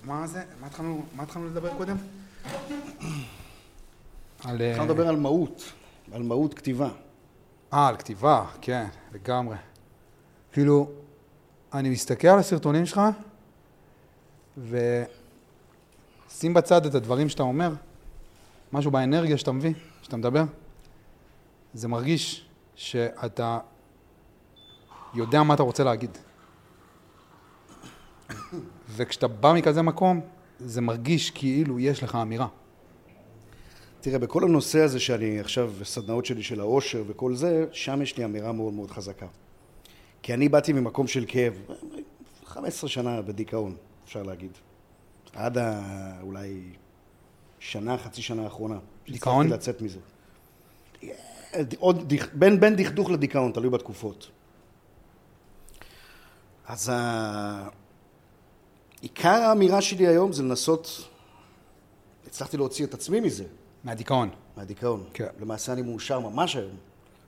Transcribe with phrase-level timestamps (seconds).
[0.00, 0.42] אז מה זה?
[0.60, 1.96] מה התחלנו, מה התחלנו לדבר קודם?
[4.44, 4.62] על...
[4.62, 5.72] התחלנו לדבר על מהות,
[6.12, 6.88] על מהות כתיבה.
[7.72, 9.56] אה, על כתיבה, כן, לגמרי.
[10.52, 10.90] כאילו,
[11.74, 13.00] אני מסתכל על הסרטונים שלך,
[14.58, 17.72] ושים בצד את הדברים שאתה אומר,
[18.72, 20.44] משהו באנרגיה שאתה מביא, שאתה מדבר,
[21.74, 23.58] זה מרגיש שאתה
[25.14, 26.18] יודע מה אתה רוצה להגיד.
[28.96, 30.20] וכשאתה בא מכזה מקום,
[30.58, 32.46] זה מרגיש כאילו יש לך אמירה.
[34.00, 38.24] תראה, בכל הנושא הזה שאני עכשיו, סדנאות שלי של העושר וכל זה, שם יש לי
[38.24, 39.26] אמירה מאוד מאוד חזקה.
[40.22, 41.54] כי אני באתי ממקום של כאב,
[42.44, 44.50] 15 שנה בדיכאון, אפשר להגיד.
[45.34, 45.80] עד ה...
[46.22, 46.62] אולי
[47.58, 48.78] שנה, חצי שנה האחרונה.
[49.10, 49.48] דיכאון?
[49.48, 49.98] שהצלחתי לצאת מזה.
[51.78, 54.30] עוד, דיכ- בין, בין דכדוך לדיכאון, תלוי בתקופות.
[56.66, 57.68] אז ה...
[59.00, 61.08] עיקר האמירה שלי היום זה לנסות,
[62.26, 63.44] הצלחתי להוציא את עצמי מזה,
[63.84, 64.28] מהדיכאון.
[64.56, 65.04] מהדיכאון.
[65.14, 65.26] כן.
[65.40, 66.76] למעשה אני מאושר ממש היום,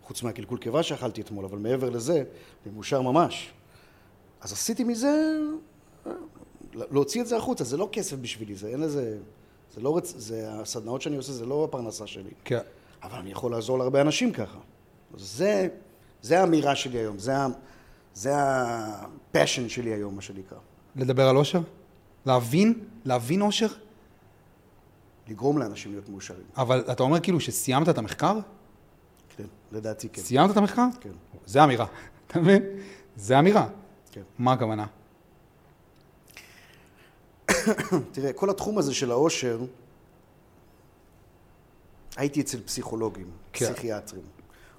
[0.03, 2.25] חוץ מהקלקול קיבה שאכלתי אתמול, אבל מעבר לזה,
[2.67, 3.53] אני מאושר ממש.
[4.41, 5.39] אז עשיתי מזה,
[6.06, 6.12] אה,
[6.73, 9.19] להוציא את זה החוצה, זה לא כסף בשבילי, זה אין לזה,
[9.75, 10.14] זה לא רצ...
[10.17, 12.31] זה הסדנאות שאני עושה, זה לא הפרנסה שלי.
[12.45, 12.61] כן.
[13.03, 14.59] אבל אני יכול לעזור להרבה אנשים ככה.
[15.17, 15.69] זה,
[16.23, 17.33] זה האמירה שלי היום, זה,
[18.14, 20.59] זה הפשן שלי היום, מה שנקרא.
[20.97, 21.61] לדבר על אושר?
[22.27, 22.85] להבין?
[23.05, 23.67] להבין אושר?
[25.29, 26.47] לגרום לאנשים להיות מאושרים.
[26.57, 28.39] אבל אתה אומר כאילו שסיימת את המחקר?
[29.37, 30.23] כן, לדעתי כן.
[30.23, 30.87] סיימת את המחקר?
[31.01, 31.11] כן,
[31.47, 31.87] זה אמירה,
[32.27, 32.63] אתה מבין?
[33.17, 33.69] זה אמירה.
[34.13, 34.23] כן.
[34.39, 34.87] מה הכוונה?
[38.13, 39.61] תראה, כל התחום הזה של העושר,
[42.17, 43.67] הייתי אצל פסיכולוגים, כן.
[43.67, 44.23] פסיכיאטרים,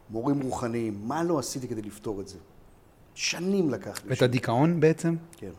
[0.09, 2.37] מורים רוחניים, מה לא עשיתי כדי לפתור את זה?
[3.15, 4.13] שנים לקח לי.
[4.13, 5.15] את הדיכאון בעצם?
[5.37, 5.51] כן.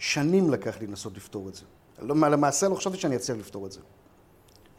[0.00, 1.62] שנים לקח לי לנסות לפתור את זה.
[2.02, 3.80] לא, למעשה לא חשבתי שאני אצליח לפתור את זה.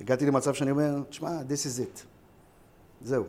[0.02, 2.02] הגעתי למצב שאני אומר, תשמע, this is it.
[3.02, 3.24] זהו.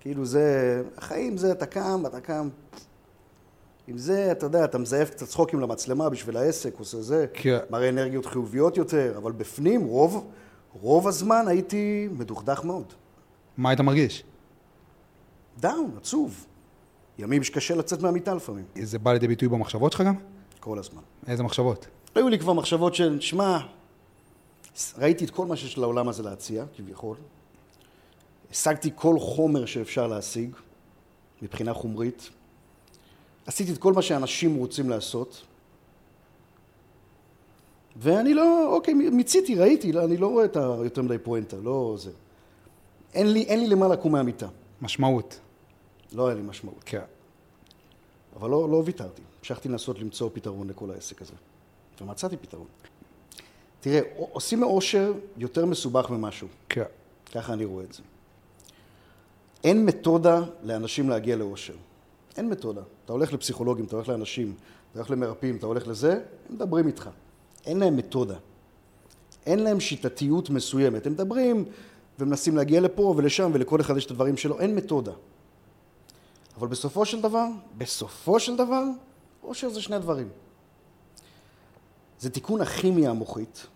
[0.00, 2.48] כאילו זה, החיים זה, אתה קם, אתה קם.
[3.86, 7.58] עם זה, אתה יודע, אתה מזייף קצת צחוקים למצלמה בשביל העסק, עושה זה, כן.
[7.70, 10.30] מראה אנרגיות חיוביות יותר, אבל בפנים, רוב,
[10.72, 12.92] רוב הזמן הייתי מדוכדך מאוד.
[13.56, 14.24] מה היית מרגיש?
[15.58, 16.46] דאון, עצוב.
[17.18, 20.14] ימים שקשה לצאת מהמיטה לפעמים, זה בא לידי ביטוי במחשבות שלך גם?
[20.68, 21.02] כל הזמן.
[21.26, 21.86] איזה מחשבות?
[22.14, 23.58] היו לי כבר מחשבות של, שמע,
[24.98, 27.16] ראיתי את כל מה שיש לעולם הזה להציע, כביכול.
[28.50, 30.50] השגתי כל חומר שאפשר להשיג,
[31.42, 32.30] מבחינה חומרית.
[33.46, 35.42] עשיתי את כל מה שאנשים רוצים לעשות.
[37.96, 42.10] ואני לא, אוקיי, מיציתי, ראיתי, לא, אני לא רואה את היותר מדי פואנטה, לא זה.
[43.14, 44.48] אין לי, אין לי למה לקום מהמיטה.
[44.82, 45.40] משמעות.
[46.12, 46.82] לא היה לי משמעות.
[46.86, 47.17] כן.
[48.36, 49.22] אבל לא, לא ויתרתי.
[49.38, 51.32] המשכתי לנסות למצוא פתרון לכל העסק הזה.
[52.00, 52.66] ומצאתי פתרון.
[53.80, 56.48] תראה, עושים מאושר יותר מסובך ממשהו.
[56.68, 56.82] כן.
[57.32, 58.02] ככה אני רואה את זה.
[59.64, 61.74] אין מתודה לאנשים להגיע לאושר.
[62.36, 62.82] אין מתודה.
[63.04, 64.54] אתה הולך לפסיכולוגים, אתה הולך לאנשים,
[64.90, 67.10] אתה הולך למרפאים, אתה הולך לזה, הם מדברים איתך.
[67.66, 68.36] אין להם מתודה.
[69.46, 71.06] אין להם שיטתיות מסוימת.
[71.06, 71.64] הם מדברים
[72.18, 74.60] ומנסים להגיע לפה ולשם, ולכל אחד יש את הדברים שלו.
[74.60, 75.12] אין מתודה.
[76.58, 77.46] אבל בסופו של דבר,
[77.76, 78.82] בסופו של דבר,
[79.42, 80.28] אושר זה שני דברים.
[82.18, 83.66] זה תיקון הכימיה המוחית.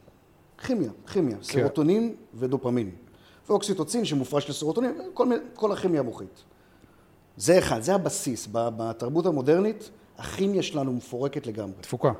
[0.66, 1.42] כימיה, כימיה, כן.
[1.42, 2.90] סרוטונין ודופמין.
[3.48, 6.42] ואוקסיטוצין שמופרש לסרוטונין, כל, כל הכימיה המוחית.
[7.36, 8.48] זה אחד, זה הבסיס.
[8.52, 11.74] בתרבות המודרנית, הכימיה שלנו מפורקת לגמרי.
[11.80, 12.12] תפוקה.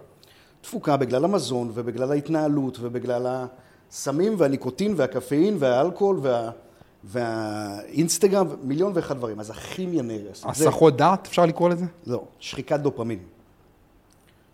[0.60, 3.46] תפוקה בגלל המזון ובגלל ההתנהלות ובגלל
[3.90, 6.50] הסמים והניקוטין והקפאין והאלכוהול וה...
[7.04, 9.40] והאינסטגרם, מיליון ואחד דברים.
[9.40, 10.42] אז הכימיה נהרסת.
[10.42, 11.84] זה- הסחות דעת, אפשר לקרוא לזה?
[12.06, 13.18] לא, שחיקת דופמין.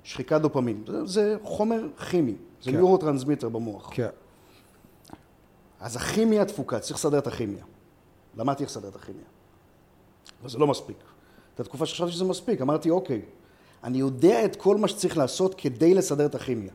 [0.05, 0.85] שחיקת דופמין.
[0.87, 2.77] זה, זה חומר כימי, זה כן.
[2.77, 3.91] neurotransmitter במוח.
[3.93, 4.09] כן.
[5.81, 7.65] אז הכימיה תפוקה, צריך לסדר את הכימיה.
[8.37, 9.25] למדתי איך לסדר את הכימיה.
[10.43, 10.97] אבל זה לא מספיק.
[11.53, 13.23] הייתה תקופה שחשבתי שזה מספיק, אמרתי, אוקיי,
[13.85, 16.73] אני יודע את כל מה שצריך לעשות כדי לסדר את הכימיה.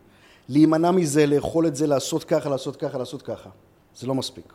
[0.50, 3.50] להימנע מזה, לאכול את זה, לעשות ככה, לעשות ככה, לעשות ככה.
[3.96, 4.54] זה לא מספיק.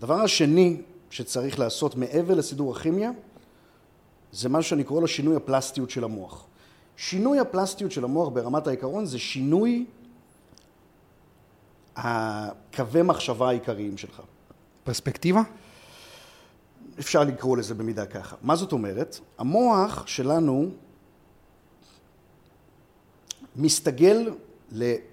[0.00, 0.80] הדבר השני
[1.10, 3.10] שצריך לעשות מעבר לסידור הכימיה,
[4.32, 6.46] זה משהו שאני קורא לו שינוי הפלסטיות של המוח.
[6.96, 9.86] שינוי הפלסטיות של המוח ברמת העיקרון זה שינוי
[11.96, 14.22] הקווי מחשבה העיקריים שלך.
[14.84, 15.42] פרספקטיבה?
[16.98, 18.36] אפשר לקרוא לזה במידה ככה.
[18.42, 19.18] מה זאת אומרת?
[19.38, 20.70] המוח שלנו
[23.56, 24.30] מסתגל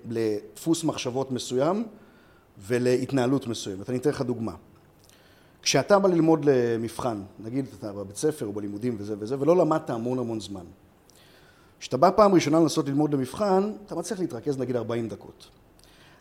[0.06, 1.86] לדפוס מחשבות מסוים
[2.58, 3.90] ולהתנהלות מסוימת.
[3.90, 4.56] אני אתן לך דוגמה.
[5.62, 10.20] כשאתה בא ללמוד למבחן, נגיד אתה בבית ספר או בלימודים וזה וזה, ולא למדת המון
[10.20, 10.66] המון זמן,
[11.80, 15.50] כשאתה בא פעם ראשונה לנסות ללמוד למבחן, אתה מצליח להתרכז נגיד 40 דקות.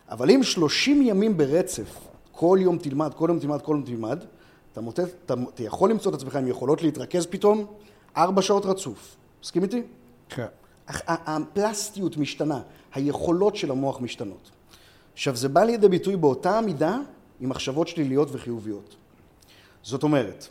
[0.09, 4.23] אבל אם 30 ימים ברצף, כל יום תלמד, כל יום תלמד, כל יום תלמד,
[4.71, 7.65] אתה, מוטט, אתה, אתה יכול למצוא את עצמך עם יכולות להתרכז פתאום
[8.17, 9.15] 4 שעות רצוף.
[9.43, 9.83] מסכים איתי?
[10.29, 10.45] כן.
[11.07, 12.61] הפלסטיות משתנה,
[12.93, 14.51] היכולות של המוח משתנות.
[15.13, 16.97] עכשיו, זה בא לידי ביטוי באותה מידה
[17.39, 18.95] עם מחשבות שליליות וחיוביות.
[19.83, 20.47] זאת אומרת,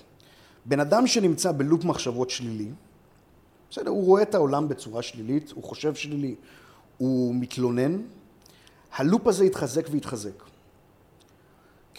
[0.65, 2.69] בן אדם שנמצא בלופ מחשבות שלילי,
[3.71, 6.35] בסדר, הוא רואה את העולם בצורה שלילית, הוא חושב שלילי,
[6.99, 8.03] הוא מתלונן,
[8.97, 10.43] הלופ הזה יתחזק ויתחזק.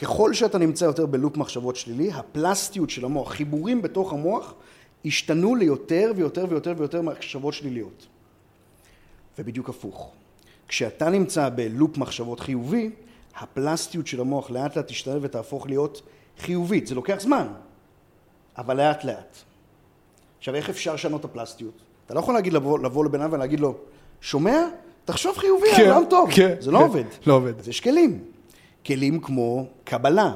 [0.01, 4.53] ככל שאתה נמצא יותר בלופ מחשבות שלילי, הפלסטיות של המוח, חיבורים בתוך המוח,
[5.05, 8.07] השתנו ליותר ויותר ויותר ויותר מחשבות שליליות.
[9.39, 10.11] ובדיוק הפוך.
[10.67, 12.91] כשאתה נמצא בלופ מחשבות חיובי,
[13.35, 16.01] הפלסטיות של המוח לאט לאט תשתנה ותהפוך להיות
[16.39, 16.87] חיובית.
[16.87, 17.47] זה לוקח זמן,
[18.57, 19.37] אבל לאט לאט.
[20.39, 21.73] עכשיו, איך אפשר לשנות את הפלסטיות?
[22.05, 23.75] אתה לא יכול להגיד לבוא, לבוא לבן אדם ולהגיד לו,
[24.21, 24.57] שומע?
[25.05, 26.29] תחשוב חיובי, כן, העולם טוב.
[26.35, 27.03] כן, זה לא כן, עובד.
[27.25, 27.59] לא עובד.
[27.59, 28.23] אז יש כלים.
[28.85, 30.35] כלים כמו קבלה,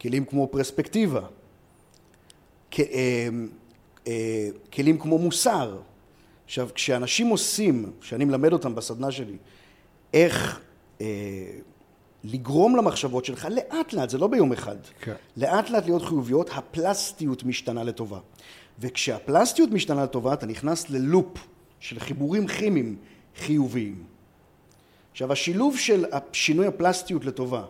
[0.00, 1.20] כלים כמו פרספקטיבה,
[2.70, 3.28] כ- אה,
[4.06, 5.76] אה, כלים כמו מוסר.
[6.44, 9.36] עכשיו, כשאנשים עושים, שאני מלמד אותם בסדנה שלי,
[10.14, 10.60] איך
[11.00, 11.06] אה,
[12.26, 15.14] לגרום למחשבות שלך לאט לאט, זה לא ביום אחד, כן.
[15.36, 18.18] לאט לאט להיות חיוביות, הפלסטיות משתנה לטובה.
[18.78, 21.46] וכשהפלסטיות משתנה לטובה, אתה נכנס ללופ
[21.80, 22.96] של חיבורים כימיים
[23.36, 24.04] חיוביים.
[25.12, 27.64] עכשיו, השילוב של שינוי הפלסטיות לטובה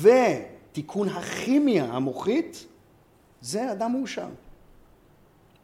[0.00, 2.66] ותיקון הכימיה המוחית,
[3.40, 4.28] זה אדם מאושר.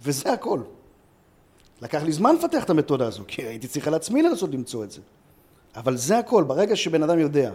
[0.03, 0.61] וזה הכל.
[1.83, 4.91] לקח לי זמן לפתח את המתודה הזו, כי הייתי צריך על עצמי לנסות למצוא את
[4.91, 5.00] זה.
[5.76, 7.53] אבל זה הכל, ברגע שבן אדם יודע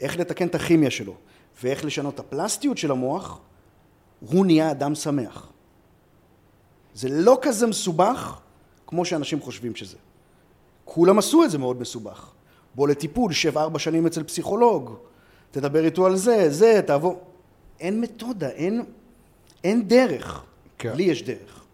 [0.00, 1.14] איך לתקן את הכימיה שלו
[1.62, 3.40] ואיך לשנות את הפלסטיות של המוח,
[4.20, 5.48] הוא נהיה אדם שמח.
[6.94, 8.40] זה לא כזה מסובך
[8.86, 9.96] כמו שאנשים חושבים שזה.
[10.84, 12.30] כולם עשו את זה מאוד מסובך.
[12.74, 14.94] בוא לטיפול, שב ארבע שנים אצל פסיכולוג,
[15.50, 17.20] תדבר איתו על זה, זה, תעבור.
[17.80, 18.84] אין מתודה, אין,
[19.64, 20.44] אין דרך.
[20.78, 20.92] כן.
[20.96, 21.64] לי יש דרך.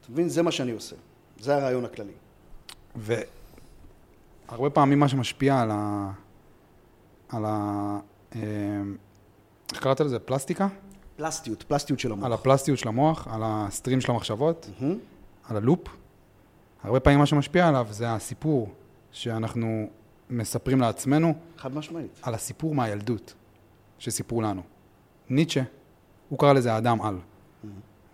[0.00, 0.28] אתה מבין?
[0.28, 0.96] זה מה שאני עושה.
[1.40, 2.12] זה הרעיון הכללי.
[2.96, 6.10] והרבה פעמים מה שמשפיע על ה...
[7.36, 7.98] על ה...
[8.36, 8.40] אה,
[9.72, 10.18] איך קראת לזה?
[10.18, 10.68] פלסטיקה?
[11.16, 12.24] פלסטיות, פלסטיות של המוח.
[12.24, 14.98] על הפלסטיות של המוח, על הסטרים של המחשבות, מהמם.
[15.48, 15.88] על הלופ.
[16.82, 18.74] הרבה פעמים מה שמשפיע עליו זה הסיפור
[19.12, 19.88] שאנחנו
[20.30, 22.20] מספרים לעצמנו, חד משמעית.
[22.22, 23.34] על הסיפור מהילדות
[23.98, 24.62] שסיפרו לנו.
[25.30, 25.62] ניטשה,
[26.28, 27.18] הוא קרא לזה האדם על.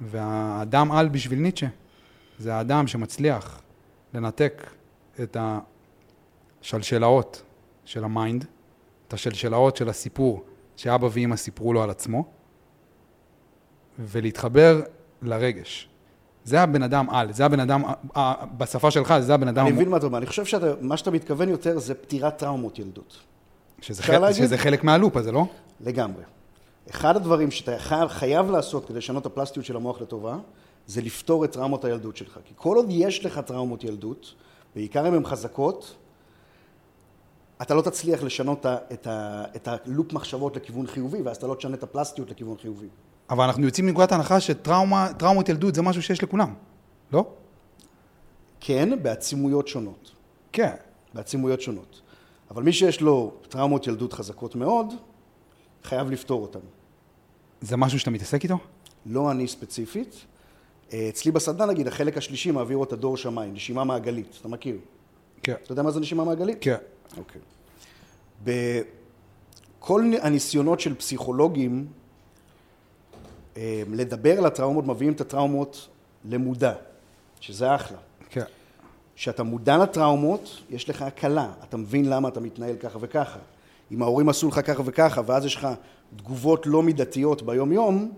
[0.00, 1.66] והאדם על בשביל ניטשה
[2.38, 3.61] זה האדם שמצליח
[4.14, 4.70] לנתק
[5.23, 5.37] את
[6.62, 7.43] השלשלאות
[7.84, 8.44] של ה mind,
[9.11, 10.45] את השלשלאות של הסיפור
[10.77, 12.25] שאבא ואמא סיפרו לו על עצמו,
[13.99, 14.81] ולהתחבר
[15.23, 15.89] לרגש.
[16.45, 17.83] זה הבן אדם על, זה הבן אדם,
[18.57, 20.19] בשפה שלך, זה הבן אדם, אני מבין מה אתה אומר.
[20.19, 23.19] אני חושב שמה שאתה מתכוון יותר זה פתירת טראומות ילדות.
[23.81, 24.33] שזה, חלק?
[24.33, 25.47] שזה חלק מהלופ הזה, לא?
[25.81, 26.23] לגמרי.
[26.91, 30.39] אחד הדברים שאתה חייב, חייב לעשות כדי לשנות את הפלסטיות של המוח לטובה,
[30.87, 32.39] זה לפתור את טראומות הילדות שלך.
[32.45, 34.35] כי כל עוד יש לך טראומות ילדות,
[34.75, 35.97] בעיקר אם הן חזקות,
[37.62, 41.75] אתה לא תצליח לשנות את ה- את, הלופ מחשבות לכיוון חיובי, ואז אתה לא תשנה
[41.75, 42.89] את הפלסטיות לכיוון חיובי.
[43.31, 46.55] אבל אנחנו יוצאים מנקודת ההנחה שטראומות ילדות זה משהו שיש לכולם,
[47.12, 47.25] לא?
[48.61, 50.11] כן, בעצימויות שונות.
[50.53, 50.75] כן.
[51.14, 52.00] בעצימויות שונות.
[52.50, 54.87] אבל מי שיש לו טראומות ילדות חזקות מאוד,
[55.85, 56.59] חייב לפתור אותן.
[57.61, 58.59] זה משהו שאתה מתעסק איתו?
[59.07, 60.14] לא אני ספציפית.
[60.93, 64.37] אה, אצלי בסדנה, נגיד, החלק השלישי מעביר את הדור שמיים, נשימה מעגלית.
[64.40, 64.76] אתה מכיר?
[65.43, 65.55] כן.
[65.62, 66.59] אתה יודע מה זה נשימה מעגלית?
[66.61, 66.76] כן.
[67.17, 67.40] אוקיי.
[68.45, 71.87] בכל הניסיונות של פסיכולוגים
[73.57, 75.88] אה, לדבר על הטראומות, מביאים את הטראומות
[76.25, 76.73] למודע,
[77.40, 77.99] שזה אחלה.
[78.31, 78.45] כן.
[79.17, 83.38] כשאתה מודע לטראומות, יש לך הקלה, אתה מבין למה אתה מתנהל ככה וככה.
[83.93, 85.69] אם ההורים עשו לך ככה וככה, ואז יש לך
[86.17, 88.12] תגובות לא מידתיות ביום-יום,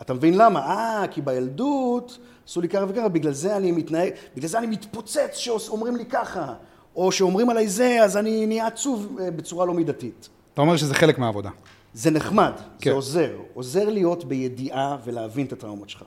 [0.00, 0.60] אתה מבין למה?
[0.60, 5.34] אה, כי בילדות עשו לי ככה וככה, בגלל זה אני מתנהג, בגלל זה אני מתפוצץ
[5.34, 6.54] שאומרים לי ככה,
[6.96, 10.28] או שאומרים עליי זה, אז אני נהיה עצוב אה, בצורה לא מידתית.
[10.54, 11.50] אתה אומר שזה חלק מהעבודה.
[11.94, 12.90] זה נחמד, כן.
[12.90, 13.36] זה עוזר.
[13.54, 16.02] עוזר להיות בידיעה ולהבין את הטראומות שלך.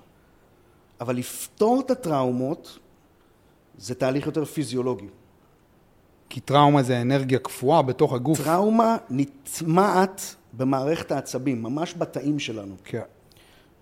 [1.02, 2.80] אבל לפתור את הטראומות
[3.78, 5.08] זה תהליך יותר פיזיולוגי.
[6.30, 8.44] כי טראומה זה אנרגיה קפואה בתוך הגוף.
[8.44, 12.76] טראומה נטמעת במערכת העצבים, ממש בתאים שלנו.
[12.84, 13.02] כן.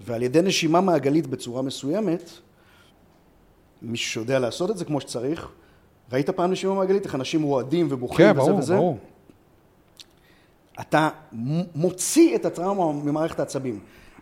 [0.02, 2.32] ועל ידי נשימה מעגלית בצורה מסוימת,
[3.82, 5.48] מישהו שיודע לעשות את זה כמו שצריך,
[6.12, 7.06] ראית פעם נשימה מעגלית?
[7.06, 8.76] איך אנשים רועדים ובוכים כן, וזה ברור, וזה?
[8.76, 8.98] ברור.
[10.82, 13.80] אתה מ- מוציא את הטראומה ממערכת העצבים.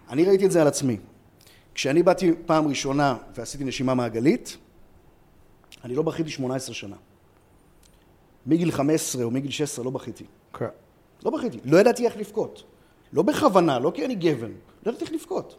[0.09, 0.97] אני ראיתי את זה על עצמי.
[1.73, 4.57] כשאני באתי פעם ראשונה ועשיתי נשימה מעגלית,
[5.83, 6.95] אני לא בכיתי 18 שנה.
[8.45, 10.25] מגיל 15 או מגיל 16 לא בכיתי.
[10.53, 10.65] כן.
[11.25, 11.59] לא בכיתי.
[11.65, 12.63] לא ידעתי איך לבכות.
[13.13, 14.51] לא בכוונה, לא כי אני גבן.
[14.85, 15.55] לא ידעתי איך לבכות.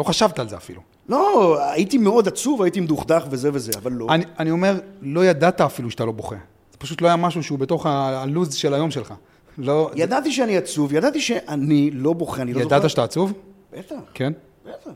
[0.00, 0.80] לא חשבת על זה אפילו.
[1.08, 4.06] לא, הייתי מאוד עצוב, הייתי מדוכדך וזה וזה, אבל לא.
[4.10, 6.36] אני, אני אומר, לא ידעת אפילו שאתה לא בוכה.
[6.72, 9.14] זה פשוט לא היה משהו שהוא בתוך הלו"ז של היום שלך.
[9.58, 9.90] לא...
[9.94, 12.76] ידעתי שאני עצוב, ידעתי שאני לא בוכה, אני לא זוכר...
[12.76, 13.32] ידעת שאתה עצוב?
[13.72, 14.32] בטח, כן.
[14.64, 14.90] בטח.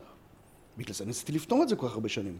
[0.78, 2.37] בגלל זה ניסיתי לפתור את זה כל כך הרבה שנים.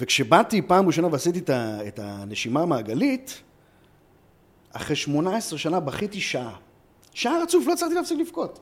[0.00, 3.42] וכשבאתי פעם ראשונה ועשיתי את, ה, את הנשימה המעגלית,
[4.72, 6.56] אחרי 18 שנה בכיתי שעה.
[7.14, 8.58] שעה רצוף, לא הצלחתי להפסיק לבכות.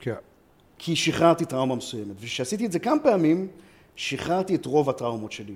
[0.00, 0.14] כן.
[0.78, 2.16] כי שחררתי טראומה מסוימת.
[2.20, 3.48] וכשעשיתי את זה כמה פעמים,
[3.96, 5.54] שחררתי את רוב הטראומות שלי.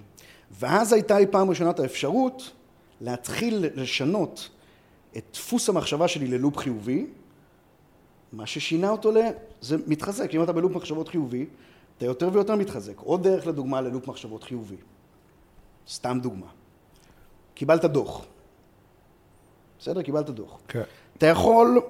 [0.51, 2.53] ואז הייתה לי פעם ראשונה את האפשרות
[3.01, 4.49] להתחיל לשנות
[5.17, 7.07] את דפוס המחשבה שלי ללופ חיובי,
[8.33, 9.17] מה ששינה אותו ל...
[9.61, 10.35] זה מתחזק.
[10.35, 11.47] אם אתה בלופ מחשבות חיובי,
[11.99, 12.99] אתה יותר ויותר מתחזק.
[12.99, 14.77] עוד דרך לדוגמה ללופ מחשבות חיובי.
[15.89, 16.47] סתם דוגמה.
[17.55, 18.25] קיבלת דוח.
[19.79, 20.03] בסדר?
[20.03, 20.59] קיבלת דוח.
[20.69, 20.83] כן.
[21.19, 21.81] אתה יכול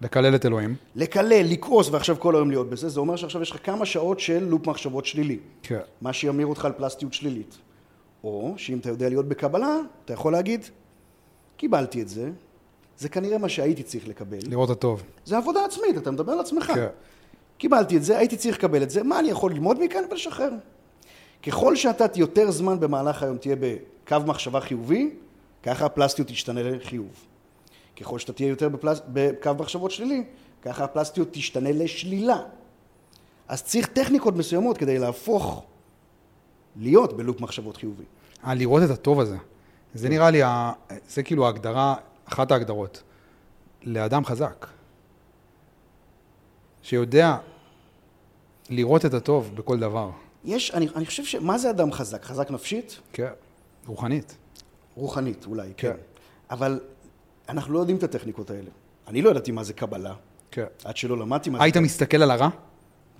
[0.00, 0.74] לקלל את אלוהים.
[0.96, 4.44] לקלל, לכעוס ועכשיו כל היום להיות בזה, זה אומר שעכשיו יש לך כמה שעות של
[4.44, 5.38] לופ מחשבות שלילי.
[5.62, 5.80] כן.
[6.00, 7.58] מה שימיר אותך על פלסטיות שלילית.
[8.24, 10.64] או שאם אתה יודע להיות בקבלה, אתה יכול להגיד,
[11.56, 12.30] קיבלתי את זה,
[12.98, 14.38] זה כנראה מה שהייתי צריך לקבל.
[14.48, 15.02] לראות הטוב.
[15.24, 16.72] זה עבודה עצמית, אתה מדבר על עצמך.
[16.74, 16.86] כן.
[17.58, 20.50] קיבלתי את זה, הייתי צריך לקבל את זה, מה אני יכול ללמוד מכאן ולשחרר?
[21.46, 25.10] ככל שאתה יותר זמן במהלך היום תהיה בקו מחשבה חיובי,
[25.62, 27.26] ככה הפלסטיות תשתנה לחיוב.
[28.00, 29.00] ככל שאתה תהיה יותר בפלס...
[29.08, 30.24] בקו מחשבות שלילי,
[30.62, 32.42] ככה הפלסטיות תשתנה לשלילה.
[33.48, 35.64] אז צריך טכניקות מסוימות כדי להפוך
[36.76, 38.04] להיות בלופ מחשבות חיובי.
[38.44, 39.36] אה, לראות את הטוב הזה.
[39.94, 40.42] זה נראה לי,
[41.08, 43.02] זה כאילו ההגדרה, אחת ההגדרות.
[43.82, 44.66] לאדם חזק.
[46.82, 47.36] שיודע
[48.70, 50.10] לראות את הטוב בכל דבר.
[50.44, 51.34] יש, אני, אני חושב ש...
[51.34, 52.24] מה זה אדם חזק?
[52.24, 53.00] חזק נפשית?
[53.12, 53.30] כן.
[53.86, 54.36] רוחנית.
[54.94, 55.92] רוחנית אולי, כן.
[55.92, 55.96] כן.
[56.50, 56.80] אבל
[57.50, 58.70] אנחנו לא יודעים את הטכניקות האלה.
[59.08, 60.14] אני לא ידעתי מה זה קבלה,
[60.50, 60.64] כן.
[60.84, 62.48] עד שלא למדתי מה זה היית מסתכל על הרע?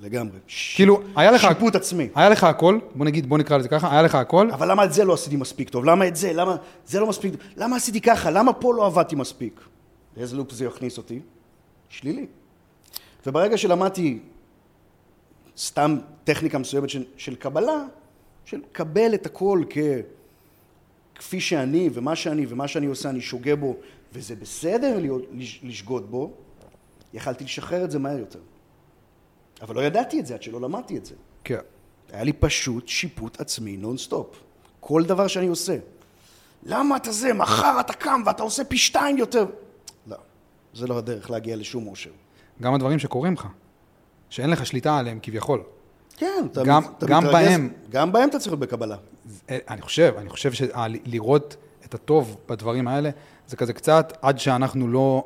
[0.00, 0.38] לגמרי.
[0.46, 1.40] ש- כאילו, היה לך...
[1.40, 2.08] שיפוט עצמי.
[2.14, 4.92] היה לך הכל, בוא נגיד, בוא נקרא לזה ככה, היה לך הכל, אבל למה את
[4.92, 5.84] זה לא עשיתי מספיק טוב?
[5.84, 6.32] למה את זה?
[6.32, 6.56] למה
[6.86, 7.40] זה לא מספיק טוב?
[7.56, 8.30] למה עשיתי ככה?
[8.30, 9.60] למה פה לא עבדתי מספיק?
[10.16, 11.20] לאיזה loop זה יכניס אותי?
[11.88, 12.26] שלילי.
[13.26, 14.18] וברגע שלמדתי
[15.58, 17.84] סתם טכניקה מסוימת של, של קבלה,
[18.44, 19.78] של קבל את הכל כ...
[21.20, 23.76] כפי שאני, ומה שאני, ומה שאני עושה, אני שוגה בו,
[24.12, 26.32] וזה בסדר להיות, לש- לשגות בו,
[27.14, 28.38] יכלתי לשחרר את זה מהר יותר.
[29.62, 31.14] אבל לא ידעתי את זה עד שלא למדתי את זה.
[31.44, 31.58] כן.
[32.12, 34.26] היה לי פשוט שיפוט עצמי נונסטופ.
[34.80, 35.76] כל דבר שאני עושה.
[36.62, 37.32] למה אתה זה?
[37.32, 39.46] מחר אתה קם ואתה עושה פי שתיים יותר.
[40.06, 40.16] לא,
[40.74, 42.10] זה לא הדרך להגיע לשום אושר.
[42.62, 43.46] גם הדברים שקורים לך,
[44.30, 45.62] שאין לך שליטה עליהם כביכול.
[46.16, 47.72] כן, אתה, גם- אתה גם מתרגז- בהם.
[47.90, 48.96] גם בהם אתה צריך להיות בקבלה.
[49.50, 53.10] אני חושב, אני חושב שלראות את הטוב בדברים האלה,
[53.46, 55.24] זה כזה קצת עד שאנחנו לא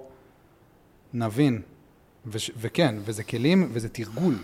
[1.13, 1.63] נבין,
[2.27, 4.39] וש, וכן, וזה כלים וזה תרגול,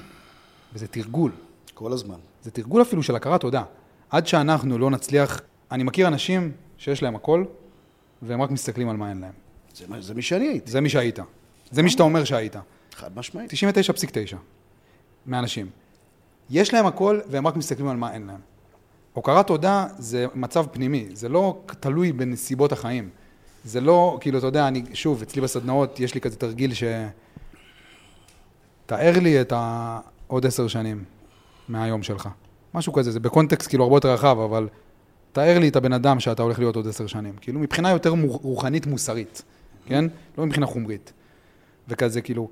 [0.75, 1.33] וזה תרגול.
[1.75, 2.19] כל הזמן.
[2.43, 3.63] זה תרגול אפילו של הכרת תודה.
[4.11, 5.41] עד שאנחנו לא נצליח,
[5.71, 7.45] אני מכיר אנשים שיש להם הכל,
[8.23, 9.33] והם רק מסתכלים על מה אין להם.
[9.75, 11.19] זה, זה מי שאני הייתי, זה מי שהיית.
[11.71, 12.57] זה מי שאתה אומר שהיית.
[12.95, 13.51] חד משמעית.
[13.51, 14.37] 99.9
[15.27, 15.71] מהאנשים.
[16.51, 18.41] יש להם הכל והם רק מסתכלים על מה אין להם.
[19.15, 23.09] הוקרת תודה זה מצב פנימי, זה לא תלוי בנסיבות החיים.
[23.65, 26.85] זה לא, כאילו, אתה יודע, אני, שוב, אצלי בסדנאות יש לי כזה תרגיל ש...
[28.87, 31.05] תאר לי את העוד עשר שנים
[31.69, 32.29] מהיום שלך.
[32.75, 34.69] משהו כזה, זה בקונטקסט כאילו הרבה יותר רחב, אבל
[35.33, 37.35] תאר לי את הבן אדם שאתה הולך להיות עוד עשר שנים.
[37.41, 39.43] כאילו, מבחינה יותר מו- רוחנית מוסרית,
[39.87, 40.05] כן?
[40.39, 41.13] לא מבחינה חומרית.
[41.89, 42.49] וכזה, כאילו,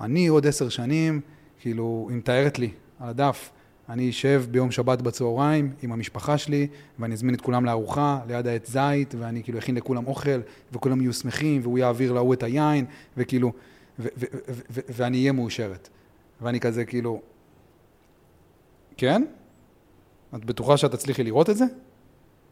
[0.00, 1.20] אני עוד עשר שנים,
[1.60, 3.50] כאילו, היא מתארת לי על הדף,
[3.88, 6.66] אני אשב ביום שבת בצהריים עם המשפחה שלי,
[6.98, 10.40] ואני אזמין את כולם לארוחה ליד העץ זית, ואני כאילו אכין לכולם אוכל,
[10.72, 12.84] וכולם יהיו שמחים, והוא יעביר להוא את היין,
[13.16, 13.52] וכאילו,
[14.68, 15.88] ואני אהיה מאושרת.
[16.40, 17.20] ואני כזה, כאילו,
[18.96, 19.24] כן?
[20.34, 21.64] את בטוחה שאת תצליחי לראות את זה?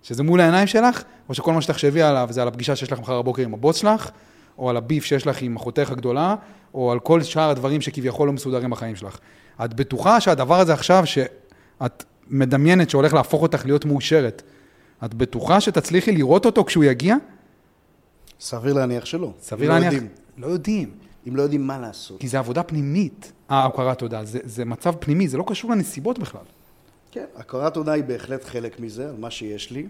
[0.03, 3.23] שזה מול העיניים שלך, או שכל מה שתחשבי עליו זה על הפגישה שיש לך מחר
[3.23, 4.11] בבוקר עם הבוס שלך,
[4.59, 6.35] או על הביף שיש לך עם אחותך הגדולה,
[6.75, 9.19] או על כל שאר הדברים שכביכול לא מסודרים בחיים שלך.
[9.64, 14.43] את בטוחה שהדבר הזה עכשיו, שאת מדמיינת שהולך להפוך אותך להיות מאושרת,
[15.05, 17.17] את בטוחה שתצליחי לראות אותו כשהוא יגיע?
[18.40, 19.33] סביר להניח שלא.
[19.43, 19.93] סביר לא להניח.
[19.93, 20.11] יודעים.
[20.38, 20.90] לא יודעים.
[21.29, 22.21] אם לא יודעים מה לעשות.
[22.21, 24.25] כי זה עבודה פנימית, ההוקרת תודה.
[24.25, 26.43] זה, זה מצב פנימי, זה לא קשור לנסיבות בכלל.
[27.11, 29.87] כן, הכרת תודה היא בהחלט חלק מזה, על מה שיש לי,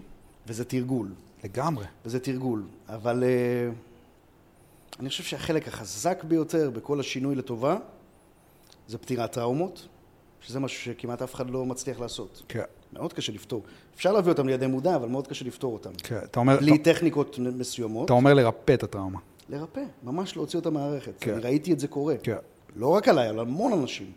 [0.47, 1.07] וזה תרגול.
[1.43, 1.85] לגמרי.
[2.05, 2.63] וזה תרגול.
[2.89, 7.77] אבל uh, אני חושב שהחלק החזק ביותר בכל השינוי לטובה
[8.87, 9.87] זה פתירת טראומות
[10.41, 12.43] שזה משהו שכמעט אף אחד לא מצליח לעשות.
[12.47, 13.63] כן, מאוד קשה לפתור.
[13.95, 15.89] אפשר להביא אותם לידי מודע, אבל מאוד קשה לפתור אותם.
[16.03, 16.19] כן.
[16.23, 19.19] אתה אומר, בלי אתה, טכניקות מסוימות, אתה אומר לרפא את הטראומה.
[19.49, 21.13] לרפא, ממש להוציא אותם מהמערכת.
[21.19, 21.33] כן.
[21.33, 22.15] אני ראיתי את זה קורה.
[22.23, 22.35] כן.
[22.75, 24.11] לא רק עליי, על המון אנשים.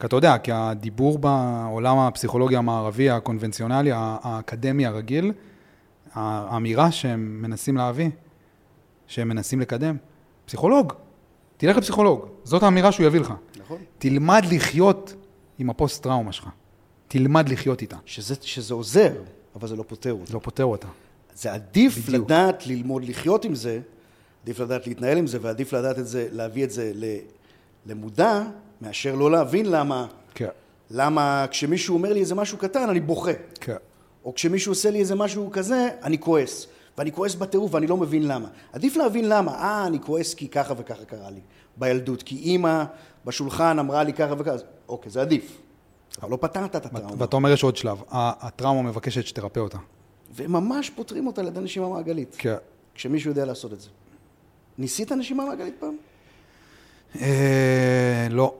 [0.00, 5.32] כי אתה יודע, כי הדיבור בעולם הפסיכולוגי המערבי, הקונבנציונלי, האקדמי הרגיל,
[6.12, 8.10] האמירה שהם מנסים להביא,
[9.06, 9.96] שהם מנסים לקדם,
[10.46, 10.92] פסיכולוג,
[11.56, 13.34] תלך לפסיכולוג, זאת האמירה שהוא יביא לך.
[13.64, 13.78] נכון.
[13.98, 15.14] תלמד לחיות
[15.58, 16.48] עם הפוסט-טראומה שלך.
[17.08, 17.96] תלמד לחיות איתה.
[18.06, 19.12] שזה, שזה עוזר,
[19.54, 20.26] אבל זה לא פותר אותה.
[20.26, 20.88] זה לא פותר אותה.
[21.34, 22.24] זה עדיף בדיוק.
[22.24, 23.80] לדעת ללמוד לחיות עם זה,
[24.42, 26.92] עדיף לדעת להתנהל עם זה, ועדיף לדעת את זה, להביא את זה
[27.86, 28.42] למודע,
[28.80, 30.48] מאשר לא להבין למה, כן,
[30.90, 33.32] למה כשמישהו אומר לי איזה משהו קטן, אני בוכה.
[33.60, 33.76] כן,
[34.24, 36.66] או כשמישהו עושה לי איזה משהו כזה, אני כועס.
[36.98, 38.48] ואני כועס בטירוף ואני לא מבין למה.
[38.72, 39.54] עדיף להבין למה.
[39.54, 41.40] אה, אני כועס כי ככה וככה קרה לי
[41.76, 42.22] בילדות.
[42.22, 42.84] כי אימא
[43.24, 44.50] בשולחן אמרה לי ככה וככה.
[44.50, 45.58] אז אוקיי, זה עדיף.
[46.22, 47.14] אבל לא פתרת את הטראומה.
[47.18, 49.78] ואתה אומר יש עוד שלב, הטראומה מבקשת שתרפא אותה.
[50.34, 52.36] וממש פותרים אותה על ידי נשימה מעגלית.
[52.38, 52.54] כן.
[52.94, 53.88] כשמישהו יודע לעשות את זה.
[54.78, 55.96] ניסית נשימה מעגלית פעם?
[57.20, 58.54] אה, לא,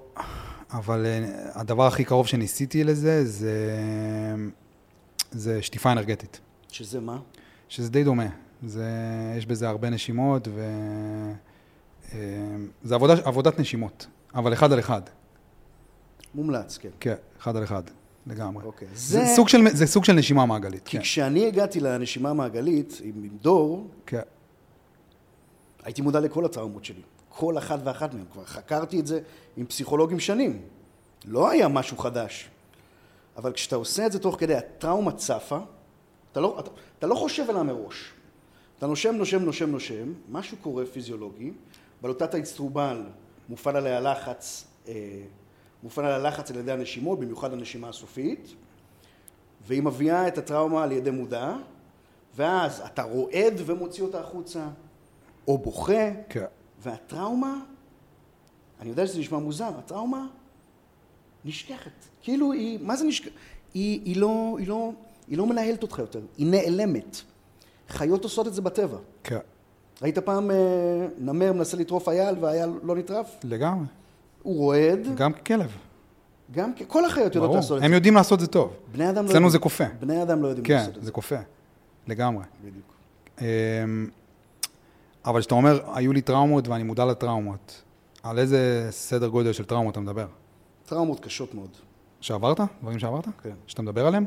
[0.70, 3.76] אבל אה, הדבר הכי קרוב שניסיתי לזה זה,
[5.30, 7.18] זה שטיפה אנרגטית, שזה מה?
[7.68, 8.26] שזה די דומה.
[8.66, 8.88] זה,
[9.38, 10.60] יש בזה הרבה נשימות ו...
[12.12, 12.18] אה,
[12.82, 15.02] זה עבודה, עבודת נשימות, אבל אחד על אחד.
[16.34, 16.88] מומלץ, כן.
[17.00, 17.82] כן, אחד על אחד,
[18.26, 18.64] לגמרי.
[18.64, 18.88] אוקיי.
[18.94, 18.94] זה,
[19.24, 20.82] זה- סוג, של, זה סוג של נשימה מעגלית.
[20.84, 24.20] כי כן, כשאני הגעתי לנשימה המעגלית עם, עם דור, כן,
[25.84, 27.02] הייתי מודע לכל הטראומות שלי.
[27.28, 28.24] כל אחת ואחת מהן.
[28.32, 29.20] כבר חקרתי את זה
[29.56, 30.62] עם פסיכולוגים שנים.
[31.24, 32.48] לא היה משהו חדש.
[33.36, 35.58] אבל כשאתה עושה את זה תוך כדי הטראומה צפה,
[36.32, 38.12] אתה לא, אתה, אתה לא חושב עליה מראש.
[38.78, 41.52] אתה נושם, נושם, נושם, נושם, משהו קורה פיזיולוגי,
[42.04, 43.02] בלוטת האצטרובל
[43.48, 45.22] מופעל עליה לחץ, אה,
[45.82, 48.54] מופעל עליה לחץ על ידי הנשימות, במיוחד הנשימה הסופית,
[49.66, 51.54] והיא מביאה את הטראומה על ידי מודע,
[52.36, 54.68] ואז אתה רועד ומוציא אותה החוצה,
[55.48, 56.44] או בוכה, כן.
[56.78, 57.60] והטראומה,
[58.80, 60.26] אני יודע שזה נשמע מוזר, הטראומה
[61.44, 62.08] נשכחת.
[62.22, 63.32] כאילו היא, מה זה נשכחת?
[63.74, 64.92] היא, היא, לא, היא, לא,
[65.28, 67.16] היא לא מנהלת אותך יותר, היא נעלמת.
[67.88, 68.98] חיות עושות את זה בטבע.
[69.22, 69.38] כן,
[70.02, 70.56] ראית פעם אה,
[71.18, 73.26] נמר מנסה לטרוף אייל והאייל לא נטרף?
[73.44, 73.86] לגמרי.
[74.42, 75.70] הוא רועד, גם ככלב,
[76.50, 77.56] גם כל החיות יודעות ברור.
[77.56, 77.94] לעשות את הם זה.
[77.94, 78.72] יודעים לעשות זה טוב.
[78.92, 79.50] בני אדם לא אצלנו.
[79.50, 79.84] זה כופה.
[80.00, 81.06] בני אדם לא יודעים כן, לעשות את זה.
[81.06, 81.36] זה כופה.
[82.06, 82.44] לגמרי.
[82.64, 82.94] בדיוק.
[83.40, 83.46] אמ,
[85.24, 87.82] אבל כשאתה אומר, היו לי טראומות ואני מודע לטראומות,
[88.22, 90.26] על איזה סדר גודל של טראומות אתה מדבר?
[90.86, 91.70] טראומות קשות מאוד.
[92.20, 92.60] שעברת?
[92.82, 93.24] דברים שעברת?
[93.42, 93.54] כן.
[93.66, 94.24] שאתה מדבר עליהם?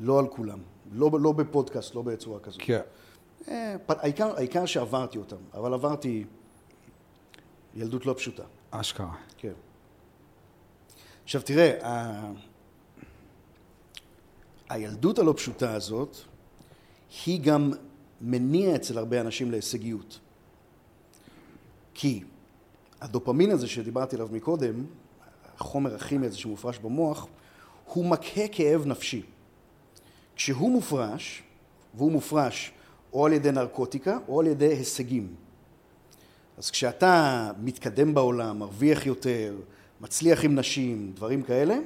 [0.00, 0.58] לא על כולם.
[0.92, 2.60] לא, לא בפודקאסט, לא בצורה כזאת.
[2.64, 2.80] כן.
[3.48, 6.24] אה, העיקר, העיקר שעברתי אותם, אבל עברתי
[7.74, 8.42] ילדות לא פשוטה.
[8.70, 9.14] אשכרה.
[9.36, 9.52] כן.
[11.24, 12.32] עכשיו תראה, ה...
[14.68, 16.16] הילדות הלא פשוטה הזאת,
[17.26, 17.72] היא גם
[18.20, 20.18] מניע אצל הרבה אנשים להישגיות.
[21.94, 22.24] כי
[23.00, 24.84] הדופמין הזה שדיברתי עליו מקודם,
[25.58, 27.26] החומר הכימי הזה שמופרש במוח,
[27.84, 29.22] הוא מקהה כאב נפשי.
[30.36, 31.42] כשהוא מופרש,
[31.94, 32.72] והוא מופרש
[33.12, 35.34] או על ידי נרקוטיקה או על ידי הישגים.
[36.58, 39.56] אז כשאתה מתקדם בעולם, מרוויח יותר,
[40.00, 41.78] מצליח עם נשים, דברים כאלה,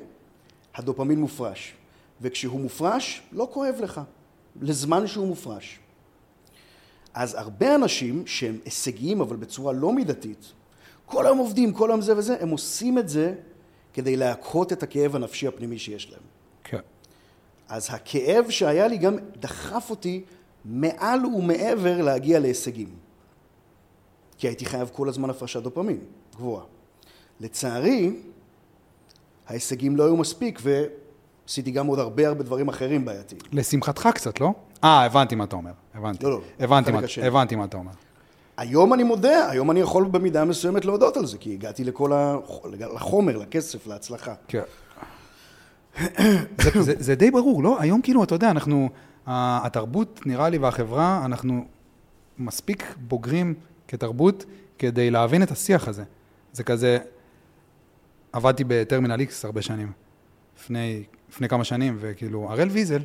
[0.74, 1.74] הדופמין מופרש.
[2.20, 4.00] וכשהוא מופרש, לא כואב לך,
[4.60, 5.78] לזמן שהוא מופרש.
[7.14, 10.52] אז הרבה אנשים שהם הישגיים אבל בצורה לא מידתית,
[11.06, 13.34] כל היום עובדים, כל היום זה וזה, הם עושים את זה
[13.92, 16.20] כדי להקהות את הכאב הנפשי הפנימי שיש להם.
[16.64, 16.80] כן.
[17.68, 20.24] אז הכאב שהיה לי גם דחף אותי
[20.64, 22.88] מעל ומעבר להגיע להישגים.
[24.38, 25.98] כי הייתי חייב כל הזמן הפרשת דופמין
[26.36, 26.64] גבוהה.
[27.40, 28.12] לצערי,
[29.48, 33.40] ההישגים לא היו מספיק ועשיתי גם עוד הרבה הרבה דברים אחרים בעייתיים.
[33.52, 34.52] לשמחתך קצת, לא?
[34.84, 35.70] אה, הבנתי מה אתה אומר.
[35.94, 36.24] הבנתי.
[36.24, 37.00] לא, לא, הבנתי מה-.
[37.22, 37.92] הבנתי מה אתה אומר.
[38.56, 42.36] היום אני מודה, היום אני יכול במידה מסוימת להודות על זה, כי הגעתי לכל ה...
[42.94, 44.34] לחומר, לכסף, להצלחה.
[44.48, 44.62] כן.
[46.60, 47.80] זה, זה, זה די ברור, לא?
[47.80, 48.88] היום כאילו, אתה יודע, אנחנו,
[49.26, 51.64] התרבות, נראה לי, והחברה, אנחנו
[52.38, 53.54] מספיק בוגרים
[53.88, 54.44] כתרבות
[54.78, 56.04] כדי להבין את השיח הזה.
[56.52, 56.98] זה כזה,
[58.32, 59.92] עבדתי ב Terminal X הרבה שנים,
[60.58, 63.02] לפני, לפני כמה שנים, וכאילו, הראל ויזל,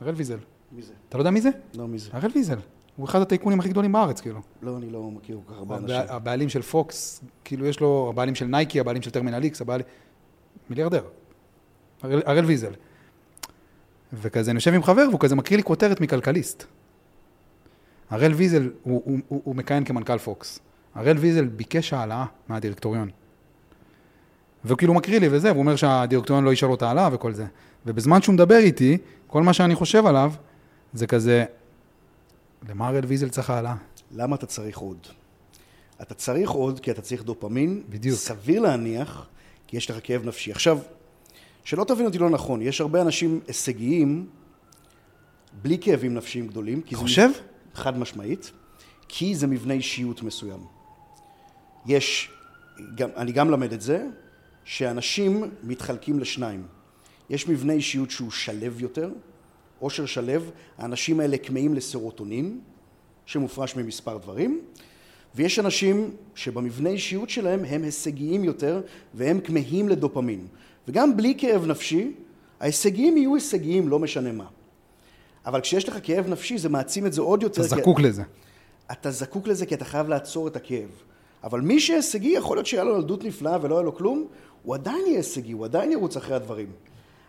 [0.00, 0.38] הראל ויזל,
[0.72, 0.92] מי זה?
[1.08, 1.50] אתה לא יודע מי זה?
[1.74, 2.10] לא, מי זה?
[2.12, 2.58] הראל ויזל.
[2.96, 4.40] הוא אחד הטייקונים הכי גדולים בארץ, כאילו.
[4.62, 5.96] לא, אני לא מכיר כל כך הרבה אנשים.
[6.08, 9.86] הבעלים של פוקס, כאילו יש לו, הבעלים של נייקי, הבעלים של Terminal X, הבעלים...
[10.70, 11.04] מיליארדר.
[12.02, 12.72] הראל ויזל.
[14.12, 16.64] וכזה, אני יושב עם חבר, והוא כזה מקריא לי כותרת מכלכליסט.
[18.10, 20.58] הראל ויזל, הוא, הוא, הוא, הוא מכהן כמנכ"ל פוקס.
[20.94, 23.10] הראל ויזל ביקש העלאה מהדירקטוריון.
[24.64, 27.46] והוא כאילו מקריא לי וזה, והוא אומר שהדירקטוריון לא ישאל אותה עליו וכל זה.
[27.86, 30.32] ובזמן שהוא מדבר איתי, כל מה שאני חושב עליו,
[30.92, 31.44] זה כזה,
[32.68, 33.74] למה הראל ויזל צריך העלאה?
[34.12, 34.98] למה אתה צריך עוד?
[36.02, 37.82] אתה צריך עוד כי אתה צריך דופמין.
[37.88, 38.18] בדיוק.
[38.18, 39.26] סביר להניח,
[39.66, 40.52] כי יש לך כאב נפשי.
[40.52, 40.78] עכשיו,
[41.66, 44.26] שלא תבין אותי לא נכון, יש הרבה אנשים הישגיים
[45.62, 46.80] בלי כאבים נפשיים גדולים.
[46.90, 47.30] זה חושב?
[47.74, 48.52] חד משמעית,
[49.08, 50.60] כי זה מבנה אישיות מסוים.
[51.86, 52.30] יש,
[52.94, 54.06] גם, אני גם למד את זה,
[54.64, 56.66] שאנשים מתחלקים לשניים.
[57.30, 59.10] יש מבנה אישיות שהוא שלב יותר,
[59.78, 62.60] עושר שלב, האנשים האלה כמהים לסרוטונין,
[63.26, 64.60] שמופרש ממספר דברים,
[65.34, 68.82] ויש אנשים שבמבנה אישיות שלהם הם הישגיים יותר
[69.14, 70.46] והם כמהים לדופמין.
[70.88, 72.12] וגם בלי כאב נפשי,
[72.60, 74.46] ההישגיים יהיו הישגיים, לא משנה מה.
[75.46, 77.66] אבל כשיש לך כאב נפשי זה מעצים את זה עוד יותר.
[77.66, 78.22] אתה כי- זקוק לזה.
[78.92, 80.88] אתה זקוק לזה כי אתה חייב לעצור את הכאב.
[81.44, 84.26] אבל מי שהישגי, יכול להיות שהיה לו ילדות נפלאה ולא היה לו כלום,
[84.62, 86.72] הוא עדיין יהיה הישגי, הוא עדיין ירוץ אחרי הדברים.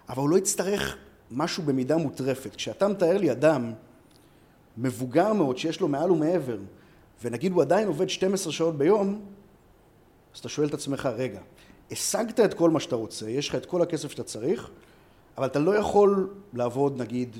[0.10, 0.98] אבל הוא לא יצטרך
[1.32, 2.56] משהו במידה מוטרפת.
[2.56, 3.74] כשאתה מתאר לי אדם
[4.78, 6.58] מבוגר מאוד, שיש לו מעל ומעבר,
[7.24, 9.22] ונגיד הוא עדיין עובד 12 שעות ביום,
[10.34, 11.40] אז אתה שואל את עצמך, רגע,
[11.92, 14.70] השגת את כל מה שאתה רוצה, יש לך את כל הכסף שאתה צריך,
[15.38, 17.38] אבל אתה לא יכול לעבוד נגיד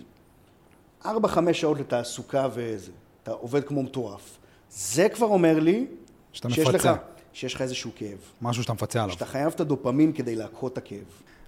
[1.04, 1.08] 4-5
[1.54, 2.92] שעות לתעסוקה וזה.
[3.24, 4.38] אתה עובד כמו מטורף.
[4.70, 5.88] זה כבר אומר לי
[6.34, 6.92] שאתה שיש מפצה.
[6.92, 6.98] לך,
[7.34, 8.18] שיש לך איזשהו כאב.
[8.42, 9.14] משהו שאתה מפצה עליו.
[9.14, 11.06] שאתה חייב את הדופמין כדי להקהות את הכאב.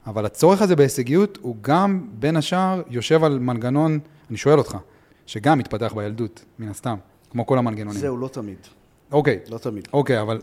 [0.08, 4.78] אבל הצורך הזה בהישגיות הוא גם, בין השאר, יושב על מנגנון, אני שואל אותך,
[5.26, 6.96] שגם מתפתח בילדות, מן הסתם,
[7.32, 8.00] כמו כל המנגנונים.
[8.02, 8.58] זהו, לא תמיד.
[9.12, 9.88] אוקיי, לא תמיד.
[9.94, 10.42] אוקיי, אבל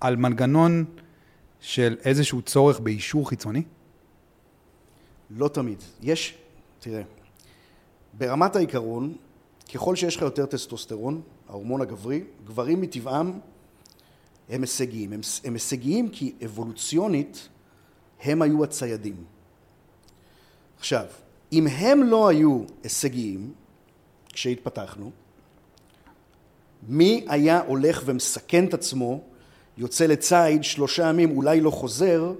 [0.00, 0.84] על מנגנון
[1.62, 3.62] של איזשהו צורך באישור חיצוני?
[5.30, 5.78] לא תמיד.
[6.02, 6.34] יש,
[6.80, 7.02] תראה,
[8.12, 9.16] ברמת העיקרון,
[9.74, 13.40] ככל שיש לך יותר טסטוסטרון, ההורמון הגברי, גברים מטבעם
[14.48, 15.12] הם הישגיים.
[15.12, 17.48] הם, הם הישגיים כי אבולוציונית
[18.22, 19.24] הם היו הציידים.
[20.78, 21.06] עכשיו,
[21.52, 23.52] אם הם לא היו הישגיים,
[24.32, 25.10] כשהתפתחנו,
[26.88, 29.20] מי היה הולך ומסכן את עצמו,
[29.76, 32.32] יוצא לציד שלושה ימים, אולי לא חוזר,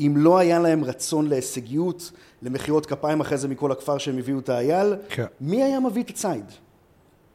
[0.00, 4.48] אם לא היה להם רצון להישגיות, למחיאות כפיים אחרי זה מכל הכפר שהם הביאו את
[4.48, 5.24] האייל, כן.
[5.40, 6.44] מי היה מביא את הציד?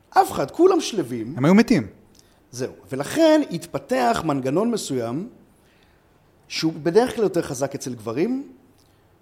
[0.10, 1.88] אף אחד, כולם שלווים, הם היו מתים.
[2.52, 2.74] זהו.
[2.92, 5.30] ולכן התפתח מנגנון מסוים,
[6.48, 8.52] שהוא בדרך כלל יותר חזק אצל גברים,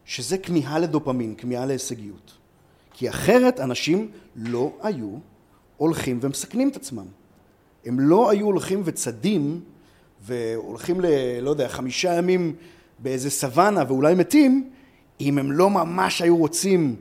[0.05, 2.31] שזה כמיהה לדופמין, כמיהה להישגיות.
[2.93, 5.17] כי אחרת אנשים לא היו
[5.77, 7.05] הולכים ומסכנים את עצמם.
[7.85, 9.61] הם לא היו הולכים וצדים
[10.21, 11.05] והולכים ל...
[11.41, 12.55] לא יודע, חמישה ימים
[12.99, 14.69] באיזה סוואנה ואולי מתים,
[15.21, 16.95] אם הם לא ממש היו רוצים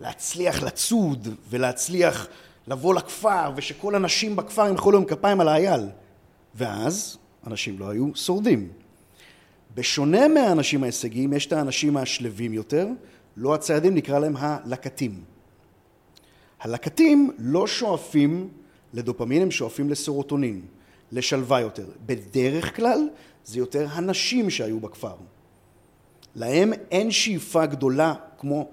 [0.00, 2.28] להצליח לצוד ולהצליח
[2.66, 5.88] לבוא לכפר ושכל הנשים בכפר ימחאו להם כפיים על האייל.
[6.54, 8.68] ואז אנשים לא היו שורדים.
[9.74, 12.88] בשונה מהאנשים ההישגיים, יש את האנשים השלווים יותר,
[13.36, 15.20] לא הציידים, נקרא להם הלקטים.
[16.60, 18.48] הלקטים לא שואפים
[18.94, 20.60] לדופמין, הם שואפים לסרוטונין,
[21.12, 21.86] לשלווה יותר.
[22.06, 23.08] בדרך כלל
[23.44, 25.14] זה יותר הנשים שהיו בכפר.
[26.34, 28.68] להם אין שאיפה גדולה כמו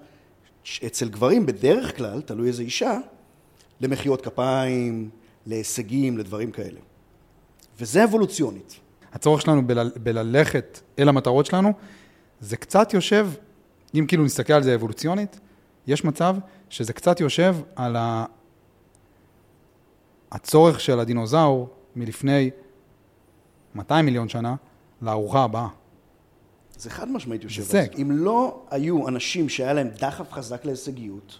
[0.86, 2.98] אצל גברים, בדרך כלל, תלוי איזה אישה,
[3.80, 5.10] למחיאות כפיים,
[5.46, 6.80] להישגים, לדברים כאלה.
[7.80, 8.80] וזה אבולוציונית.
[9.12, 11.72] הצורך שלנו בל, בללכת אל המטרות שלנו,
[12.40, 13.28] זה קצת יושב,
[13.94, 15.40] אם כאילו נסתכל על זה אבולוציונית,
[15.86, 16.36] יש מצב
[16.70, 18.24] שזה קצת יושב על ה...
[20.32, 21.68] הצורך של הדינוזאור
[22.00, 22.50] מלפני
[23.74, 24.54] 200 מיליון שנה
[25.02, 25.68] לארוחה הבאה.
[26.76, 28.00] זה חד משמעית יושב הישג.
[28.02, 31.38] אם לא היו אנשים שהיה להם דחף חזק להישגיות,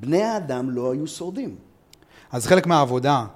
[0.00, 1.56] בני האדם לא היו שורדים.
[2.32, 3.26] אז חלק מהעבודה,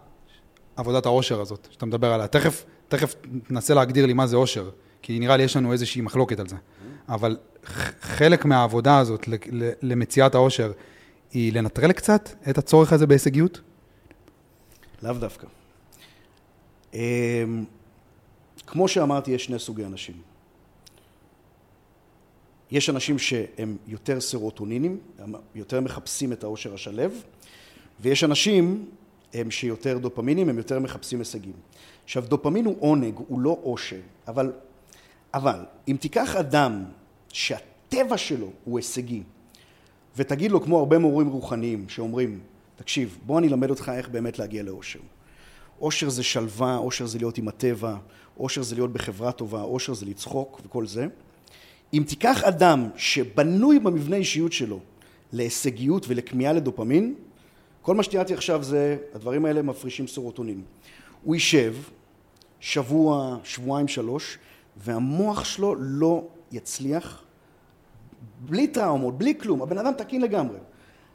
[0.76, 3.14] עבודת העושר הזאת, שאתה מדבר עליה, תכף, תכף
[3.48, 4.70] תנסה להגדיר לי מה זה עושר,
[5.02, 6.56] כי נראה לי יש לנו איזושהי מחלוקת על זה.
[7.08, 7.36] אבל
[8.00, 9.28] חלק מהעבודה הזאת
[9.82, 10.72] למציאת העושר,
[11.32, 13.60] היא לנטרל קצת את הצורך הזה בהישגיות?
[15.02, 15.46] לאו דווקא.
[16.94, 17.64] אמ,
[18.66, 20.14] כמו שאמרתי, יש שני סוגי אנשים.
[22.70, 27.22] יש אנשים שהם יותר סרוטונינים, הם יותר מחפשים את העושר השלב,
[28.00, 28.86] ויש אנשים
[29.34, 31.52] הם שיותר דופמינים, הם יותר מחפשים הישגים.
[32.04, 34.52] עכשיו, דופמין הוא עונג, הוא לא עושר, אבל,
[35.34, 36.84] אבל אם תיקח אדם
[37.28, 39.22] שהטבע שלו הוא הישגי,
[40.16, 42.40] ותגיד לו, כמו הרבה מורים רוחניים שאומרים,
[42.76, 45.00] תקשיב, בוא אני אלמד אותך איך באמת להגיע לאושר.
[45.82, 47.96] אושר זה שלווה, אושר זה להיות עם הטבע,
[48.36, 51.06] אושר זה להיות בחברה טובה, אושר זה לצחוק וכל זה.
[51.94, 54.80] אם תיקח אדם שבנוי במבנה אישיות שלו
[55.32, 57.14] להישגיות ולכמיהה לדופמין,
[57.82, 60.62] כל מה שתיארתי עכשיו זה, הדברים האלה מפרישים סרוטונין.
[61.22, 61.74] הוא יישב
[62.60, 64.38] שבוע, שבועיים, שלוש,
[64.76, 67.22] והמוח שלו לא יצליח,
[68.40, 70.58] בלי טראומות, בלי כלום, הבן אדם תקין לגמרי.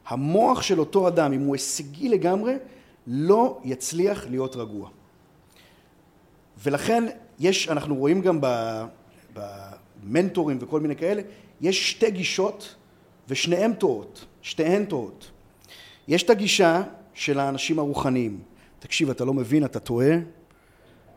[0.06, 2.54] המוח של אותו אדם, אם הוא הישגי לגמרי,
[3.10, 4.88] לא יצליח להיות רגוע.
[6.62, 7.04] ולכן
[7.38, 8.40] יש, אנחנו רואים גם
[9.32, 11.22] במנטורים וכל מיני כאלה,
[11.60, 12.74] יש שתי גישות
[13.28, 15.30] ושניהם טועות, שתיהן טועות.
[16.08, 16.82] יש את הגישה
[17.14, 18.40] של האנשים הרוחניים.
[18.78, 20.16] תקשיב, אתה לא מבין, אתה טועה.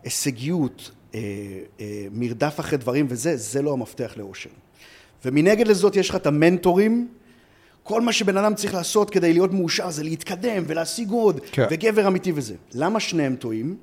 [0.04, 1.20] הישגיות, אה,
[1.80, 4.50] אה, מרדף אחרי דברים וזה, זה לא המפתח לאושר.
[5.26, 7.08] ומנגד לזאת יש לך את המנטורים,
[7.84, 11.66] כל מה שבן אדם צריך לעשות כדי להיות מאושר זה להתקדם ולהשיג עוד, כן.
[11.72, 12.56] וגבר אמיתי וזה.
[12.74, 13.78] למה שניהם טועים?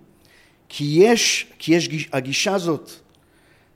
[0.69, 2.91] כי יש, כי יש גיש, הגישה הזאת,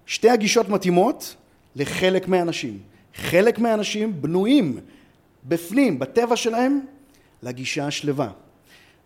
[0.06, 1.36] שתי הגישות מתאימות
[1.76, 2.78] לחלק מהאנשים.
[3.14, 4.78] חלק מהאנשים בנויים
[5.44, 6.80] בפנים, בטבע שלהם,
[7.42, 8.30] לגישה השלווה.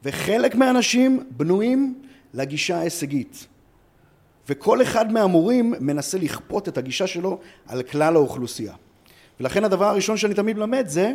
[0.04, 2.02] וחלק מהאנשים בנויים
[2.34, 3.46] לגישה ההישגית.
[4.48, 8.74] וכל אחד מהמורים מנסה לכפות את הגישה שלו על כלל האוכלוסייה.
[9.40, 11.12] ולכן הדבר הראשון שאני תמיד מלמד זה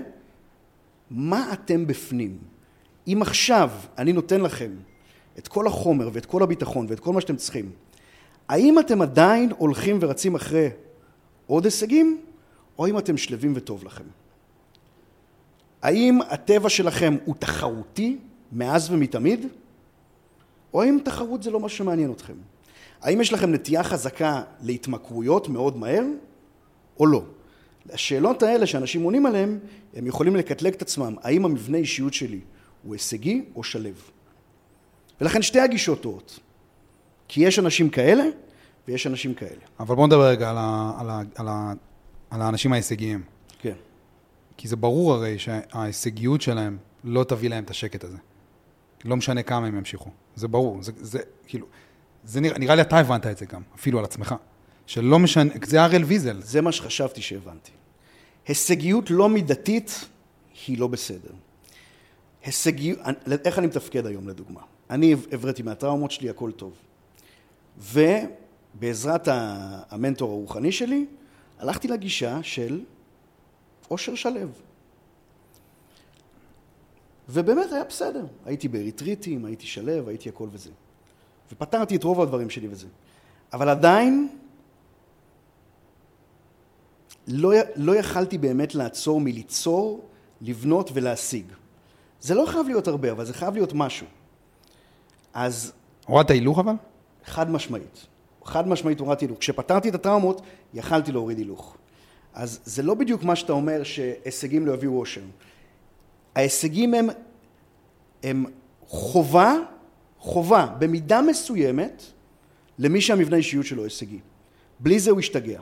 [1.11, 2.37] מה אתם בפנים.
[3.07, 4.71] אם עכשיו אני נותן לכם
[5.37, 7.71] את כל החומר ואת כל הביטחון ואת כל מה שאתם צריכים,
[8.49, 10.69] האם אתם עדיין הולכים ורצים אחרי
[11.47, 12.21] עוד הישגים,
[12.77, 14.03] או האם אתם שלווים וטוב לכם?
[15.81, 18.17] האם הטבע שלכם הוא תחרותי
[18.51, 19.45] מאז ומתמיד,
[20.73, 22.33] או האם תחרות זה לא מה שמעניין אתכם?
[23.01, 26.03] האם יש לכם נטייה חזקה להתמכרויות מאוד מהר,
[26.99, 27.23] או לא?
[27.89, 29.59] השאלות האלה שאנשים עונים עליהן,
[29.93, 32.39] הם יכולים לקטלג את עצמם, האם המבנה אישיות שלי
[32.83, 33.89] הוא הישגי או שלו.
[35.21, 36.39] ולכן שתי הגישות טועות.
[37.27, 38.23] כי יש אנשים כאלה
[38.87, 39.61] ויש אנשים כאלה.
[39.79, 41.73] אבל בואו נדבר רגע על, ה, על, ה, על, ה,
[42.29, 43.23] על האנשים ההישגיים.
[43.59, 43.73] כן.
[44.57, 48.17] כי זה ברור הרי שההישגיות שלהם לא תביא להם את השקט הזה.
[49.05, 50.09] לא משנה כמה הם ימשיכו.
[50.35, 50.83] זה ברור.
[50.83, 51.65] זה, זה כאילו,
[52.23, 54.35] זה נראה, נראה לי אתה הבנת את זה גם, אפילו על עצמך.
[54.85, 56.41] שלא משנה, זה אריאל ויזל.
[56.41, 57.71] זה מה שחשבתי שהבנתי.
[58.47, 60.05] הישגיות לא מידתית
[60.67, 61.31] היא לא בסדר.
[62.43, 62.99] הישגיות,
[63.45, 64.61] איך אני מתפקד היום לדוגמה?
[64.89, 66.73] אני הבראתי מהטראומות שלי, הכל טוב.
[67.77, 71.05] ובעזרת המנטור הרוחני שלי,
[71.59, 72.81] הלכתי לגישה של
[73.91, 74.39] אושר שלו.
[77.29, 78.25] ובאמת היה בסדר.
[78.45, 80.69] הייתי בריטריטים, הייתי שלו, הייתי הכל וזה.
[81.51, 82.87] ופתרתי את רוב הדברים שלי וזה.
[83.53, 84.40] אבל עדיין
[87.27, 90.05] לא, לא יכלתי באמת לעצור מליצור,
[90.41, 91.45] לבנות ולהשיג.
[92.21, 94.07] זה לא חייב להיות הרבה, אבל זה חייב להיות משהו.
[95.33, 95.71] אז...
[96.05, 96.73] הורדת הילוך אבל?
[97.25, 98.05] חד משמעית.
[98.45, 99.39] חד משמעית הורדתי הילוך.
[99.39, 100.41] כשפתרתי את הטראומות,
[100.73, 101.77] יכלתי להוריד הילוך.
[102.33, 105.21] אז זה לא בדיוק מה שאתה אומר שהישגים לא יביאו אושר.
[106.35, 107.07] ההישגים הם,
[108.23, 108.45] הם
[108.87, 109.55] חובה,
[110.19, 112.03] חובה, במידה מסוימת,
[112.79, 114.19] למי שהמבנה האישיות שלו הישגי.
[114.79, 115.59] בלי זה הוא ישתגע.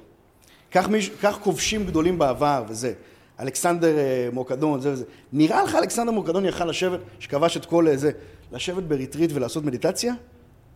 [0.72, 2.94] כך, מיש, כך כובשים גדולים בעבר וזה.
[3.40, 5.06] אלכסנדר אה, מוקדון, זה וזה.
[5.34, 8.12] נראה לך אלכסנדר מוקדון יכל לשבת, שכבש את כל אה, זה,
[8.52, 10.14] לשבת בריטריט ולעשות מדיטציה?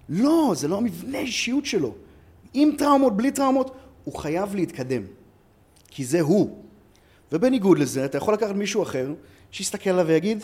[0.10, 1.93] לא, זה לא המבנה אישיות שלו.
[2.53, 5.01] עם טראומות, בלי טראומות, הוא חייב להתקדם.
[5.88, 6.58] כי זה הוא.
[7.32, 9.13] ובניגוד לזה, אתה יכול לקחת מישהו אחר,
[9.51, 10.43] שיסתכל עליו ויגיד,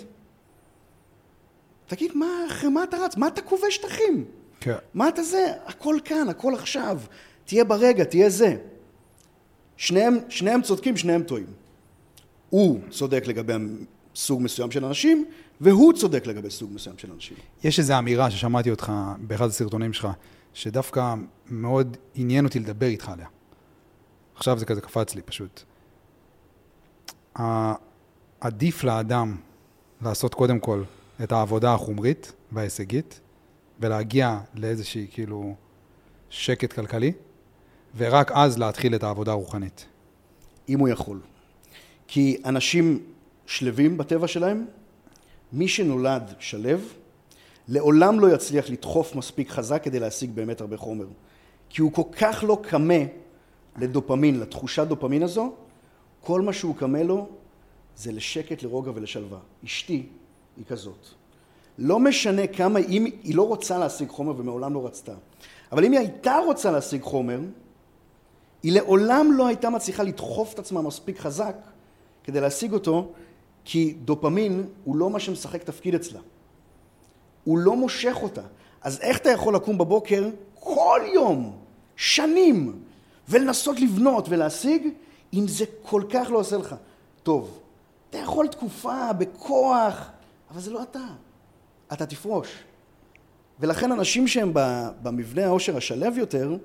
[1.87, 3.17] תגיד, מה, אחרי מה אתה רץ?
[3.17, 4.25] מה אתה כובש שטחים?
[4.59, 4.75] כן.
[4.93, 5.47] מה אתה זה?
[5.65, 6.99] הכל כאן, הכל עכשיו.
[7.45, 8.55] תהיה ברגע, תהיה זה.
[9.79, 11.45] שניהם, שניהם צודקים, שניהם טועים.
[12.49, 13.53] הוא צודק לגבי
[14.15, 15.25] סוג מסוים של אנשים,
[15.61, 17.37] והוא צודק לגבי סוג מסוים של אנשים.
[17.63, 20.07] יש איזו אמירה ששמעתי אותך באחד הסרטונים שלך,
[20.53, 21.13] שדווקא
[21.49, 23.27] מאוד עניין אותי לדבר איתך עליה.
[24.35, 25.61] עכשיו זה כזה קפץ לי פשוט.
[28.41, 29.35] עדיף לאדם
[30.01, 30.83] לעשות קודם כל
[31.23, 33.19] את העבודה החומרית וההישגית,
[33.79, 35.55] ולהגיע לאיזושהי כאילו
[36.29, 37.11] שקט כלכלי,
[37.97, 39.85] ורק אז להתחיל את העבודה הרוחנית.
[40.69, 41.19] אם הוא יכול.
[42.07, 42.99] כי אנשים
[43.45, 44.65] שלווים בטבע שלהם,
[45.53, 46.77] מי שנולד שלו,
[47.67, 51.05] לעולם לא יצליח לדחוף מספיק חזק כדי להשיג באמת הרבה חומר.
[51.69, 53.03] כי הוא כל כך לא קמה
[53.77, 55.53] לדופמין, לתחושת דופמין הזו,
[56.21, 57.29] כל מה שהוא קמה לו
[57.95, 59.39] זה לשקט, לרוגע ולשלווה.
[59.65, 60.05] אשתי
[60.57, 61.07] היא כזאת.
[61.77, 65.13] לא משנה כמה, אם היא לא רוצה להשיג חומר ומעולם לא רצתה,
[65.71, 67.39] אבל אם היא הייתה רוצה להשיג חומר,
[68.63, 71.55] היא לעולם לא הייתה מצליחה לדחוף את עצמה מספיק חזק
[72.23, 73.11] כדי להשיג אותו,
[73.65, 76.19] כי דופמין הוא לא מה שמשחק תפקיד אצלה.
[77.43, 78.41] הוא לא מושך אותה.
[78.81, 81.57] אז איך אתה יכול לקום בבוקר כל יום,
[81.95, 82.83] שנים,
[83.29, 84.87] ולנסות לבנות ולהשיג,
[85.33, 86.75] אם זה כל כך לא עושה לך
[87.23, 87.59] טוב?
[88.09, 90.09] אתה יכול תקופה, בכוח,
[90.51, 91.07] אבל זה לא אתה.
[91.93, 92.63] אתה תפרוש.
[93.59, 94.51] ולכן אנשים שהם
[95.03, 96.57] במבנה העושר השלב יותר,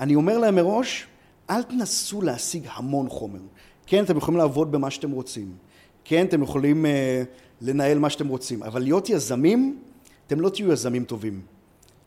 [0.00, 1.06] אני אומר להם מראש,
[1.50, 3.40] אל תנסו להשיג המון חומר.
[3.86, 5.52] כן, אתם יכולים לעבוד במה שאתם רוצים.
[6.04, 6.88] כן, אתם יכולים uh,
[7.60, 8.62] לנהל מה שאתם רוצים.
[8.62, 9.78] אבל להיות יזמים,
[10.26, 11.40] אתם לא תהיו יזמים טובים.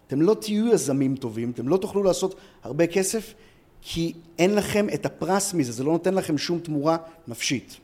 [0.08, 3.34] אתם לא תהיו יזמים טובים, אתם לא תוכלו לעשות הרבה כסף,
[3.82, 6.98] כי אין לכם את הפרס מזה, זה לא נותן לכם שום תמורה
[7.28, 7.78] נפשית.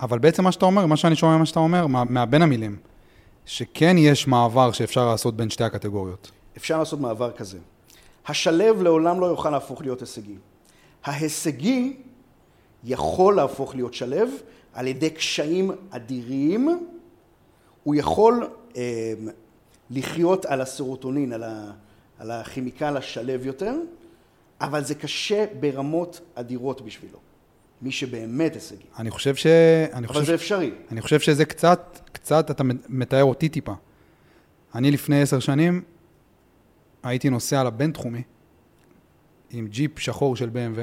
[0.00, 2.76] אבל בעצם מה שאתה אומר, מה שאני שומע מה שאתה אומר, מה, מהבין המילים,
[3.46, 6.30] שכן יש מעבר שאפשר לעשות בין שתי הקטגוריות.
[6.56, 7.58] אפשר לעשות מעבר כזה.
[8.26, 10.36] השלב לעולם לא יוכל להפוך להיות הישגי.
[11.04, 11.96] ההישגי
[12.84, 14.30] יכול להפוך להיות שלב
[14.72, 16.68] על ידי קשיים אדירים,
[17.82, 19.14] הוא יכול אה,
[19.90, 21.70] לחיות על הסרוטונין, על, ה,
[22.18, 23.74] על הכימיקל השלב יותר,
[24.60, 27.18] אבל זה קשה ברמות אדירות בשבילו.
[27.82, 28.84] מי שבאמת הישגי.
[28.98, 29.46] אני חושב ש...
[29.92, 30.70] אני אבל חושב, זה אפשרי.
[30.90, 33.72] אני חושב שזה קצת, קצת, אתה מתאר אותי טיפה.
[34.74, 35.82] אני לפני עשר שנים
[37.04, 38.22] הייתי נוסע על הבינתחומי
[39.50, 40.80] עם ג'יפ שחור של BMW,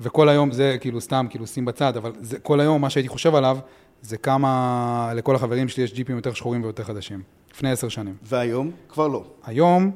[0.00, 3.34] וכל היום, זה כאילו סתם, כאילו שים בצד, אבל זה, כל היום מה שהייתי חושב
[3.34, 3.58] עליו,
[4.02, 7.22] זה כמה, לכל החברים שלי יש ג'יפים יותר שחורים ויותר חדשים.
[7.54, 8.14] לפני עשר שנים.
[8.22, 9.24] והיום כבר לא.
[9.44, 9.90] היום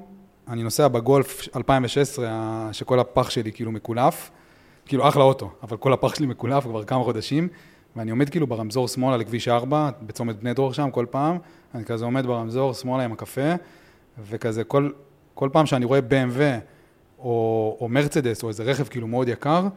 [0.48, 4.30] אני נוסע בגולף 2016, ה- שכל הפח שלי כאילו מקולף,
[4.86, 7.48] כאילו אחלה אוטו, אבל כל הפח שלי מקולף כבר כמה חודשים,
[7.96, 11.38] ואני עומד כאילו ברמזור שמאלה לכביש 4, בצומת בני דרור שם כל פעם,
[11.74, 13.54] אני כזה עומד ברמזור שמאלה עם הקפה,
[14.28, 14.90] וכזה כל,
[15.34, 16.40] כל פעם שאני רואה BMW
[17.18, 19.68] או, או מרצדס או איזה רכב כאילו מאוד יקר,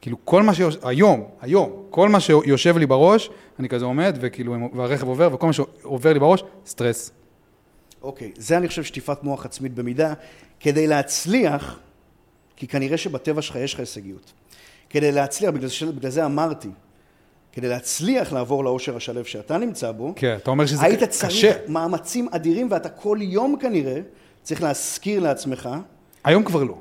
[0.00, 4.56] כאילו כל מה שיושב, היום, היום, כל מה שיושב לי בראש, אני כזה עומד, וכאילו,
[4.74, 7.10] והרכב עובר, וכל מה שעובר לי בראש, סטרס.
[8.02, 10.14] אוקיי, זה אני חושב שטיפת מוח עצמית במידה.
[10.60, 11.78] כדי להצליח,
[12.56, 14.32] כי כנראה שבטבע שלך יש לך הישגיות.
[14.90, 15.68] כדי להצליח, בגלל.
[15.96, 16.68] בגלל זה אמרתי,
[17.54, 21.32] כדי להצליח לעבור לאושר השלב שאתה נמצא בו, כן, אתה אומר שזה היית ק- צריך
[21.32, 21.52] קשה.
[21.68, 24.00] מאמצים אדירים, ואתה כל יום כנראה
[24.42, 25.68] צריך להזכיר לעצמך,
[26.24, 26.74] היום כבר לא.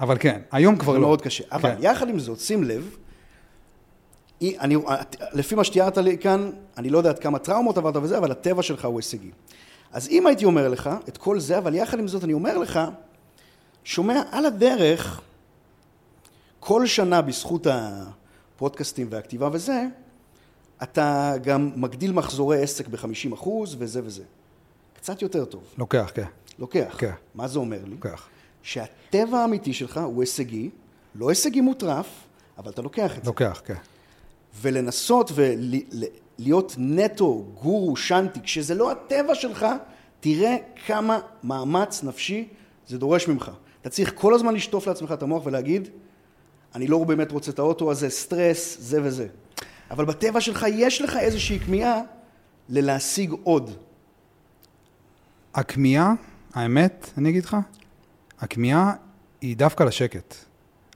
[0.00, 1.00] אבל כן, היום כבר לא.
[1.00, 1.44] מאוד קשה.
[1.52, 1.76] אבל כן.
[1.80, 2.96] יחד עם זאת, שים לב,
[4.40, 4.76] אי- אני,
[5.32, 8.62] לפי מה שתיארת לי כאן, אני לא יודע עד כמה טראומות עברת וזה, אבל הטבע
[8.62, 9.30] שלך הוא הישגי.
[9.92, 12.80] אז אם הייתי אומר לך את כל זה, אבל יחד עם זאת אני אומר לך,
[13.84, 15.20] שומע על הדרך,
[16.60, 17.66] כל שנה בזכות
[18.56, 19.84] הפודקאסטים והכתיבה וזה,
[20.82, 24.22] אתה גם מגדיל מחזורי עסק ב-50 אחוז וזה וזה.
[24.96, 25.62] קצת יותר טוב.
[25.78, 26.26] לוקח, כן,
[26.58, 26.94] לוקח.
[26.98, 27.10] כן.
[27.34, 27.90] מה זה אומר לי?
[27.90, 28.28] לוקח.
[28.62, 30.70] שהטבע האמיתי שלך הוא הישגי,
[31.14, 32.06] לא הישגי מוטרף,
[32.58, 33.30] אבל אתה לוקח את זה.
[33.30, 33.74] לוקח, כן.
[34.60, 39.66] ולנסות ולהיות נטו גורו שנטי, כשזה לא הטבע שלך,
[40.20, 42.48] תראה כמה מאמץ נפשי
[42.88, 43.50] זה דורש ממך.
[43.80, 45.88] אתה צריך כל הזמן לשטוף לעצמך את המוח ולהגיד,
[46.76, 49.26] אני לא באמת רוצה את האוטו הזה, סטרס, זה וזה.
[49.90, 52.00] אבל בטבע שלך יש לך איזושהי כמיהה
[52.68, 53.70] ללהשיג עוד.
[55.54, 56.12] הכמיהה,
[56.54, 57.56] האמת, אני אגיד לך,
[58.40, 58.92] הכמיהה
[59.40, 60.34] היא דווקא לשקט.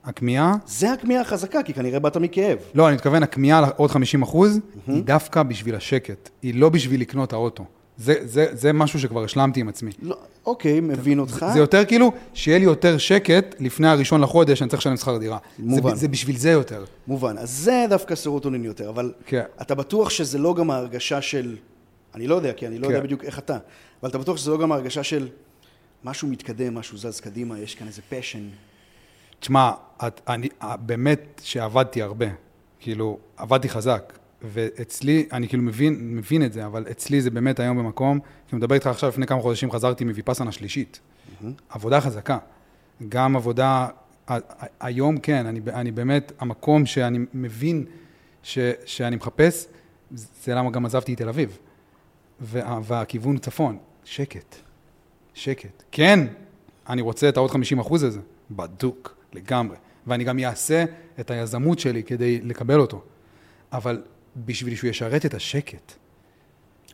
[0.03, 2.57] הכמיהה, זה הכמיהה החזקה, כי כנראה באת מכאב.
[2.73, 6.29] לא, אני מתכוון, הכמיהה לעוד 50 אחוז, היא דווקא בשביל השקט.
[6.41, 7.65] היא לא בשביל לקנות האוטו.
[8.01, 9.91] זה, זה, זה משהו שכבר השלמתי עם עצמי.
[10.01, 11.45] לא, אוקיי, מבין אותך.
[11.53, 15.37] זה יותר כאילו, שיהיה לי יותר שקט לפני הראשון לחודש, אני צריך לשלם שכר דירה.
[15.59, 15.89] מובן.
[15.89, 16.85] זה, זה בשביל זה יותר.
[17.07, 17.37] מובן.
[17.37, 19.43] אז זה דווקא סרוטונין יותר, אבל כן.
[19.61, 21.57] אתה בטוח שזה לא גם ההרגשה של...
[22.15, 22.93] אני לא יודע, כי אני לא כן.
[22.93, 23.57] יודע בדיוק איך אתה,
[24.01, 25.27] אבל אתה בטוח שזה לא גם ההרגשה של
[26.03, 28.49] משהו מתקדם, משהו זז קדימה, יש כאן איזה פשן.
[29.39, 29.71] תשמע,
[30.07, 32.25] את, אני באמת שעבדתי הרבה,
[32.79, 37.77] כאילו, עבדתי חזק, ואצלי, אני כאילו מבין, מבין את זה, אבל אצלי זה באמת היום
[37.77, 40.99] במקום, כי מדבר איתך עכשיו, לפני כמה חודשים חזרתי מוויפאסנה שלישית.
[41.69, 42.37] עבודה חזקה.
[43.09, 43.87] גם עבודה,
[44.79, 47.85] היום כן, אני, אני באמת, המקום שאני מבין
[48.43, 49.67] ש, שאני מחפש,
[50.11, 51.57] זה למה גם עזבתי את תל אביב.
[52.41, 54.55] וה, והכיוון צפון, שקט.
[55.33, 55.83] שקט.
[55.91, 56.27] כן,
[56.89, 58.19] אני רוצה את העוד 50 אחוז הזה,
[58.51, 59.77] בדוק, לגמרי.
[60.07, 60.85] ואני גם אעשה
[61.19, 63.01] את היזמות שלי כדי לקבל אותו.
[63.71, 64.01] אבל
[64.35, 65.93] בשביל שהוא ישרת את השקט.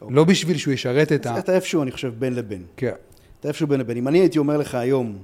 [0.02, 0.16] אוקיי.
[0.16, 1.40] לא בשביל שהוא ישרת את ה...
[1.40, 2.64] אתה איפשהו, אני חושב, בין לבין.
[2.78, 2.94] כן.
[3.40, 3.98] אתה איפשהו בין לבין.
[3.98, 5.18] אם אני הייתי אומר לך היום,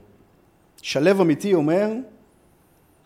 [0.81, 1.91] שלב אמיתי אומר,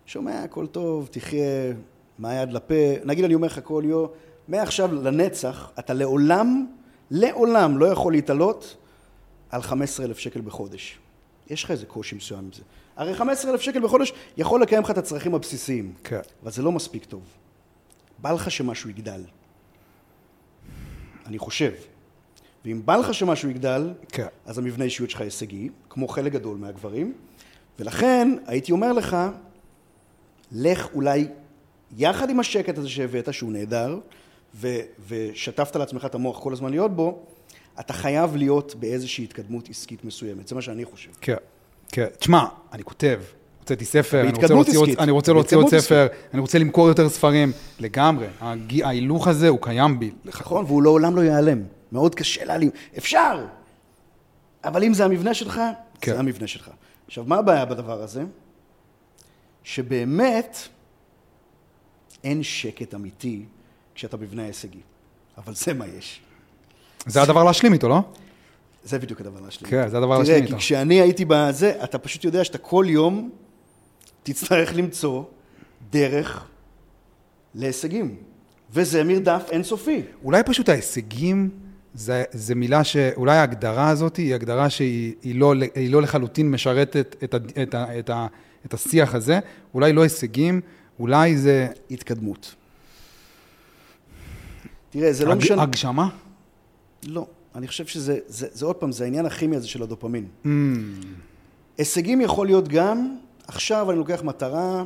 [0.05, 1.73] שומע, הכל טוב, תחיה
[2.19, 2.75] מהיד לפה.
[3.05, 4.07] נגיד, אני אומר לך כל יום,
[4.47, 6.65] מעכשיו לנצח, אתה לעולם,
[7.11, 8.77] לעולם לא יכול להתעלות
[9.49, 10.99] על 15,000 שקל בחודש.
[11.49, 12.61] יש לך איזה קושי מסוים עם זה.
[12.95, 16.19] הרי 15,000 שקל בחודש יכול לקיים לך את הצרכים הבסיסיים, כן.
[16.43, 17.21] אבל זה לא מספיק טוב.
[18.18, 19.22] בא לך שמשהו יגדל.
[21.26, 21.72] אני חושב.
[22.65, 24.28] ואם בא לך שמשהו יגדל, כן.
[24.45, 27.13] אז המבנה אישיות שלך הישגי, כמו חלק גדול מהגברים,
[27.80, 29.18] ולכן הייתי אומר לך,
[30.51, 31.28] לך אולי
[31.97, 33.99] יחד עם השקט הזה שהבאת, שהוא נהדר,
[34.55, 37.26] ו- ושטפת לעצמך את המוח כל הזמן להיות בו,
[37.80, 41.11] אתה חייב להיות באיזושהי התקדמות עסקית מסוימת, זה מה שאני חושב.
[41.22, 41.36] כן,
[41.88, 42.07] כן.
[42.20, 43.22] תשמע, אני כותב,
[43.68, 44.95] הוצאתי ספר, אני רוצה להוציא.
[44.99, 48.28] אני רוצה להוציא עוד ספר, אני רוצה למכור יותר ספרים, לגמרי.
[48.84, 50.11] ההילוך הזה הוא קיים בי.
[50.26, 51.63] נכון, והוא לעולם לא ייעלם.
[51.91, 52.70] מאוד קשה להעלים.
[52.97, 53.45] אפשר,
[54.63, 55.61] אבל אם זה המבנה שלך,
[56.01, 56.13] כן.
[56.13, 56.72] זה המבנה שלך.
[57.07, 58.24] עכשיו, מה הבעיה בדבר הזה?
[59.63, 60.57] שבאמת
[62.24, 63.45] אין שקט אמיתי
[63.95, 64.80] כשאתה מבנה ההישגי.
[65.38, 66.22] אבל זה מה יש.
[67.05, 67.99] זה הדבר להשלים איתו, לא?
[68.84, 69.72] זה בדיוק הדבר להשלים.
[69.72, 70.57] כן, זה הדבר תראה, להשלים כי איתו.
[70.57, 73.30] כשאני הייתי בזה, אתה פשוט יודע שאתה כל יום
[74.28, 75.23] תצטרך למצוא
[75.91, 76.47] דרך
[77.55, 78.15] להישגים.
[78.73, 80.01] וזה מרדף אינסופי.
[80.23, 81.49] אולי פשוט ההישגים,
[81.93, 87.15] זה, זה מילה שאולי ההגדרה הזאת היא הגדרה שהיא היא לא, היא לא לחלוטין משרתת
[87.23, 88.28] את, ה, את, ה, את, ה,
[88.65, 89.39] את השיח הזה,
[89.73, 90.61] אולי לא הישגים,
[90.99, 92.55] אולי זה התקדמות.
[94.89, 95.61] תראה, זה לא הג, משנה...
[95.61, 96.09] הגשמה.
[97.03, 97.28] לא.
[97.55, 100.28] אני חושב שזה, זה, זה עוד פעם, זה העניין הכימי הזה של הדופמין.
[100.45, 100.47] Mm,
[101.78, 103.17] הישגים יכול להיות גם,
[103.47, 104.83] עכשיו אני לוקח מטרה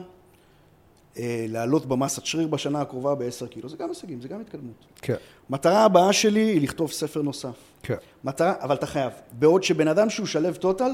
[1.17, 4.85] אה, לעלות במסת שריר בשנה הקרובה ב-10 קילו, זה גם הישגים, זה גם התקדמות.
[5.01, 5.15] כן,
[5.49, 7.55] מטרה הבאה שלי היא לכתוב ספר נוסף.
[7.83, 7.95] כן.
[8.23, 9.13] מטרה, אבל אתה חייב.
[9.31, 10.91] בעוד שבן אדם שהוא שלב טוטל,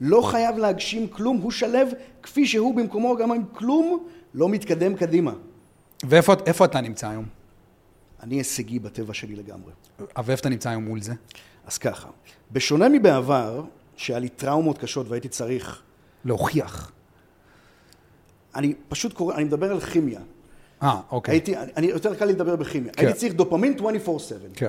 [0.00, 1.88] לא חייב להגשים כלום, הוא שלב
[2.22, 5.32] כפי שהוא במקומו, גם אם כלום לא מתקדם קדימה.
[6.08, 7.24] ואיפה איפה אתה נמצא היום?
[8.22, 9.72] אני הישגי בטבע שלי לגמרי.
[10.24, 11.12] ואיפה אתה נמצא היום מול זה?
[11.66, 12.08] אז ככה,
[12.52, 13.62] בשונה מבעבר,
[13.96, 15.82] שהיה לי טראומות קשות והייתי צריך,
[16.24, 16.92] להוכיח.
[18.54, 20.20] אני פשוט קורא, אני מדבר על כימיה.
[20.82, 21.34] אה, אוקיי.
[21.34, 22.92] הייתי, אני, יותר קל לי לדבר בכימיה.
[22.92, 23.06] כן.
[23.06, 23.80] הייתי צריך דופמין 24/7.
[24.54, 24.68] כן,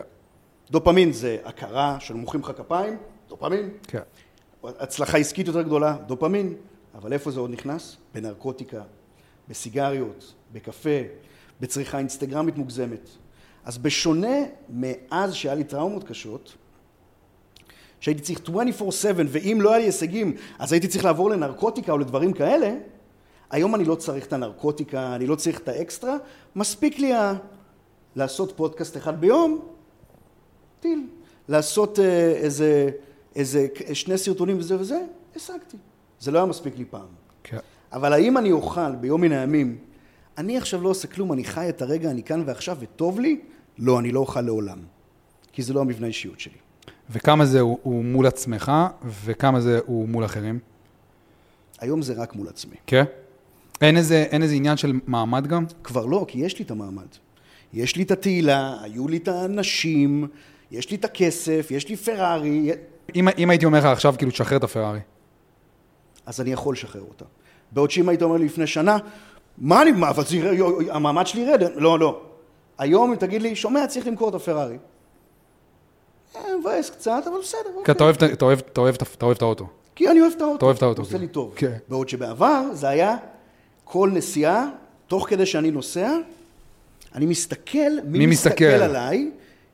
[0.72, 2.97] דופמין זה הכרה של מוחאים לך כפיים,
[3.30, 3.70] דופמין.
[3.88, 3.99] כן.
[4.64, 6.53] הצלחה עסקית יותר גדולה, דופמין.
[6.95, 7.97] אבל איפה זה עוד נכנס?
[8.14, 8.82] בנרקוטיקה,
[9.49, 10.99] בסיגריות, בקפה,
[11.60, 13.10] בצריכה אינסטגרמית מוגזמת.
[13.66, 14.38] אז בשונה
[14.70, 16.56] מאז שהיה לי טראומות קשות,
[18.06, 18.51] שהייתי צריך 24/7,
[19.28, 22.76] ואם לא היה לי הישגים, אז הייתי צריך לעבור לנרקוטיקה או לדברים כאלה,
[23.51, 26.18] היום אני לא צריך את הנרקוטיקה, אני לא צריך את האקסטרה,
[26.56, 27.34] מספיק לי ה...
[28.16, 29.60] לעשות פודקאסט אחד ביום,
[30.80, 31.08] טיל.
[31.47, 32.89] לעשות אה, איזה,
[33.36, 35.01] איזה שני סרטונים וזה וזה,
[35.36, 35.78] השגתי.
[36.20, 37.08] זה לא היה מספיק לי פעם.
[37.43, 37.58] כן.
[37.91, 39.78] אבל האם אני אוכל ביום מן הימים,
[40.38, 43.41] אני עכשיו לא עושה כלום, אני חי את הרגע, אני כאן ועכשיו וטוב לי?
[43.78, 44.80] לא, אני לא אוכל לעולם.
[45.51, 46.64] כי זה לא המבנה האישיות שלי.
[47.10, 48.72] וכמה זה הוא, הוא מול עצמך,
[49.26, 50.60] וכמה זה הוא מול אחרים?
[51.80, 52.76] היום זה רק מול עצמי.
[52.88, 53.03] כן?
[53.82, 55.66] אין איזה, אין איזה עניין של מעמד גם?
[55.84, 57.08] כבר לא, כי יש לי את המעמד.
[57.74, 60.28] יש לי את התהילה, היו לי את האנשים,
[60.72, 62.72] יש לי את הכסף, יש לי פרארי,
[63.16, 64.99] אם, אם הייתי אומר לך עכשיו, כאילו, תשחרר את הפרארי.
[66.26, 67.26] אז אני יכול לשחרר אותה.
[67.72, 68.97] בעוד שאם היית אומר לי לפני שנה,
[69.58, 70.38] מה אני, מה, אבל זה
[70.91, 72.22] המעמד שלי ירד, לא, לא.
[72.78, 74.78] היום אם תגיד לי, שומע, צריך למכור את הפרארי.
[76.36, 77.91] אה, מבאס קצת, אבל בסדר, כי.
[77.91, 78.95] אתה אוהב,
[79.31, 79.67] את האוטו.
[79.95, 80.55] כי אני אוהב את האוטו.
[80.57, 81.19] אתה אוהב את האוטו, עושה כן.
[81.19, 81.53] לי טוב.
[81.55, 81.77] כן.
[81.89, 83.17] בעוד שבעבר זה היה
[83.83, 84.69] כל נסיעה,
[85.07, 86.17] תוך כדי שאני נוסע,
[87.15, 88.65] אני מסתכל מי, מסתכל?
[88.65, 89.31] עליי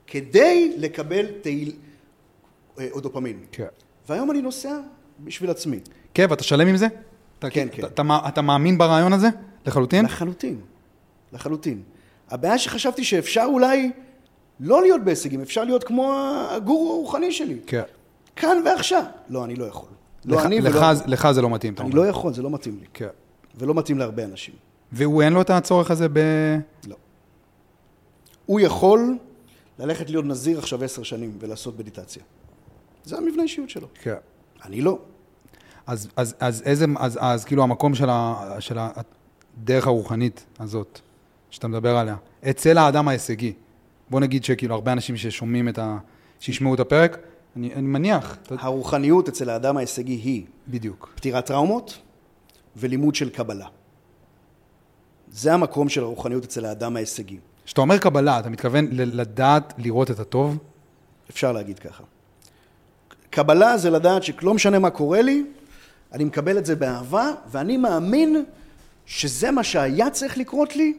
[0.08, 1.72] כדי לקבל תהיל...
[2.80, 3.40] אה, או דופמין.
[3.52, 3.66] כן.
[4.10, 4.78] והיום אני נוסע
[5.20, 5.80] בשביל עצמי.
[6.14, 6.88] כן, ואתה שלם עם זה?
[7.50, 7.84] כן, כן.
[8.28, 9.28] אתה מאמין ברעיון הזה?
[9.66, 10.06] לחלוטין?
[10.06, 10.62] לחלוטין,
[11.34, 11.82] לחלוטין.
[12.30, 13.92] הבעיה שחשבתי שאפשר אולי
[14.62, 16.14] לא להיות בהישגים, אפשר להיות כמו
[16.50, 17.60] הגורו הרוחני שלי.
[17.68, 17.82] כן.
[18.36, 19.04] כאן ועכשיו.
[19.30, 19.90] לא, אני לא יכול.
[20.26, 20.94] לא לך, אני לך, ולא...
[21.08, 22.02] לך זה לא מתאים, אתה אני אומר.
[22.02, 22.86] לא יכול, זה לא מתאים לי.
[22.94, 23.08] כן.
[23.56, 24.54] ולא מתאים להרבה אנשים.
[24.92, 26.20] והוא אין לו את הצורך הזה ב...
[26.88, 26.96] לא.
[28.46, 29.18] הוא יכול
[29.80, 32.24] ללכת להיות נזיר עכשיו עשר שנים ולעשות מדיטציה.
[33.04, 33.88] זה המבנה האישיות שלו.
[34.02, 34.16] כן.
[34.66, 35.00] אני לא.
[35.88, 41.00] אז, אז, אז איזה, אז, אז כאילו המקום של, ה, של הדרך הרוחנית הזאת,
[41.50, 42.16] שאתה מדבר עליה,
[42.50, 43.54] אצל האדם ההישגי,
[44.12, 45.98] בוא נגיד שכאילו הרבה אנשים ששומעים את ה...
[46.40, 47.18] שישמעו את הפרק,
[47.56, 51.12] אני, אני מניח, הרוחניות אצל האדם ההישגי היא בדיוק.
[51.16, 51.98] פתירת טראומות
[52.76, 53.68] ולימוד של קבלה.
[55.32, 57.38] זה המקום של הרוחניות אצל האדם ההישגי.
[57.66, 60.58] כשאתה אומר קבלה, אתה מתכוון לדעת לראות את הטוב?
[61.30, 62.04] אפשר להגיד ככה.
[63.30, 65.46] קבלה זה לדעת שלא משנה מה קורה לי,
[66.14, 68.46] אני מקבל את זה באהבה, ואני מאמין
[69.06, 70.94] שזה מה שהיה צריך לקרות לי,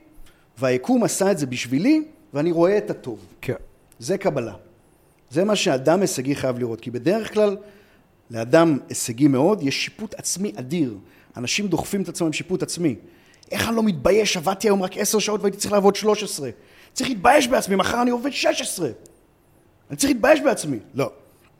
[0.58, 2.02] והיקום עשה את זה בשבילי,
[2.34, 3.26] ואני רואה את הטוב.
[3.40, 3.54] כן.
[3.98, 4.54] זה קבלה.
[5.30, 7.56] זה מה שאדם הישגי חייב לראות, כי בדרך כלל
[8.30, 10.94] לאדם הישגי מאוד יש שיפוט עצמי אדיר.
[11.36, 12.96] אנשים דוחפים את עצמם עם שיפוט עצמי.
[13.50, 16.50] איך אני לא מתבייש, עבדתי היום רק עשר שעות והייתי צריך לעבוד שלוש עשרה.
[16.92, 18.88] צריך להתבייש בעצמי, מחר אני עובד שש עשרה.
[19.90, 20.78] אני צריך להתבייש בעצמי.
[20.94, 21.10] לא,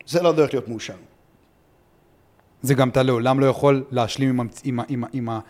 [0.07, 0.95] זה לא הדרך להיות מאושר.
[2.63, 4.61] זה גם אתה לעולם לא יכול להשלים עם, המצ...
[4.65, 4.81] עם.
[4.89, 5.05] עם.
[5.13, 5.41] עם, ה...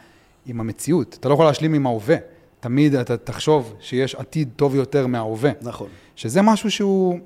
[0.46, 1.16] עם המציאות.
[1.20, 2.16] אתה לא יכול להשלים עם ההווה.
[2.62, 5.50] תמיד אתה תחשוב שיש עתיד טוב יותר מההווה.
[5.62, 5.88] נכון.
[6.16, 7.18] שזה משהו שהוא,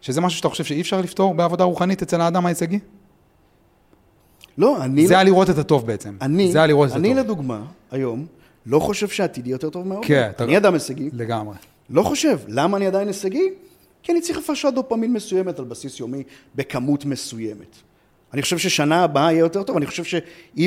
[0.00, 2.78] שזה משהו שאתה חושב שאי אפשר לפתור בעבודה רוחנית אצל האדם ההישגי?
[4.58, 5.06] לא, אני...
[5.06, 6.16] זה היה לראות את הטוב בעצם.
[6.22, 7.24] אני, זה היה לראות את אני הטוב.
[7.24, 8.26] לדוגמה, היום,
[8.66, 10.08] לא חושב שעתידי יותר טוב מהאוכל.
[10.08, 11.10] כן, אתה- אני אדם הישגי.
[11.12, 11.54] לגמרי.
[11.90, 12.38] לא חושב.
[12.48, 13.50] למה אני עדיין הישגי?
[14.02, 16.22] כי אני צריך הפרשת דופמין מסוימת על בסיס יומי
[16.54, 17.76] בכמות מסוימת.
[18.34, 20.22] אני חושב ששנה הבאה יהיה יותר טוב, אני חושב שאם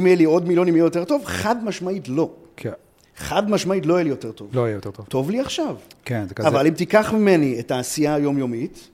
[0.05, 2.29] יהיה לי עוד מיליונים יהיה יותר טוב, חד משמעית לא.
[2.57, 2.71] כן.
[3.15, 4.49] חד משמעית לא יהיה לי יותר טוב.
[4.53, 5.05] לא יהיה יותר טוב.
[5.05, 5.75] טוב לי עכשיו.
[6.05, 6.47] כן, זה כזה.
[6.47, 8.89] אבל אם תיקח ממני את העשייה היומיומית,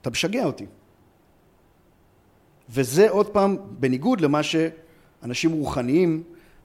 [0.00, 0.66] אתה משגע אותי.
[2.70, 6.22] וזה עוד פעם, בניגוד למה שאנשים רוחניים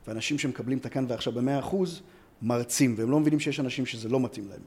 [0.08, 2.02] ואנשים שמקבלים את הכאן ועכשיו במאה אחוז,
[2.42, 4.62] מרצים, והם לא מבינים שיש אנשים שזה לא מתאים להם.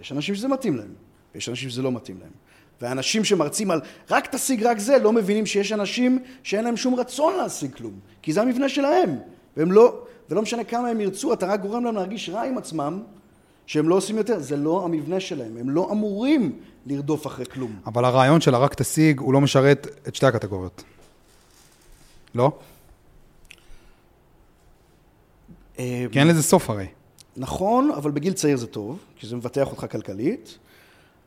[0.00, 0.94] יש אנשים שזה מתאים להם,
[1.34, 2.30] ויש אנשים שזה לא מתאים להם.
[2.80, 7.36] ואנשים שמרצים על רק תשיג רק זה, לא מבינים שיש אנשים שאין להם שום רצון
[7.36, 9.18] להשיג כלום, כי זה המבנה שלהם.
[9.56, 13.02] והם לא, ולא משנה כמה הם ירצו, אתה רק גורם להם להרגיש רע עם עצמם,
[13.66, 17.76] שהם לא עושים יותר, זה לא המבנה שלהם, הם לא אמורים לרדוף אחרי כלום.
[17.86, 20.82] אבל הרעיון של הרק תשיג, הוא לא משרת את שתי הקטגוריות.
[22.34, 22.52] לא?
[25.78, 26.86] אה, כי אין לזה סוף הרי.
[27.36, 30.58] נכון, אבל בגיל צעיר זה טוב, כי זה מבטח אותך כלכלית.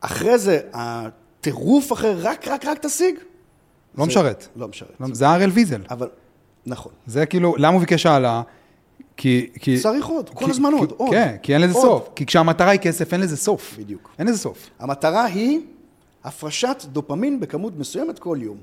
[0.01, 3.15] אחרי זה, הטירוף אחרי רק, רק, רק תשיג.
[3.97, 4.47] לא זה- משרת.
[4.55, 4.91] לא משרת.
[4.99, 5.81] לא- זה הראל ויזל.
[5.89, 6.07] אבל,
[6.65, 6.91] נכון.
[7.07, 8.41] זה כאילו, למה הוא ביקש העלאה?
[9.20, 9.49] כי...
[9.59, 11.11] כי צריך עוד, כל כי- הזמן כי- עוד, עוד.
[11.11, 11.84] כן, כי אין לזה עוד.
[11.84, 12.09] סוף.
[12.15, 13.76] כי כשהמטרה היא כסף, אין לזה סוף.
[13.80, 14.09] בדיוק.
[14.20, 14.70] אין לזה סוף.
[14.80, 15.59] המטרה היא
[16.24, 18.57] הפרשת דופמין בכמות מסוימת כל יום.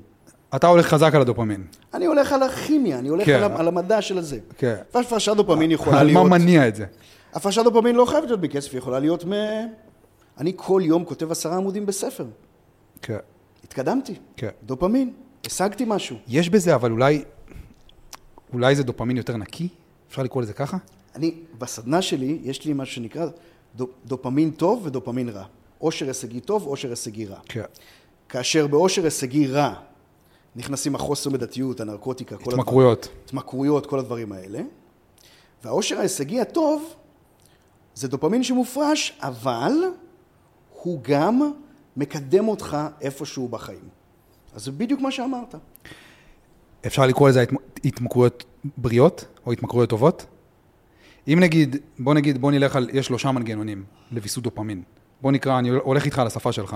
[0.55, 1.63] אתה הולך חזק על הדופמין.
[1.93, 3.33] אני הולך על הכימיה, אני הולך כן.
[3.43, 4.39] על, על המדע של הזה.
[4.57, 4.75] כן.
[4.95, 6.31] והפרשת דופמין יכולה על מה להיות...
[6.31, 6.85] מניע את זה?
[7.33, 9.31] הפרשת דופמין לא חייבת להיות בכסף, היא יכולה להיות מ...
[10.37, 12.25] אני כל יום כותב עשרה עמודים בספר.
[13.01, 13.17] כן.
[13.63, 14.13] התקדמתי.
[14.37, 14.49] כן.
[14.63, 15.13] דופמין,
[15.45, 16.15] השגתי משהו.
[16.27, 17.23] יש בזה, אבל אולי...
[18.53, 19.67] אולי זה דופמין יותר נקי?
[20.09, 20.77] אפשר לקרוא לזה ככה?
[21.15, 23.27] אני, בסדנה שלי, יש לי משהו שנקרא
[23.75, 25.43] דופ, דופמין טוב ודופמין רע.
[25.77, 27.39] עושר הישגי טוב, עושר הישגי רע.
[27.45, 27.61] כן.
[28.29, 29.73] כאשר בעושר הישגי רע
[30.55, 33.03] נכנסים החוסר מידתיות, הנרקוטיקה, כל התמכרויות.
[33.03, 34.59] הדברים, התמכרויות, כל הדברים האלה.
[35.63, 36.93] והעושר ההישגי הטוב
[37.95, 39.73] זה דופמין שמופרש, אבל
[40.83, 41.51] הוא גם
[41.97, 43.89] מקדם אותך איפשהו בחיים.
[44.55, 45.55] אז זה בדיוק מה שאמרת.
[46.85, 47.55] אפשר לקרוא לזה התמ-
[47.85, 48.43] התמכרויות
[48.77, 50.25] בריאות, או התמכרויות טובות?
[51.27, 54.81] אם נגיד, בוא נגיד, בוא נלך על, יש שלושה מנגנונים לוויסות דופמין.
[55.21, 56.75] בוא נקרא, אני הולך איתך על השפה שלך.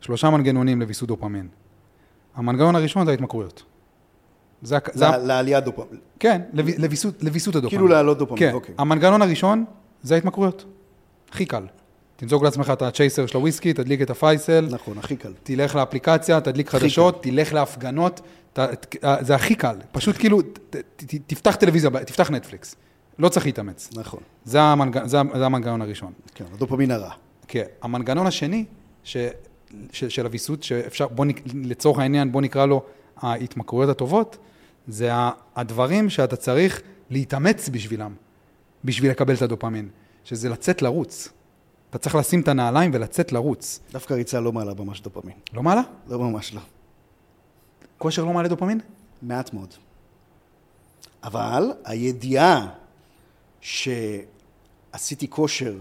[0.00, 1.48] שלושה מנגנונים לוויסות דופמין.
[2.34, 3.62] המנגנון הראשון זה ההתמכרויות.
[4.62, 6.00] זה, זה, ה- ל- לעליית דופמין.
[6.20, 7.78] כן, לוו- לוויסות, לוויסות הדופמין.
[7.80, 8.74] כאילו להעלות דופמין, כן, אוקיי.
[8.78, 9.64] המנגנון הראשון
[10.02, 10.64] זה ההתמכרויות.
[11.30, 11.66] הכי קל.
[12.22, 15.32] תמזוג לעצמך את הצ'ייסר של הוויסקי, תדליק את הפייסל, נכון, הכי קל.
[15.42, 18.20] תלך לאפליקציה, תדליק חדשות, תלך להפגנות,
[18.52, 19.76] ת, ת, זה הכי קל.
[19.92, 22.76] פשוט כאילו, ת, ת, תפתח טלוויזיה, תפתח נטפליקס.
[23.18, 23.90] לא צריך להתאמץ.
[23.94, 24.20] נכון.
[24.44, 26.12] זה, המנג, זה, זה המנגנון הראשון.
[26.34, 27.10] כן, הדופמין הרע.
[27.48, 27.64] כן.
[27.82, 28.64] המנגנון השני
[29.04, 29.16] ש,
[29.92, 32.82] ש, של הוויסות, שאפשר, בוא נק, לצורך העניין, בוא נקרא לו
[33.16, 34.36] ההתמכרויות הטובות,
[34.88, 35.10] זה
[35.56, 38.14] הדברים שאתה צריך להתאמץ בשבילם,
[38.84, 39.88] בשביל לקבל את הדופמין,
[40.24, 41.32] שזה לצאת לרוץ.
[41.92, 43.80] אתה צריך לשים את הנעליים ולצאת לרוץ.
[43.92, 45.34] דווקא ריצה לא מעלה ממש דופמין.
[45.52, 45.82] לא מעלה?
[46.08, 46.60] לא ממש לא.
[47.98, 48.80] כושר לא מעלה דופמין?
[49.22, 49.74] מעט מאוד.
[51.24, 52.68] אבל הידיעה
[53.60, 55.74] שעשיתי כושר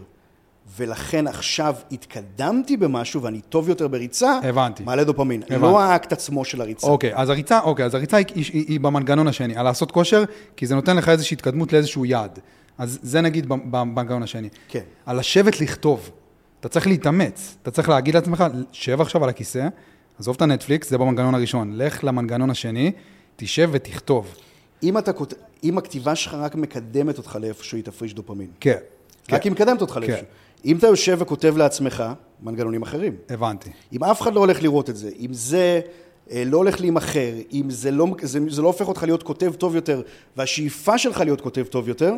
[0.78, 4.84] ולכן עכשיו התקדמתי במשהו ואני טוב יותר בריצה, הבנתי.
[4.84, 5.43] מעלה דופמין.
[5.43, 5.62] הבנתי.
[5.62, 6.88] לא האקט עצמו של הריצה.
[6.88, 10.24] אוקיי, אז הריצה, אוקיי, אז הריצה היא, היא, היא, היא במנגנון השני, על לעשות כושר,
[10.55, 12.39] כי זה נותן לך איזושהי התקדמות לאיזשהו יעד.
[12.82, 14.49] אז זה נגיד ב- ב- במנגנון השני.
[14.67, 14.82] כן.
[15.05, 16.09] על לשבת לכתוב,
[16.59, 19.67] אתה צריך להתאמץ, אתה צריך להגיד לעצמך, שב עכשיו על הכיסא,
[20.19, 22.91] עזוב את הנטפליקס, זה במנגנון הראשון, לך למנגנון השני,
[23.36, 24.36] תשב ותכתוב.
[24.84, 25.11] אם, אתה,
[25.63, 28.47] אם הכתיבה שלך רק מקדמת אותך לאיפשהו, היא תפריש דופמין.
[28.59, 28.77] כן,
[29.32, 30.25] רק היא מקדמת אותך לאיפשהו.
[30.65, 32.03] אם אתה יושב וכותב לעצמך,
[32.41, 33.15] מנגנונים אחרים.
[33.29, 33.69] הבנתי.
[33.93, 35.82] אם אף אחד לא הולך לראות את זה, אם זה
[36.32, 39.75] אה, לא הולך להימכר, אם זה לא, זה, זה לא הופך אותך להיות כותב טוב
[39.75, 40.01] יותר,
[40.38, 42.13] והשאיפה שלך להיות כותב טוב יותר,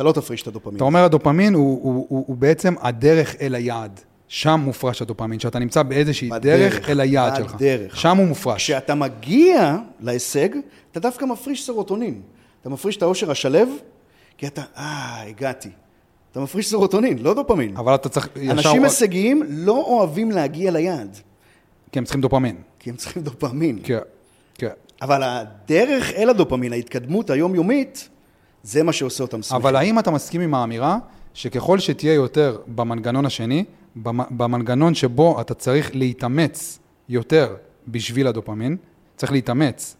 [0.00, 0.76] אתה לא תפריש את הדופמין.
[0.76, 4.00] אתה אומר הדופמין הוא, הוא, הוא, הוא בעצם הדרך אל היעד.
[4.28, 7.54] שם מופרש הדופמין, שאתה נמצא באיזושהי בדרך, דרך אל היעד שלך.
[7.54, 7.96] בדרך.
[7.96, 8.62] שם הוא מופרש.
[8.62, 10.48] כשאתה מגיע להישג,
[10.92, 12.22] אתה דווקא מפריש סרוטונין.
[12.60, 13.68] אתה מפריש את האושר השלב,
[14.38, 15.68] כי אתה, אה, הגעתי.
[16.32, 17.76] אתה מפריש סרוטונין, לא דופמין.
[17.76, 18.28] אבל אתה צריך...
[18.50, 21.16] אנשים הישגיים לא אוהבים להגיע ליעד,
[21.92, 22.56] כי הם צריכים דופמין.
[22.78, 23.78] כי הם צריכים דופמין.
[23.82, 23.98] כן,
[24.54, 24.68] כן.
[25.02, 28.08] אבל הדרך אל הדופמין, ההתקדמות היומיומית,
[28.62, 29.56] זה מה שעושה אותם שמחים.
[29.62, 30.98] אבל האם אתה מסכים עם האמירה
[31.34, 33.64] שככל שתהיה יותר במנגנון השני,
[33.96, 37.56] במ- במנגנון שבו אתה צריך להתאמץ יותר
[37.88, 38.76] בשביל הדופמין,
[39.16, 39.96] צריך להתאמץ.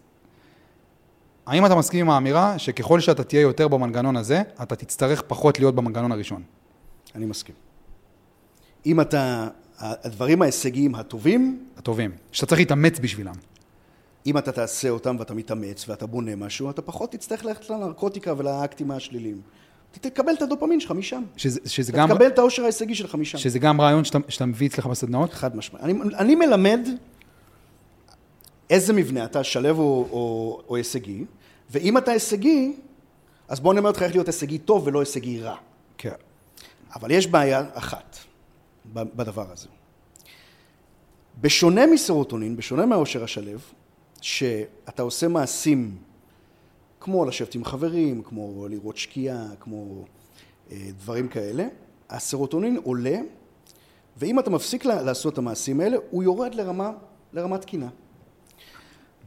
[1.46, 5.74] האם אתה מסכים עם האמירה שככל שאתה תהיה יותר במנגנון הזה, אתה תצטרך פחות להיות
[5.74, 6.42] במנגנון הראשון?
[7.14, 7.54] אני מסכים.
[8.86, 9.48] אם אתה,
[9.78, 13.34] הדברים ההישגיים הטובים, הטובים, שאתה צריך להתאמץ בשבילם.
[14.27, 18.91] אם אתה תעשה אותם ואתה מתאמץ ואתה בונה משהו, אתה פחות תצטרך ללכת לנרקוטיקה ולאקטים
[18.91, 19.41] השליליים.
[19.91, 21.23] אתה תקבל את הדופמין שלך משם.
[21.37, 23.39] שזה, שזה, גם, תקבל את העושר ההישגי שלך משם.
[23.39, 25.33] שזה גם רעיון שאתה, שאתה מביא אצלך בסדנאות?
[25.33, 25.85] חד משמעית.
[25.85, 26.89] אני, אני מלמד
[28.71, 31.25] איזה מבנה אתה, שלב או, או, או הישגי,
[31.71, 32.77] ואם אתה הישגי,
[33.49, 35.57] אז בוא נאמר לך איך להיות הישגי טוב ולא הישגי רע.
[35.99, 36.11] כן.
[36.95, 38.16] אבל יש בעיה אחת
[38.95, 39.68] בדבר הזה.
[41.41, 43.61] בשונה מסרוטונין, בשונה מהעושר השלב,
[44.21, 45.97] שאתה עושה מעשים
[47.01, 50.05] כמו לשבת עם חברים, כמו לראות שקיעה, כמו
[50.73, 51.66] אה, דברים כאלה,
[52.11, 53.18] הסרוטונין עולה,
[54.16, 56.93] ואם אתה מפסיק לעשות את המעשים האלה, הוא יורד לרמה,
[57.33, 57.89] לרמה תקינה.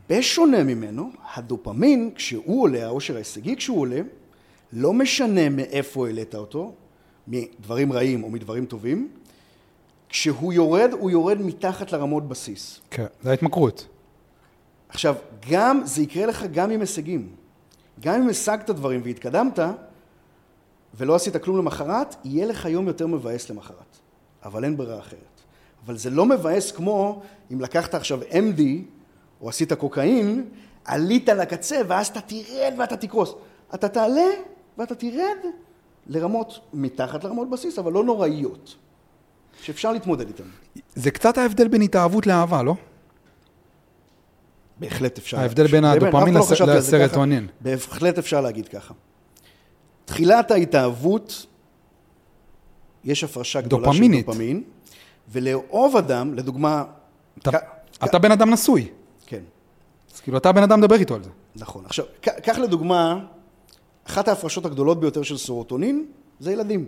[0.09, 4.01] בשונה ממנו, הדופמין, כשהוא עולה, העושר ההישגי כשהוא עולה,
[4.73, 6.73] לא משנה מאיפה העלית אותו,
[7.27, 9.09] מדברים רעים או מדברים טובים,
[10.09, 12.81] כשהוא יורד, הוא יורד מתחת לרמות בסיס.
[12.91, 13.87] כן, זה ההתמכרות.
[14.93, 15.15] עכשיו,
[15.49, 17.29] גם, זה יקרה לך גם עם הישגים.
[17.99, 19.59] גם אם השגת דברים והתקדמת,
[20.97, 23.97] ולא עשית כלום למחרת, יהיה לך יום יותר מבאס למחרת.
[24.45, 25.41] אבל אין ברירה אחרת.
[25.85, 27.21] אבל זה לא מבאס כמו
[27.51, 28.61] אם לקחת עכשיו MD,
[29.41, 30.49] או עשית קוקאין,
[30.85, 33.33] עלית לקצה, ואז אתה תרד ואתה תקרוס.
[33.75, 34.29] אתה תעלה
[34.77, 35.37] ואתה תרד
[36.07, 38.75] לרמות מתחת לרמות בסיס, אבל לא נוראיות.
[39.61, 40.43] שאפשר להתמודד איתן.
[40.95, 42.75] זה קצת ההבדל בין התאהבות לאהבה, לא?
[44.83, 45.39] בהחלט אפשר.
[45.39, 46.33] ההבדל בין הדופמין
[46.77, 47.47] לסרטונין.
[47.61, 48.93] בהחלט אפשר להגיד ככה.
[50.05, 51.45] תחילת ההתאהבות,
[53.03, 54.25] יש הפרשה גדולה דופמינית.
[54.25, 54.63] של דופמין,
[55.31, 56.83] ולאהוב אדם, לדוגמה...
[57.37, 57.55] אתה, כ-
[58.03, 58.87] אתה בן אדם נשוי,
[59.25, 59.41] כן,
[60.15, 61.29] אז כאילו אתה בן אדם מדבר איתו על זה.
[61.55, 61.85] נכון.
[61.85, 63.25] עכשיו, קח לדוגמה,
[64.07, 66.05] אחת ההפרשות הגדולות ביותר של סרוטונין
[66.39, 66.87] זה ילדים.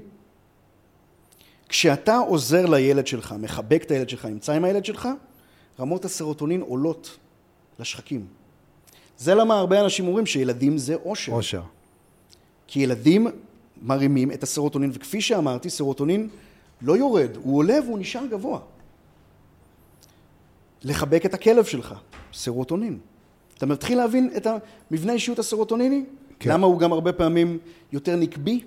[1.69, 5.07] כשאתה עוזר לילד שלך, מחבק את הילד שלך, נמצא עם הילד שלך,
[5.79, 7.17] רמות הסרוטונין עולות
[7.80, 8.26] לשחקים.
[9.17, 11.32] זה למה הרבה אנשים אומרים שילדים זה אושר.
[11.32, 11.61] אושר.
[12.67, 13.28] כי ילדים
[13.82, 16.30] מרימים את הסרוטונין, וכפי שאמרתי, סרוטונין
[16.82, 18.59] לא יורד, הוא עולה והוא נשאר גבוה.
[20.84, 21.93] לחבק את הכלב שלך,
[22.34, 22.99] סרוטונין.
[23.57, 26.05] אתה מתחיל להבין את המבנה האישיות הסרוטוניני?
[26.39, 26.51] כן.
[26.51, 27.57] למה הוא גם הרבה פעמים
[27.91, 28.63] יותר נקבי?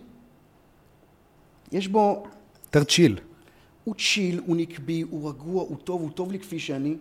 [1.73, 2.27] יש בו,
[2.65, 3.19] יותר צ'יל.
[3.85, 6.97] הוא צ'יל, הוא נקבי, הוא רגוע, הוא טוב, הוא טוב לי כפי שאני.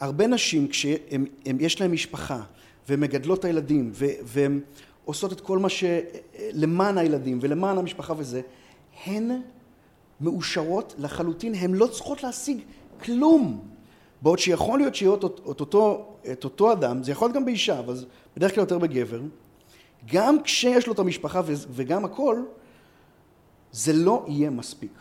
[0.00, 2.40] הרבה נשים, כשיש להם משפחה,
[2.88, 3.92] והן מגדלות את הילדים,
[4.24, 4.60] והן
[5.04, 5.84] עושות את כל מה ש...
[6.52, 8.40] למען הילדים ולמען המשפחה וזה,
[9.04, 9.40] הן
[10.20, 12.58] מאושרות לחלוטין, הן לא צריכות להשיג
[13.04, 13.68] כלום.
[14.22, 17.78] בעוד שיכול להיות שיהיה את, את, אותו, את אותו אדם, זה יכול להיות גם באישה,
[17.78, 18.04] אבל
[18.36, 19.20] בדרך כלל יותר בגבר,
[20.06, 22.42] גם כשיש לו את המשפחה וגם הכל,
[23.72, 24.92] זה לא יהיה מספיק.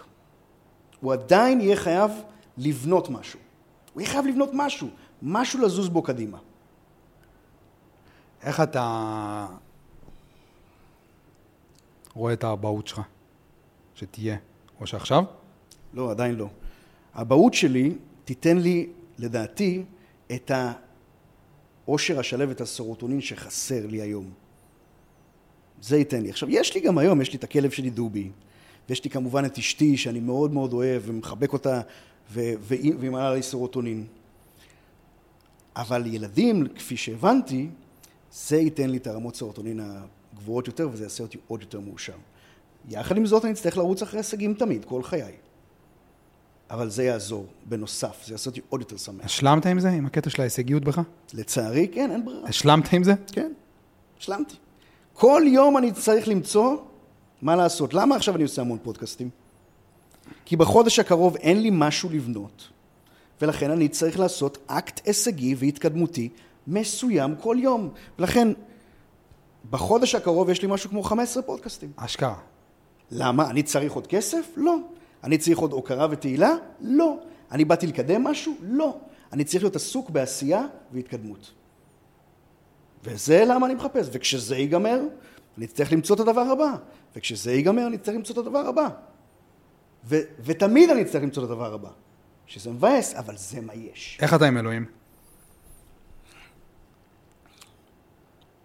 [1.01, 2.11] הוא עדיין יהיה חייב
[2.57, 3.39] לבנות משהו.
[3.97, 4.87] הוא יהיה חייב לבנות משהו,
[5.21, 6.37] משהו לזוז בו קדימה.
[8.43, 9.47] איך אתה
[12.13, 13.01] רואה את האבהות שלך?
[13.95, 14.37] שתהיה.
[14.79, 15.23] או שעכשיו?
[15.93, 16.47] לא, עדיין לא.
[17.13, 17.95] האבהות שלי
[18.25, 19.83] תיתן לי, לדעתי,
[20.31, 20.51] את
[21.85, 24.31] העושר השלב, את הסרוטונין שחסר לי היום.
[25.81, 26.29] זה ייתן לי.
[26.29, 28.31] עכשיו, יש לי גם היום, יש לי את הכלב שלי דובי,
[28.89, 31.81] ויש לי כמובן את אשתי, שאני מאוד מאוד אוהב ומחבק אותה,
[32.31, 34.05] ו- והיא והיא מעלה לי סרוטונין.
[35.75, 37.69] אבל ילדים, כפי שהבנתי,
[38.31, 39.79] זה ייתן לי את הרמות סרוטונין
[40.33, 42.13] הגבוהות יותר, וזה יעשה אותי עוד יותר מאושר.
[42.89, 45.33] יחד עם זאת, אני אצטרך לרוץ אחרי הישגים תמיד, כל חיי.
[46.69, 49.25] אבל זה יעזור, בנוסף, זה יעשה אותי עוד יותר שמח.
[49.25, 49.89] השלמת עם זה?
[49.89, 51.01] עם הקטע של ההישגיות בך?
[51.33, 52.49] לצערי, כן, אין ברירה.
[52.49, 53.13] השלמת עם זה?
[53.31, 53.51] כן,
[54.19, 54.55] השלמתי.
[55.13, 56.77] כל יום אני צריך למצוא
[57.41, 57.93] מה לעשות.
[57.93, 59.29] למה עכשיו אני עושה המון פודקאסטים?
[60.45, 62.69] כי בחודש הקרוב אין לי משהו לבנות,
[63.41, 66.29] ולכן אני צריך לעשות אקט הישגי והתקדמותי
[66.67, 67.89] מסוים כל יום.
[68.19, 68.47] ולכן,
[69.69, 71.91] בחודש הקרוב יש לי משהו כמו 15 פודקאסטים.
[71.95, 72.35] אשכרה.
[73.11, 73.49] למה?
[73.49, 74.45] אני צריך עוד כסף?
[74.55, 74.77] לא.
[75.23, 76.55] אני צריך עוד הוקרה ותהילה?
[76.81, 77.17] לא.
[77.51, 78.53] אני באתי לקדם משהו?
[78.61, 78.97] לא.
[79.33, 81.51] אני צריך להיות עסוק בעשייה והתקדמות.
[83.03, 84.07] וזה למה אני מחפש.
[84.11, 84.99] וכשזה ייגמר,
[85.57, 86.75] אני אצטרך למצוא את הדבר הבא.
[87.15, 88.89] וכשזה ייגמר, אני אצטרך למצוא את הדבר הבא.
[90.07, 91.89] ו- ותמיד אני אצטרך למצוא את הדבר הבא.
[92.47, 94.17] שזה מבאס, אבל זה מה יש.
[94.21, 94.85] איך אתה עם אלוהים?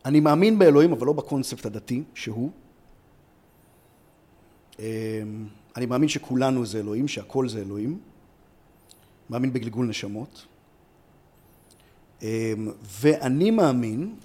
[0.04, 2.50] אני מאמין באלוהים, אבל לא בקונספט הדתי שהוא.
[4.78, 4.84] אמ,
[5.76, 8.00] אני מאמין שכולנו זה אלוהים, שהכל זה אלוהים.
[9.30, 10.46] מאמין בגלגול נשמות.
[12.22, 12.26] אמ,
[12.84, 14.16] ואני מאמין,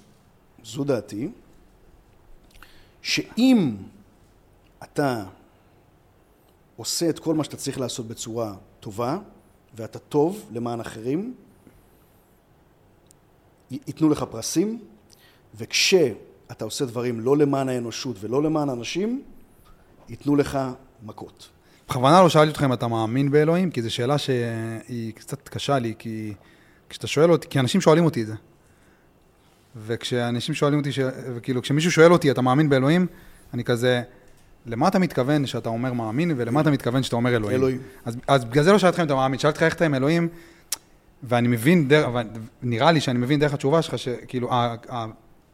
[0.64, 1.30] זו דעתי,
[3.02, 3.76] שאם
[4.84, 5.26] אתה
[6.78, 9.18] עושה את כל מה שאתה צריך לעשות בצורה טובה,
[9.76, 11.34] ואתה טוב למען אחרים,
[13.72, 14.80] ייתנו לך פרסים,
[15.56, 19.24] וכשאתה עושה דברים לא למען האנושות ולא למען אנשים,
[20.10, 20.60] ייתנו לך
[21.04, 21.50] מכות.
[21.90, 25.94] בכוונה לא שאלתי אותך אם אתה מאמין באלוהים, כי זו שאלה שהיא קצת קשה לי,
[26.00, 26.34] כי
[26.90, 28.34] כשאתה שואל אותי, כי אנשים שואלים אותי את זה.
[29.76, 31.00] וכשאנשים שואלים אותי, ש...
[31.36, 33.08] וכאילו, כשמישהו שואל אותי, אתה מאמין באלוהים?
[33.54, 34.02] אני כזה,
[34.68, 37.58] למה אתה מתכוון שאתה אומר מאמין, ולמה אתה מתכוון שאתה אומר אלוהים?
[37.58, 37.80] אלוהים.
[38.06, 40.28] אז, אז בגלל זה לא שאלתי אם אתה מאמין, שאלתי אותך איך אתה עם אלוהים,
[41.24, 42.08] ואני מבין, דרך,
[42.62, 44.50] נראה לי שאני מבין דרך התשובה שלך, שכאילו,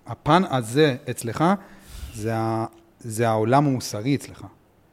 [0.07, 1.43] הפן הזה אצלך,
[2.14, 2.66] זה, ה,
[2.99, 4.45] זה העולם המוסרי אצלך.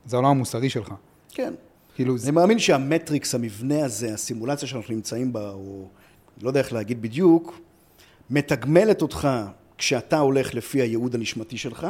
[0.07, 0.95] זה העולם המוסרי שלך.
[1.29, 1.55] כן.
[1.95, 5.89] כאילו, אני זה, מאמין שהמטריקס, המבנה הזה, הסימולציה שאנחנו נמצאים בה, או
[6.43, 7.61] לא יודע איך להגיד בדיוק,
[8.31, 9.29] מתגמלת אותך
[9.79, 11.87] כשאתה הולך לפי הייעוד הנשמתי שלך,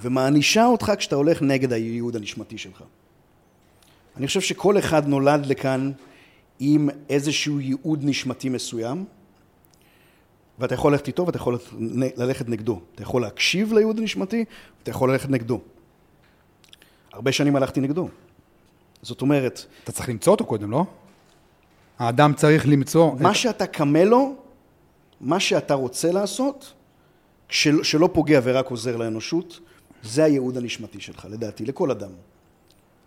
[0.00, 2.82] ומענישה אותך כשאתה הולך נגד הייעוד הנשמתי שלך.
[4.16, 5.92] אני חושב שכל אחד נולד לכאן
[6.60, 9.04] עם איזשהו ייעוד נשמתי מסוים,
[10.58, 11.58] ואתה יכול ללכת איתו ואתה יכול
[12.16, 12.80] ללכת נגדו.
[12.94, 14.44] אתה יכול להקשיב לייעוד הנשמתי,
[14.78, 15.60] ואתה יכול ללכת נגדו.
[17.12, 18.08] הרבה שנים הלכתי נגדו.
[19.02, 20.84] זאת אומרת, אתה צריך למצוא אותו קודם, לא?
[21.98, 23.12] האדם צריך למצוא...
[23.20, 23.36] מה את...
[23.36, 24.34] שאתה קמה לו,
[25.20, 26.72] מה שאתה רוצה לעשות,
[27.48, 29.60] של, שלא פוגע ורק עוזר לאנושות,
[30.02, 32.10] זה הייעוד הנשמתי שלך, לדעתי, לכל אדם.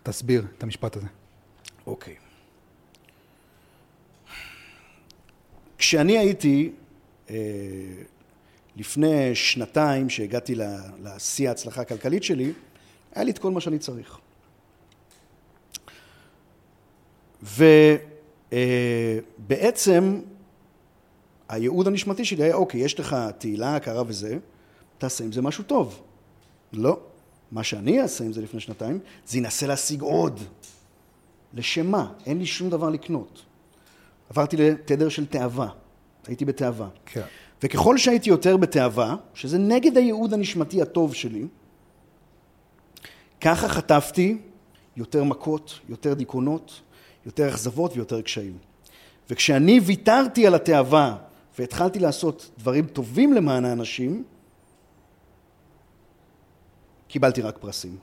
[0.02, 1.06] תסביר את המשפט הזה.
[1.86, 2.14] אוקיי.
[5.78, 6.72] כשאני הייתי,
[7.30, 7.36] אה,
[8.76, 10.54] לפני שנתיים, שהגעתי
[11.02, 12.52] לשיא ההצלחה הכלכלית שלי,
[13.14, 14.18] היה לי את כל מה שאני צריך.
[18.52, 20.20] ובעצם
[21.48, 24.38] הייעוד הנשמתי שלי היה, אוקיי, יש לך תהילה, הכרה וזה,
[24.98, 26.02] תעשה עם זה משהו טוב.
[26.72, 27.00] לא.
[27.52, 30.40] מה שאני אעשה עם זה לפני שנתיים, זה ינסה להשיג עוד.
[31.54, 32.12] לשם מה?
[32.26, 33.42] אין לי שום דבר לקנות.
[34.30, 35.68] עברתי לתדר של תאווה.
[36.26, 36.88] הייתי בתאווה.
[37.06, 37.22] כן.
[37.62, 41.46] וככל שהייתי יותר בתאווה, שזה נגד הייעוד הנשמתי הטוב שלי,
[43.40, 44.38] ככה חטפתי
[44.96, 46.80] יותר מכות, יותר דיכאונות,
[47.26, 48.58] יותר אכזבות ויותר קשיים.
[49.30, 51.16] וכשאני ויתרתי על התאווה
[51.58, 54.24] והתחלתי לעשות דברים טובים למען האנשים,
[57.12, 57.96] קיבלתי רק פרסים.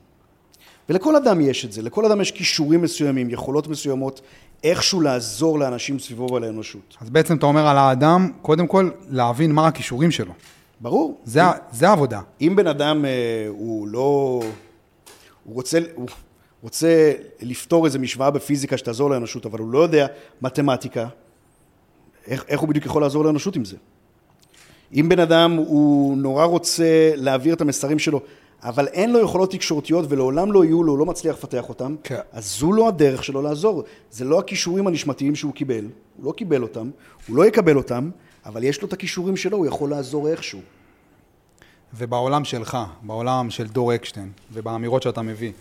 [0.89, 4.21] ולכל אדם יש את זה, לכל אדם יש כישורים מסוימים, יכולות מסוימות,
[4.63, 6.97] איכשהו לעזור לאנשים סביבו ולאנושות.
[7.01, 10.33] אז בעצם אתה אומר על האדם, קודם כל, להבין מה הכישורים שלו.
[10.81, 11.21] ברור.
[11.25, 12.21] זה, ה- זה העבודה.
[12.41, 13.09] אם בן אדם אה,
[13.47, 14.41] הוא לא...
[15.43, 16.07] הוא רוצה, הוא
[16.61, 20.07] רוצה לפתור איזו משוואה בפיזיקה שתעזור לאנושות, אבל הוא לא יודע
[20.41, 21.07] מתמטיקה,
[22.27, 23.77] איך, איך הוא בדיוק יכול לעזור לאנושות עם זה?
[24.93, 28.21] אם בן אדם הוא נורא רוצה להעביר את המסרים שלו,
[28.63, 32.19] אבל אין לו יכולות תקשורתיות ולעולם לא יהיו לו, הוא לא מצליח לפתח אותם, כן.
[32.31, 33.83] אז זו לא הדרך שלו לעזור.
[34.11, 35.85] זה לא הכישורים הנשמתיים שהוא קיבל,
[36.17, 36.89] הוא לא קיבל אותם,
[37.27, 38.09] הוא לא יקבל אותם,
[38.45, 40.59] אבל יש לו את הכישורים שלו, הוא יכול לעזור איכשהו.
[41.93, 45.51] ובעולם שלך, בעולם של דור אקשטיין, ובאמירות שאתה מביא,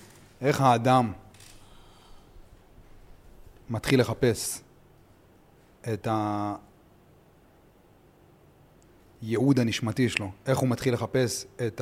[0.41, 1.13] איך האדם
[3.71, 4.61] מתחיל לחפש
[5.93, 6.09] את
[9.23, 11.81] הייעוד הנשמתי שלו, איך הוא מתחיל לחפש את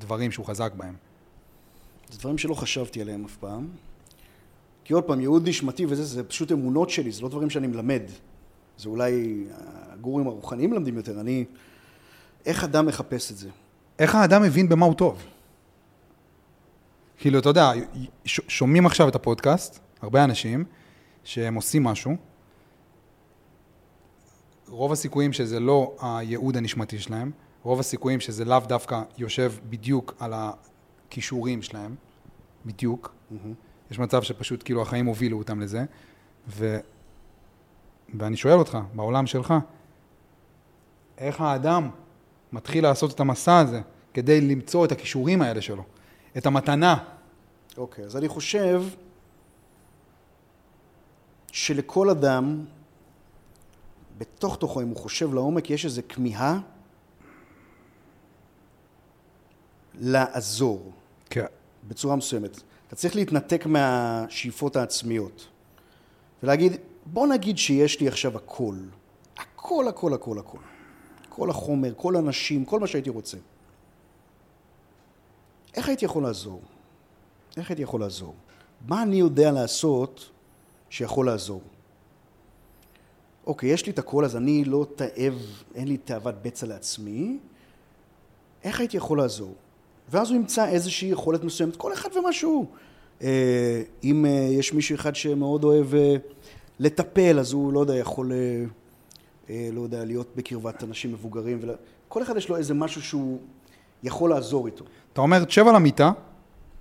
[0.00, 0.94] הדברים שהוא חזק בהם.
[2.10, 3.68] זה דברים שלא חשבתי עליהם אף פעם.
[4.84, 8.02] כי עוד פעם, ייעוד נשמתי וזה, זה פשוט אמונות שלי, זה לא דברים שאני מלמד.
[8.78, 9.44] זה אולי
[9.90, 11.20] הגורים הרוחניים מלמדים יותר.
[11.20, 11.44] אני...
[12.46, 13.48] איך אדם מחפש את זה?
[13.98, 15.22] איך האדם מבין במה הוא טוב?
[17.18, 17.70] כאילו, אתה יודע,
[18.24, 20.64] ש- שומעים עכשיו את הפודקאסט, הרבה אנשים,
[21.24, 22.16] שהם עושים משהו,
[24.68, 27.30] רוב הסיכויים שזה לא הייעוד הנשמתי שלהם,
[27.62, 31.94] רוב הסיכויים שזה לאו דווקא יושב בדיוק על הכישורים שלהם,
[32.66, 33.14] בדיוק.
[33.90, 35.84] יש מצב שפשוט כאילו החיים הובילו אותם לזה,
[36.48, 36.78] ו...
[38.18, 39.54] ואני שואל אותך, בעולם שלך,
[41.18, 41.90] איך האדם
[42.52, 43.80] מתחיל לעשות את המסע הזה
[44.14, 45.82] כדי למצוא את הכישורים האלה שלו,
[46.36, 46.96] את המתנה.
[47.76, 48.82] אוקיי, אז אני חושב
[51.52, 52.64] שלכל אדם,
[54.18, 56.58] בתוך תוכו, אם הוא חושב לעומק, יש איזו כמיהה
[60.00, 60.92] לעזור.
[61.30, 61.44] כן.
[61.88, 62.60] בצורה מסוימת.
[62.86, 65.46] אתה צריך להתנתק מהשאיפות העצמיות.
[66.42, 66.72] ולהגיד,
[67.06, 68.74] בוא נגיד שיש לי עכשיו הכל.
[69.36, 70.58] הכל, הכל, הכל, הכל.
[71.28, 73.36] כל החומר, כל הנשים, כל מה שהייתי רוצה.
[75.74, 76.62] איך הייתי יכול לעזור?
[77.56, 78.34] איך הייתי יכול לעזור?
[78.88, 80.30] מה אני יודע לעשות
[80.90, 81.62] שיכול לעזור?
[83.46, 87.38] אוקיי, יש לי את הכל, אז אני לא תאב, אין לי תאוות בצע לעצמי.
[88.64, 89.54] איך הייתי יכול לעזור?
[90.10, 92.66] ואז הוא ימצא איזושהי יכולת מסוימת, כל אחד ומה שהוא.
[93.22, 96.16] אה, אם אה, יש מישהו אחד שמאוד אוהב אה,
[96.78, 98.32] לטפל, אז הוא, לא יודע, יכול,
[99.72, 101.58] לא יודע, להיות בקרבת אנשים מבוגרים.
[101.62, 101.72] ולה...
[102.08, 103.38] כל אחד יש לו איזה משהו שהוא
[104.02, 104.84] יכול לעזור איתו.
[105.12, 106.12] אתה אומר, תשב על המיטה,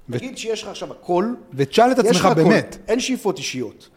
[0.09, 2.77] נגיד שיש לך עכשיו הכל, ותשאל את עצמך הכל, באמת.
[2.87, 3.89] אין שאיפות אישיות.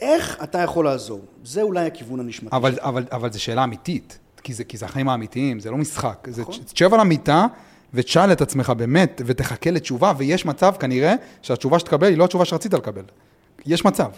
[0.00, 1.20] איך אתה יכול לעזור?
[1.44, 2.56] זה אולי הכיוון הנשמתי.
[2.56, 6.28] אבל, אבל, אבל זו שאלה אמיתית, כי זה, כי זה החיים האמיתיים, זה לא משחק.
[6.30, 6.54] זה, נכון.
[6.72, 7.46] תשב על המיטה
[7.94, 12.74] ותשאל את עצמך באמת, ותחכה לתשובה, ויש מצב כנראה שהתשובה שתקבל היא לא התשובה שרצית
[12.74, 13.04] לקבל.
[13.66, 14.10] יש מצב,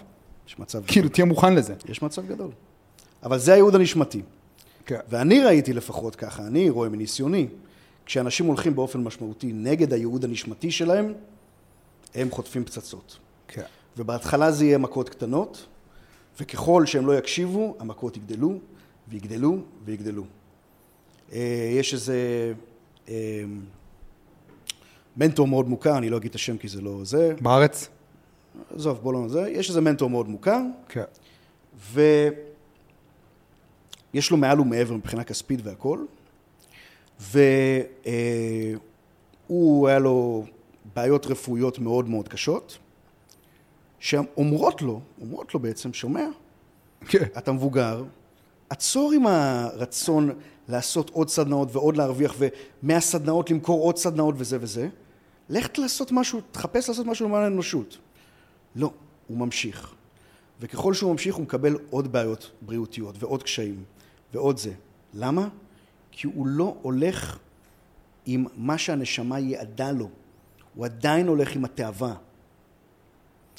[0.49, 1.75] יש מצב כאילו תהיה מוכן לזה.
[1.89, 2.51] יש מצב גדול.
[3.23, 4.23] אבל זה הייעוד הנשמתי.
[4.87, 4.99] כן.
[5.09, 7.47] ואני ראיתי לפחות ככה, אני רואה מניסיוני,
[8.07, 11.13] כשאנשים הולכים באופן משמעותי נגד הייעוד הנשמתי שלהם,
[12.15, 13.19] הם חוטפים פצצות.
[13.49, 13.63] כן.
[13.97, 15.67] ובהתחלה זה יהיה מכות קטנות,
[16.41, 18.59] וככל שהם לא יקשיבו, המכות יגדלו,
[19.09, 20.25] ויגדלו, ויגדלו.
[21.33, 22.53] אה, יש איזה
[25.17, 27.89] מנטור מאוד מוכר, אני לא אגיד את השם כי זה לא זה, בארץ?
[28.75, 31.05] עזוב, בוא לא זה, יש איזה מנטור מאוד מוכר, כן.
[34.13, 35.99] ויש לו מעל ומעבר מבחינה כספית והכל,
[37.21, 37.49] והוא,
[39.89, 40.45] היה לו
[40.95, 42.79] בעיות רפואיות מאוד מאוד קשות,
[44.01, 46.27] שאומרות לו, אומרות לו בעצם, שומע,
[47.09, 47.25] כן.
[47.39, 48.05] אתה מבוגר,
[48.71, 50.31] עצור עם הרצון
[50.69, 52.35] לעשות עוד סדנאות ועוד להרוויח,
[52.83, 54.89] ומהסדנאות למכור עוד סדנאות וזה וזה,
[55.51, 57.99] לך לעשות משהו, תחפש לעשות משהו למען האנושות.
[58.77, 58.91] לא,
[59.29, 59.95] הוא ממשיך.
[60.61, 63.85] וככל שהוא ממשיך הוא מקבל עוד בעיות בריאותיות ועוד קשיים
[64.33, 64.73] ועוד זה.
[65.15, 65.49] למה?
[66.11, 67.39] כי הוא לא הולך
[68.27, 70.09] עם מה שהנשמה יעדה לו.
[70.75, 72.15] הוא עדיין הולך עם התאווה.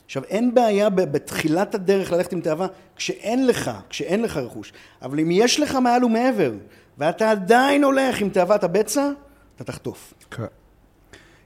[0.05, 4.73] עכשיו, אין בעיה בתחילת הדרך ללכת עם תאווה כשאין לך, כשאין לך רכוש.
[5.01, 6.53] אבל אם יש לך מעל ומעבר,
[6.97, 9.09] ואתה עדיין הולך עם תאוות הבצע,
[9.55, 10.13] אתה תחטוף.
[10.31, 10.43] כן.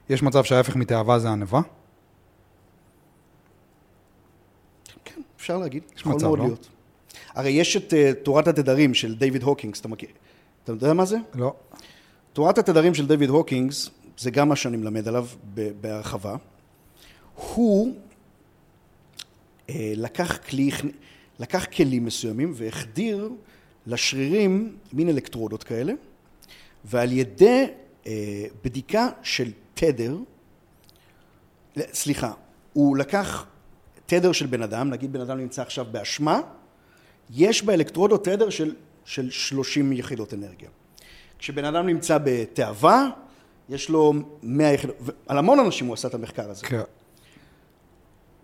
[0.08, 1.60] יש מצב שההפך מתאווה זה ענווה?
[5.04, 5.82] כן, אפשר להגיד.
[5.96, 6.36] יש מצב, לא?
[6.38, 6.68] להיות.
[7.34, 10.08] הרי יש את אה, תורת התדרים של דיוויד הוקינס, אתה מכיר?
[10.64, 11.16] אתה יודע מה זה?
[11.34, 11.54] לא.
[12.32, 15.26] תורת התדרים של דיוויד הוקינס, זה גם מה שאני מלמד עליו
[15.80, 16.36] בהרחבה.
[17.34, 17.94] הוא
[19.70, 20.70] אה, לקח, כלי,
[21.38, 23.30] לקח כלים מסוימים והחדיר
[23.88, 25.92] לשרירים מין אלקטרודות כאלה,
[26.84, 27.66] ועל ידי
[28.06, 30.16] אה, בדיקה של תדר,
[31.92, 32.32] סליחה,
[32.72, 33.46] הוא לקח
[34.06, 36.40] תדר של בן אדם, נגיד בן אדם נמצא עכשיו באשמה,
[37.30, 38.74] יש באלקטרודות תדר של,
[39.04, 40.68] של 30 יחידות אנרגיה.
[41.38, 43.08] כשבן אדם נמצא בתאווה,
[43.68, 44.12] יש לו
[44.42, 46.66] 100 יחידות, על המון אנשים הוא עשה את המחקר הזה.
[46.66, 46.80] כן.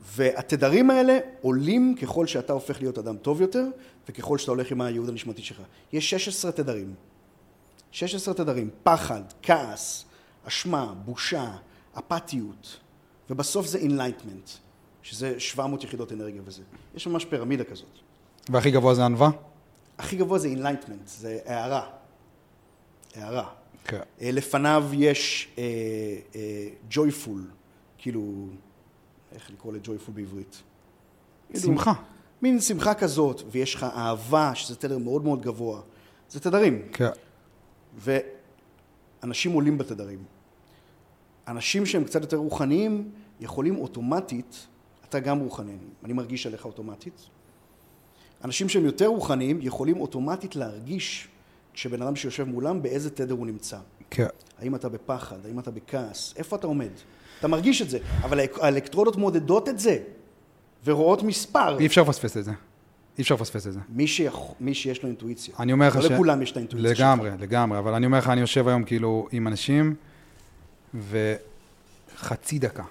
[0.04, 3.64] והתדרים האלה עולים ככל שאתה הופך להיות אדם טוב יותר,
[4.08, 5.60] וככל שאתה הולך עם הייעוד הנשמתי שלך.
[5.92, 6.94] יש 16 תדרים.
[7.90, 8.70] 16 תדרים.
[8.82, 10.04] פחד, כעס,
[10.44, 11.56] אשמה, בושה,
[11.98, 12.80] אפתיות,
[13.30, 14.50] ובסוף זה enlightenment,
[15.02, 16.62] שזה 700 יחידות אנרגיה וזה.
[16.94, 17.98] יש ממש פירמידה כזאת.
[18.48, 19.30] והכי גבוה זה ענווה?
[19.98, 21.90] הכי גבוה זה enlightenment, זה הערה.
[23.14, 23.48] הערה.
[23.84, 24.00] כן.
[24.20, 25.64] אה, לפניו יש אה,
[26.34, 27.38] אה, joyful,
[27.98, 28.48] כאילו,
[29.34, 30.62] איך לקרוא לג'ויפול בעברית?
[31.48, 31.92] כאילו, שמחה.
[32.42, 35.80] מין שמחה כזאת, ויש לך אהבה, שזה תדר מאוד מאוד גבוה.
[36.30, 36.82] זה תדרים.
[36.92, 37.10] כן.
[37.96, 40.24] ואנשים עולים בתדרים.
[41.48, 43.10] אנשים שהם קצת יותר רוחניים,
[43.40, 44.66] יכולים אוטומטית,
[45.08, 47.26] אתה גם רוחני, אני מרגיש עליך אוטומטית.
[48.44, 51.28] אנשים שהם יותר רוחניים, יכולים אוטומטית להרגיש,
[51.74, 53.78] כשבן אדם שיושב מולם, באיזה תדר הוא נמצא.
[54.10, 54.26] כן.
[54.58, 56.90] האם אתה בפחד, האם אתה בכעס, איפה אתה עומד?
[57.38, 59.98] אתה מרגיש את זה, אבל האלקטרודות מודדות את זה,
[60.84, 61.78] ורואות מספר.
[61.78, 62.52] אי אפשר לפספס את זה.
[63.18, 63.80] אי אפשר לפספס את זה.
[63.88, 64.34] מי, שיכ...
[64.60, 65.54] מי שיש לו אינטואיציה.
[65.58, 66.04] אני אומר לך לא ש...
[66.04, 69.46] לכולם יש את האינטואיציה לגמרי, לגמרי, אבל אני אומר לך, אני יושב היום כאילו עם
[69.46, 69.94] אנשים,
[72.14, 72.82] וחצי דקה,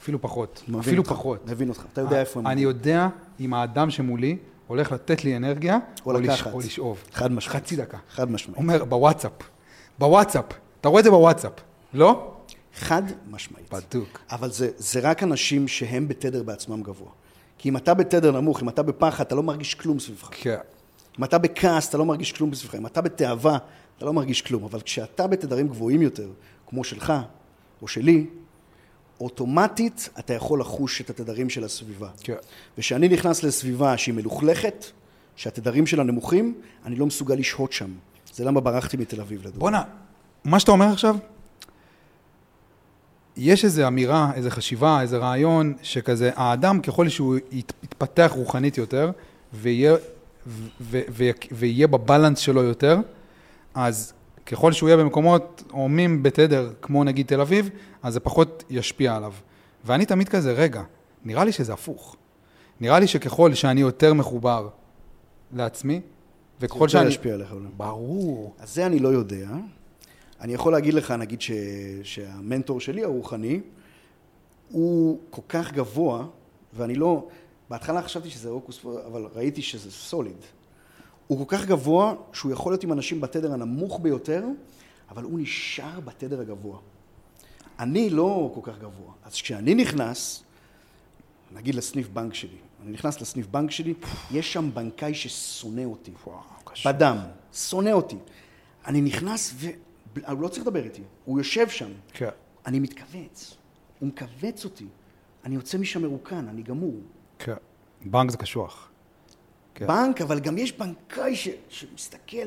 [0.00, 1.48] אפילו פחות, אפילו אותך, פחות.
[1.48, 2.46] מבין אותך, אתה יודע איפה הם.
[2.46, 3.08] אני יודע
[3.40, 4.36] אם האדם שמולי
[4.66, 6.46] הולך לתת לי אנרגיה, או או, לש...
[6.46, 7.04] או לשאוב.
[7.12, 7.62] חד משמעית.
[7.62, 7.98] חצי דקה.
[8.10, 8.58] חד משמעית.
[8.58, 9.32] אומר, בוואטסאפ,
[9.98, 10.44] בוואטסאפ,
[10.80, 11.52] אתה רואה את זה בוואטסאפ,
[11.94, 12.33] לא?
[12.74, 13.72] חד משמעית.
[13.72, 14.20] בדוק.
[14.30, 17.10] אבל זה, זה רק אנשים שהם בתדר בעצמם גבוה.
[17.58, 20.28] כי אם אתה בתדר נמוך, אם אתה בפחד, אתה לא מרגיש כלום סביבך.
[20.30, 20.56] כן.
[21.18, 22.74] אם אתה בכעס, אתה לא מרגיש כלום בסביבך.
[22.74, 23.58] אם אתה בתאווה,
[23.96, 24.64] אתה לא מרגיש כלום.
[24.64, 26.28] אבל כשאתה בתדרים גבוהים יותר,
[26.66, 27.12] כמו שלך,
[27.82, 28.26] או שלי,
[29.20, 32.08] אוטומטית אתה יכול לחוש את התדרים של הסביבה.
[32.22, 32.34] כן.
[32.78, 34.84] וכשאני נכנס לסביבה שהיא מלוכלכת,
[35.36, 37.90] שהתדרים שלה נמוכים, אני לא מסוגל לשהות שם.
[38.34, 39.60] זה למה ברחתי מתל אביב, לדוגמה.
[39.60, 39.82] בואנה,
[40.44, 41.16] מה שאתה אומר עכשיו,
[43.36, 49.10] יש איזו אמירה, איזו חשיבה, איזה רעיון, שכזה, האדם ככל שהוא ית- יתפתח רוחנית יותר,
[49.52, 49.98] ויהיה, ו-
[50.80, 52.98] ו- ו- ויהיה בבלנס שלו יותר,
[53.74, 54.12] אז
[54.46, 57.70] ככל שהוא יהיה במקומות הומים בתדר, כמו נגיד תל אביב,
[58.02, 59.32] אז זה פחות ישפיע עליו.
[59.84, 60.82] ואני תמיד כזה, רגע,
[61.24, 62.16] נראה לי שזה הפוך.
[62.80, 64.68] נראה לי שככל שאני יותר מחובר
[65.52, 66.00] לעצמי,
[66.60, 67.08] וככל יותר שאני...
[67.08, 67.66] ישפיע עליך אולי.
[67.76, 68.54] ברור.
[68.58, 69.48] אז זה אני לא יודע.
[70.40, 71.50] אני יכול להגיד לך, נגיד, ש...
[72.02, 73.60] שהמנטור שלי, הרוחני,
[74.70, 76.26] הוא כל כך גבוה,
[76.72, 77.28] ואני לא...
[77.70, 80.36] בהתחלה חשבתי שזה הוקוס, אבל ראיתי שזה סוליד.
[81.26, 84.44] הוא כל כך גבוה, שהוא יכול להיות עם אנשים בתדר הנמוך ביותר,
[85.10, 86.78] אבל הוא נשאר בתדר הגבוה.
[87.78, 89.12] אני לא כל כך גבוה.
[89.24, 90.42] אז כשאני נכנס,
[91.52, 93.94] נגיד לסניף בנק שלי, אני נכנס לסניף בנק שלי,
[94.30, 96.10] יש שם בנקאי ששונא אותי.
[96.84, 97.18] בדם,
[97.54, 98.16] שונא אותי.
[98.86, 99.66] אני נכנס ו...
[100.28, 101.90] הוא לא צריך לדבר איתי, הוא יושב שם.
[102.12, 102.28] כן.
[102.66, 103.56] אני מתכווץ,
[103.98, 104.86] הוא מכווץ אותי.
[105.44, 106.94] אני יוצא משם מרוקן, אני גמור.
[107.38, 107.54] כן.
[108.04, 108.90] בנק זה קשוח.
[109.74, 109.86] כן.
[109.86, 111.48] בנק, אבל גם יש בנקאי ש...
[111.68, 112.46] שמסתכל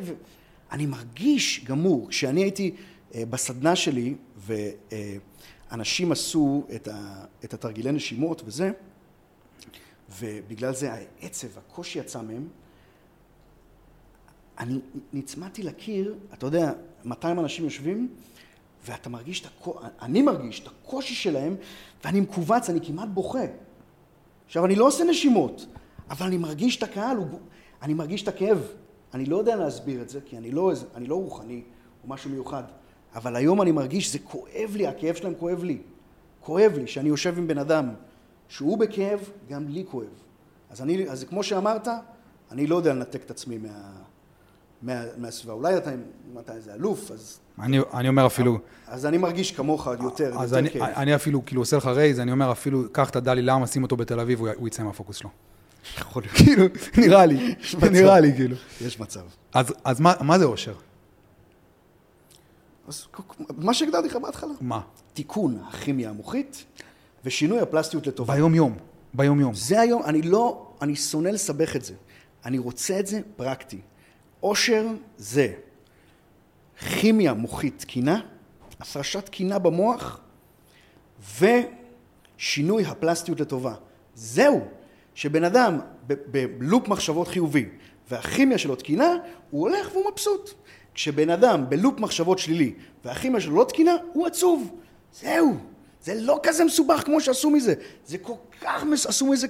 [0.70, 2.09] ואני מרגיש גמור.
[2.09, 2.76] כשאני הייתי
[3.15, 7.26] אה, בסדנה שלי ואנשים עשו את, ה...
[7.43, 8.72] את התרגילי נשימות וזה,
[10.20, 12.47] ובגלל זה העצב, הקושי יצא מהם,
[14.59, 14.79] אני
[15.13, 16.71] נצמדתי לקיר, אתה יודע,
[17.05, 18.09] 200 אנשים יושבים,
[18.85, 21.55] ואתה מרגיש את הקושי, אני מרגיש את הקושי שלהם,
[22.03, 23.45] ואני מכווץ, אני כמעט בוכה.
[24.45, 25.65] עכשיו, אני לא עושה נשימות,
[26.09, 27.17] אבל אני מרגיש את הקהל.
[27.81, 28.67] אני מרגיש את הכאב.
[29.13, 31.61] אני לא יודע להסביר את זה, כי אני לא, אני לא רוחני
[32.03, 32.63] או משהו מיוחד,
[33.15, 35.77] אבל היום אני מרגיש, זה כואב לי, הכאב שלהם כואב לי.
[36.39, 37.89] כואב לי שאני יושב עם בן אדם
[38.47, 40.07] שהוא בכאב, גם לי כואב.
[40.69, 41.87] אז, אני, אז כמו שאמרת,
[42.51, 43.91] אני לא יודע לנתק את עצמי מה,
[44.82, 45.53] מה, מהסביבה.
[45.53, 47.39] אולי אתה, אם אתה איזה אלוף, אז...
[47.59, 48.59] אני, אני אומר אפילו...
[48.88, 50.82] אז אני מרגיש כמוך יותר, אז יותר אני, כאב.
[50.82, 53.97] אני אפילו כאילו עושה לך רייז, אני אומר אפילו, קח את הדלי למה, שים אותו
[53.97, 55.30] בתל אביב, הוא, הוא יצא מהפוקוס שלו.
[55.97, 56.36] יכול להיות.
[56.36, 56.65] כאילו,
[57.07, 57.55] נראה לי.
[57.91, 58.55] נראה לי כאילו.
[58.82, 59.21] יש מצב.
[59.53, 60.73] אז, אז מה, מה זה אושר?
[62.88, 63.07] אז
[63.57, 64.53] מה שהגדרתי לך בהתחלה.
[64.61, 64.82] מה?
[65.13, 66.65] תיקון הכימיה המוחית
[67.25, 68.34] ושינוי הפלסטיות לטובה.
[68.34, 68.78] ביום יום,
[69.13, 69.53] ביום יום.
[69.53, 71.93] זה היום, אני לא, אני שונא לסבך את זה.
[72.45, 73.80] אני רוצה את זה פרקטי.
[74.47, 74.87] עושר
[75.17, 75.53] זה
[76.79, 78.19] כימיה מוחית תקינה,
[78.79, 80.21] הפרשת תקינה במוח
[81.39, 83.73] ושינוי הפלסטיות לטובה.
[84.15, 84.67] זהו,
[85.15, 85.79] שבן אדם
[86.31, 87.69] בלופ מחשבות חיובי
[88.09, 89.13] והכימיה שלו תקינה,
[89.51, 90.53] הוא הולך והוא מבסוט.
[90.93, 92.73] כשבן אדם בלופ מחשבות שלילי
[93.05, 94.75] והכימיה שלו לא תקינה, הוא עצוב.
[95.13, 95.57] זהו.
[96.01, 97.73] זה לא כזה מסובך כמו שעשו מזה.
[98.05, 99.05] זה כל כך מס...
[99.05, 99.47] עשו מזה...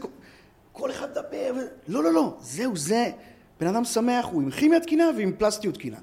[0.71, 1.53] כל אחד מדבר...
[1.55, 1.59] ו...
[1.87, 2.37] לא, לא, לא.
[2.39, 3.11] זהו, זה...
[3.59, 5.97] בן אדם שמח, הוא עם כימיה תקינה ועם פלסטיות תקינה.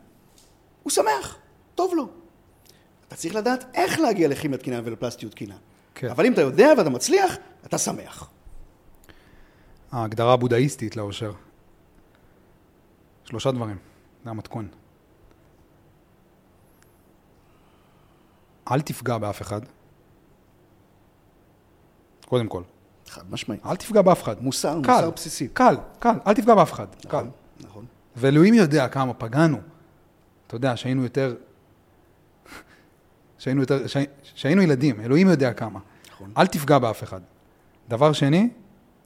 [0.82, 1.38] הוא שמח,
[1.74, 2.08] טוב לו.
[3.08, 5.56] אתה צריך לדעת איך להגיע לכימיה תקינה ולפלסטיות תקינה.
[5.94, 6.08] כן.
[6.10, 7.36] אבל אם אתה יודע ואתה מצליח,
[7.66, 8.30] אתה שמח.
[9.92, 11.32] ההגדרה הבודהיסטית לאושר.
[13.24, 13.76] שלושה דברים,
[14.24, 14.68] זה המתכון.
[18.70, 19.60] אל תפגע באף אחד.
[22.26, 22.62] קודם כל.
[23.08, 23.66] חד משמעית.
[23.66, 24.42] אל תפגע באף אחד.
[24.42, 25.48] מוסר, קל, מוסר בסיסי.
[25.48, 26.86] קל, קל, אל תפגע באף אחד.
[26.94, 27.08] קל.
[27.08, 27.43] נכון, נכון.
[28.16, 29.58] ואלוהים יודע כמה פגענו.
[30.46, 31.36] אתה יודע, שהיינו יותר...
[33.38, 33.86] שהיינו יותר...
[33.86, 35.80] שהי- שהיינו ילדים, אלוהים יודע כמה.
[36.10, 36.32] נכון.
[36.38, 37.20] אל תפגע באף אחד.
[37.88, 38.50] דבר שני,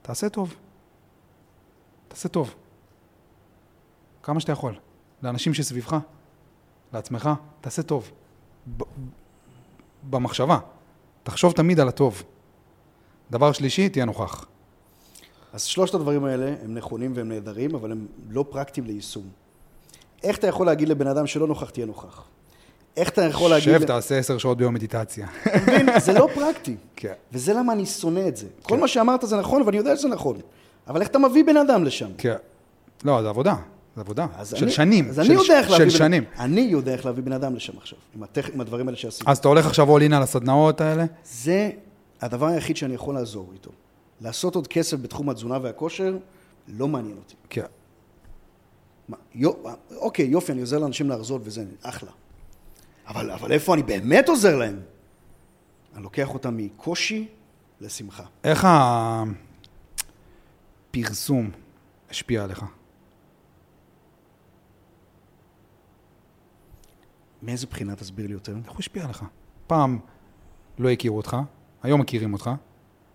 [0.02, 0.54] תעשה טוב.
[2.08, 2.54] תעשה טוב.
[4.22, 4.74] כמה שאתה יכול.
[5.22, 5.96] לאנשים שסביבך,
[6.92, 7.30] לעצמך,
[7.60, 8.10] תעשה טוב.
[8.76, 8.82] ב-
[10.10, 10.58] במחשבה.
[11.22, 12.22] תחשוב תמיד על הטוב.
[13.30, 14.46] דבר שלישי, תהיה נוכח.
[15.52, 19.22] אז שלושת הדברים האלה הם נכונים והם נהדרים, אבל הם לא פרקטיים ליישום.
[20.22, 22.22] איך אתה יכול להגיד לבן אדם שלא נוכח, תהיה נוכח?
[22.96, 23.78] איך אתה יכול להגיד...
[23.78, 25.26] שב, תעשה עשר שעות ביום מדיטציה.
[25.62, 25.88] מבין?
[26.04, 26.76] זה לא פרקטי.
[26.96, 27.12] כן.
[27.32, 28.46] וזה למה אני שונא את זה.
[28.62, 30.36] כל מה שאמרת זה נכון, ואני יודע שזה נכון.
[30.88, 32.08] אבל איך אתה מביא בן אדם לשם?
[32.18, 32.34] כן.
[33.04, 33.54] לא, זה עבודה.
[33.96, 34.26] זה עבודה.
[34.44, 35.08] של אני- שנים.
[35.08, 35.90] אז אני יודע איך להביא...
[35.90, 36.24] של שנים.
[36.38, 38.50] אני יודע איך להביא בן אדם לשם עכשיו, עם, הטכ...
[38.54, 39.30] עם הדברים האלה שעשיתי.
[39.30, 41.04] אז אתה הולך עכשיו all in על הסדנאות האלה?
[41.24, 41.70] זה
[42.20, 43.70] הדבר היחיד שאני יכול לעזור איתו.
[44.20, 46.18] לעשות עוד כסף בתחום התזונה והכושר,
[46.68, 47.34] לא מעניין אותי.
[47.50, 47.64] כן.
[49.08, 49.52] מה, יו,
[49.96, 52.10] אוקיי, יופי, אני עוזר לאנשים להרזות וזה, אחלה.
[53.06, 54.80] אבל, אבל איפה אני באמת עוזר להם?
[55.94, 57.28] אני לוקח אותם מקושי
[57.80, 58.24] לשמחה.
[58.44, 58.66] איך
[60.90, 61.50] הפרסום
[62.10, 62.64] השפיע עליך?
[67.42, 68.56] מאיזה בחינה תסביר לי יותר?
[68.64, 69.24] איך הוא השפיע עליך?
[69.66, 69.98] פעם
[70.78, 71.36] לא הכירו אותך,
[71.82, 72.50] היום מכירים אותך,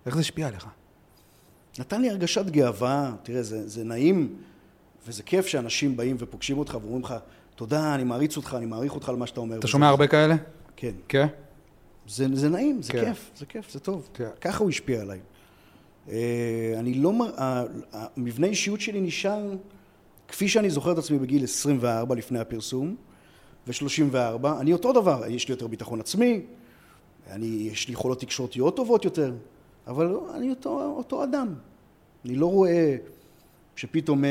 [0.06, 0.68] איך זה השפיע עליך?
[1.80, 4.36] נתן לי הרגשת גאווה, תראה, זה, זה נעים
[5.08, 7.16] וזה כיף שאנשים באים ופוגשים אותך ואומרים לך,
[7.56, 9.60] תודה, אני מעריץ אותך, אני מעריך אותך על מה שאתה אומר.
[9.60, 10.36] אתה שומע הרבה כאלה?
[10.76, 10.92] כן.
[11.08, 11.28] כן.
[12.08, 13.06] זה, זה נעים, זה כן.
[13.06, 14.10] כיף, זה כיף, זה טוב.
[14.14, 14.30] כן.
[14.42, 15.20] ככה הוא השפיע עליי.
[16.10, 17.14] אה, אני לא...
[17.92, 19.56] המבנה אישיות שלי נשאר
[20.28, 22.96] כפי שאני זוכר את עצמי בגיל 24 לפני הפרסום,
[23.68, 24.48] ו-34.
[24.60, 26.42] אני אותו דבר, יש לי יותר ביטחון עצמי,
[27.30, 29.34] אני, יש לי יכולות תקשורתיות טובות יותר,
[29.88, 31.54] אבל אני אותו, אותו אדם.
[32.26, 32.96] אני לא רואה
[33.76, 34.24] שפתאום.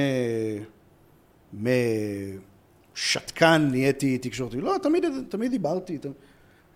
[2.94, 4.60] משתקן נהייתי תקשורתי.
[4.60, 5.98] לא, תמיד, תמיד דיברתי.
[5.98, 6.06] ת...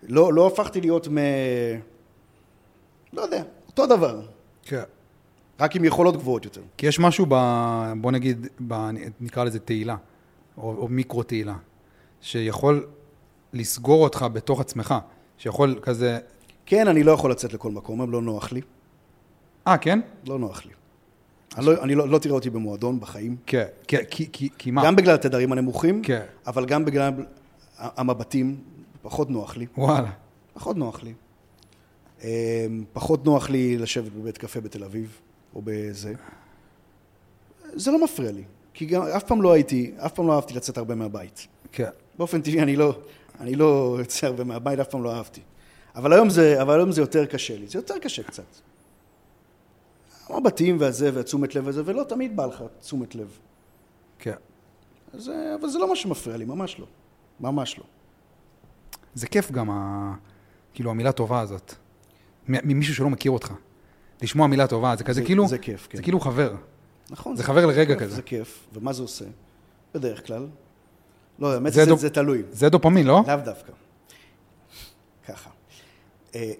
[0.03, 1.17] לא, לא הפכתי להיות מ...
[3.13, 4.21] לא יודע, אותו דבר.
[4.63, 4.83] כן.
[5.59, 6.61] רק עם יכולות גבוהות יותר.
[6.77, 7.35] כי יש משהו ב...
[8.01, 8.73] בוא נגיד, ב...
[9.21, 9.95] נקרא לזה תהילה,
[10.57, 11.55] או, או מיקרו תהילה,
[12.21, 12.87] שיכול
[13.53, 14.95] לסגור אותך בתוך עצמך,
[15.37, 16.19] שיכול כזה...
[16.67, 18.61] כן, אני לא יכול לצאת לכל מקום, הם לא נוח לי.
[19.67, 19.99] אה, כן?
[20.27, 20.71] לא נוח לי.
[21.57, 23.35] אני לא, אני לא, לא תראה אותי במועדון בחיים.
[23.45, 24.85] כן, כי, כי, כי, כי מה?
[24.85, 26.21] גם בגלל התדרים הנמוכים, כן.
[26.47, 27.13] אבל גם בגלל
[27.77, 28.57] המבטים,
[29.01, 29.65] פחות נוח לי.
[29.77, 30.11] וואלה.
[30.53, 31.13] פחות נוח לי.
[32.23, 32.27] אמ,
[32.93, 35.19] פחות נוח לי לשבת בבית קפה בתל אביב,
[35.55, 36.13] או בזה.
[37.73, 38.43] זה לא מפריע לי,
[38.73, 41.47] כי גם אף פעם לא הייתי, אף פעם לא אהבתי לצאת הרבה מהבית.
[41.71, 41.89] כן.
[42.17, 42.97] באופן טבעי אני לא,
[43.39, 45.41] אני לא יוצא הרבה מהבית, אף פעם לא אהבתי.
[45.97, 48.43] אבל היום זה, אבל היום זה יותר קשה לי, זה יותר קשה קצת.
[50.29, 53.37] המבטים והזה והתשומת לב הזה, ולא תמיד בא לך תשומת לב.
[54.19, 54.33] כן.
[55.13, 56.85] אז, אבל זה לא מה שמפריע לי, ממש לא.
[57.39, 57.83] ממש לא.
[59.13, 60.13] זה כיף גם, ה...
[60.73, 61.73] כאילו, המילה טובה הזאת.
[62.47, 63.53] ממישהו שלא מכיר אותך.
[64.21, 65.47] לשמוע מילה טובה, זה כזה זה- כאילו...
[65.47, 65.97] זה כיף, כן.
[65.97, 66.55] זה כאילו חבר.
[67.09, 67.35] נכון.
[67.35, 68.15] זה חבר לרגע כיף, כזה.
[68.15, 69.25] זה כיף, ומה זה עושה?
[69.93, 70.47] בדרך כלל.
[71.39, 72.43] לא, האמת זה זה, זה, דופ- זה תלוי.
[72.51, 73.23] זה דופמין, לא?
[73.27, 73.71] לאו דווקא.
[76.37, 76.51] אה,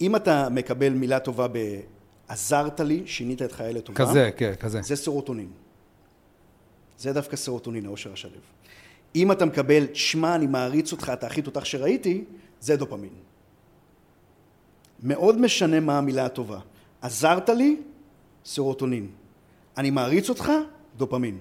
[0.00, 4.82] אם אתה מקבל מילה טובה ב"עזרת לי", שינית את חיי לטובה, כזה, כן, כזה.
[4.82, 5.48] זה סרוטונין.
[6.98, 8.38] זה דווקא סרוטונין, האושר השלו.
[9.14, 12.24] אם אתה מקבל, שמע, אני מעריץ אותך, אתה הכי תותח שראיתי,
[12.60, 13.10] זה דופמין.
[15.02, 16.58] מאוד משנה מה המילה הטובה.
[17.00, 17.76] עזרת לי,
[18.44, 19.08] סרוטונין.
[19.76, 20.52] אני מעריץ אותך,
[20.96, 21.38] דופמין.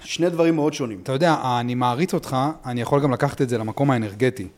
[0.00, 1.00] שני דברים מאוד שונים.
[1.02, 4.48] אתה יודע, אני מעריץ אותך, אני יכול גם לקחת את זה למקום האנרגטי.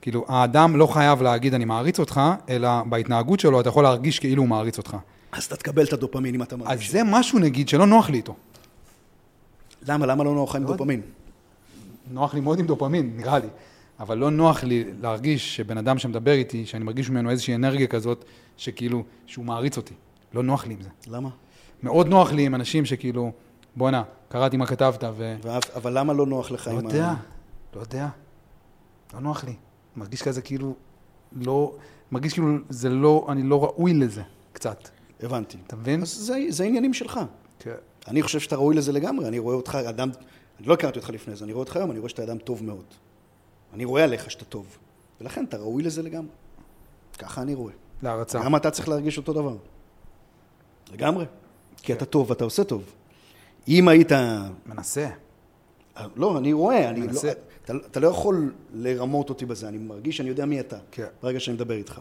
[0.00, 4.42] כאילו, האדם לא חייב להגיד אני מעריץ אותך, אלא בהתנהגות שלו אתה יכול להרגיש כאילו
[4.42, 4.96] הוא מעריץ אותך.
[5.32, 6.90] אז אתה תקבל את הדופמין אם אתה אז מרגיש.
[6.90, 8.34] זה משהו, נגיד, שלא נוח לי איתו.
[9.88, 10.06] למה?
[10.06, 10.76] למה לא נוח עם לא יודע.
[10.76, 11.00] דופמין?
[12.10, 13.48] נוח לי מאוד עם דופמין, נראה לי.
[14.00, 18.24] אבל לא נוח לי להרגיש שבן אדם שמדבר איתי, שאני מרגיש ממנו איזושהי אנרגיה כזאת,
[18.56, 19.94] שכאילו, שהוא מעריץ אותי.
[20.34, 20.88] לא נוח לי עם זה.
[21.06, 21.28] למה?
[21.82, 23.32] מאוד נוח לי עם אנשים שכאילו,
[23.76, 25.36] בואנה, קראתי מה כתבת ו...
[25.42, 27.14] ואף- אבל למה לא נוח לך לא עם יודע,
[27.76, 28.08] לא יודע.
[29.14, 29.54] לא נוח לי.
[29.98, 30.74] מרגיש כזה כאילו,
[31.32, 31.74] לא...
[32.12, 34.22] מרגיש כאילו, זה לא, אני לא ראוי לזה,
[34.52, 34.88] קצת.
[35.20, 35.56] הבנתי.
[35.66, 36.02] אתה מבין?
[36.02, 37.20] אז זה, זה עניינים שלך.
[37.58, 37.74] כן.
[38.08, 40.10] אני חושב שאתה ראוי לזה לגמרי, אני רואה אותך אדם,
[40.58, 42.64] אני לא הכרתי אותך לפני זה, אני רואה אותך היום, אני רואה שאתה אדם טוב
[42.64, 42.84] מאוד.
[43.74, 44.78] אני רואה עליך שאתה טוב,
[45.20, 46.30] ולכן אתה ראוי לזה לגמרי.
[47.18, 47.72] ככה אני רואה.
[48.02, 48.38] להערצה.
[48.38, 49.56] למה אתה צריך להרגיש אותו דבר?
[50.92, 51.24] לגמרי.
[51.76, 52.92] כי אתה טוב ואתה עושה טוב.
[53.68, 54.12] אם היית...
[54.66, 55.08] מנסה.
[56.16, 57.32] לא, אני רואה, אני לא, מנסה.
[57.68, 61.06] אתה, אתה לא יכול לרמות אותי בזה, אני מרגיש שאני יודע מי אתה, כן.
[61.22, 62.00] ברגע שאני מדבר איתך.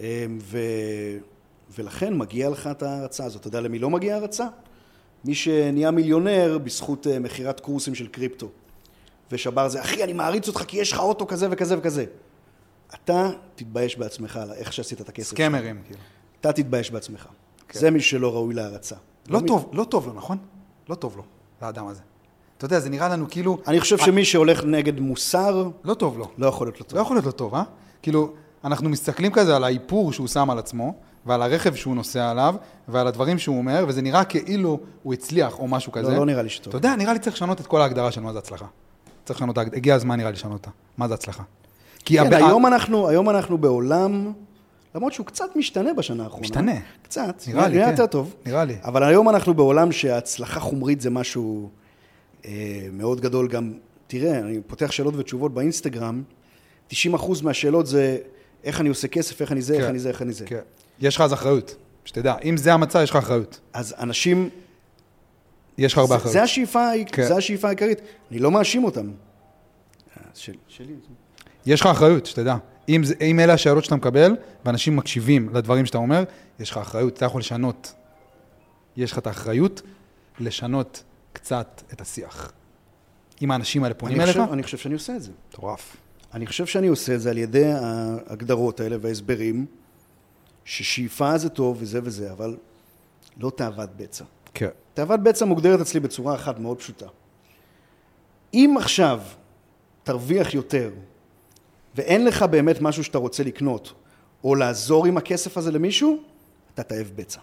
[0.00, 0.04] אמ,
[0.40, 0.58] ו,
[1.78, 3.40] ולכן מגיע לך את ההערצה הזאת.
[3.40, 4.46] אתה יודע למי לא מגיע הערצה?
[5.24, 8.48] מי שנהיה מיליונר בזכות אה, מכירת קורסים של קריפטו.
[9.32, 12.04] ושבר זה, אחי, אני מעריץ אותך כי יש לך אוטו כזה וכזה וכזה.
[12.94, 15.28] אתה תתבייש בעצמך על איך שעשית את הכסף.
[15.30, 16.00] סקמרים, כאילו.
[16.40, 17.28] אתה תתבייש בעצמך.
[17.68, 17.78] כן.
[17.78, 18.96] זה מי שלא ראוי להערצה.
[19.28, 20.38] לא מי- טוב, לא טוב לו, נכון?
[20.88, 21.22] לא טוב לו,
[21.62, 22.00] לאדם הזה.
[22.58, 23.58] אתה יודע, זה נראה לנו כאילו...
[23.66, 26.28] אני חושב שמי שהולך נגד מוסר, לא טוב לו.
[26.38, 26.96] לא יכול להיות לו טוב.
[26.98, 27.62] לא יכול להיות לו טוב, אה?
[28.02, 28.32] כאילו,
[28.64, 30.94] אנחנו מסתכלים כזה על האיפור שהוא שם על עצמו,
[31.26, 32.54] ועל הרכב שהוא נוסע עליו,
[32.88, 36.16] ועל הדברים שהוא אומר, וזה נראה כאילו הוא הצליח או משהו כזה.
[36.16, 36.68] לא נראה לי שטוב.
[36.68, 38.66] אתה יודע, נראה לי צריך לשנות את כל ההגדרה של מה זה הצלחה.
[39.24, 40.70] צריך לשנות, הגיע הזמן נראה לי לשנות אותה.
[40.98, 41.42] מה זה הצלחה?
[42.04, 44.32] כי כן, הבע- היום אנחנו, היום אנחנו בעולם,
[44.94, 46.42] למרות שהוא קצת משתנה בשנה האחרונה.
[46.42, 46.72] משתנה.
[47.02, 47.42] קצת.
[47.46, 47.90] נראה לי, נראה כן.
[47.90, 48.34] יותר טוב.
[48.46, 48.76] נראה לי.
[48.84, 51.68] אבל היום אנחנו בעולם שהצלחה חומרית זה משהו אה,
[52.92, 53.72] מאוד גדול גם.
[54.06, 56.22] תראה, אני פותח שאלות ותשובות באינסטגרם,
[56.90, 56.94] 90%
[57.42, 58.18] מהשאלות זה
[58.64, 59.88] איך אני עושה כסף, איך אני זה, איך כן.
[59.88, 60.46] אני זה, איך אני זה.
[60.46, 60.60] כן.
[61.00, 62.34] יש לך אז אחריות, שתדע.
[62.44, 63.60] אם זה המצע, יש לך אחריות.
[63.72, 64.48] אז אנשים,
[65.78, 66.32] יש לך הרבה אחריות.
[66.32, 67.28] זה, השאיפה, כן.
[67.28, 68.00] זה השאיפה העיקרית.
[68.30, 69.10] אני לא מאשים אותם.
[70.16, 70.94] אה, של, שלי.
[71.66, 72.56] יש לך אחריות, שתדע.
[72.88, 76.24] אם, אם אלה השאלות שאתה מקבל, ואנשים מקשיבים לדברים שאתה אומר,
[76.60, 77.94] יש לך אחריות, אתה יכול לשנות.
[78.96, 79.82] יש לך את האחריות
[80.40, 81.02] לשנות
[81.34, 82.52] קצת את השיח.
[83.42, 85.32] אם האנשים האלה פונים אליך, אני חושב שאני עושה את זה.
[85.48, 85.96] מטורף.
[86.34, 89.66] אני חושב שאני עושה את זה על ידי ההגדרות האלה וההסברים,
[90.64, 92.56] ששאיפה זה טוב וזה וזה, אבל
[93.40, 94.24] לא תאוות בצע.
[94.54, 94.68] כן.
[94.94, 97.06] תאוות בצע מוגדרת אצלי בצורה אחת מאוד פשוטה.
[98.54, 99.20] אם עכשיו
[100.02, 100.90] תרוויח יותר,
[101.94, 103.92] ואין לך באמת משהו שאתה רוצה לקנות,
[104.44, 106.22] או לעזור עם הכסף הזה למישהו,
[106.74, 107.40] אתה תאב בצע.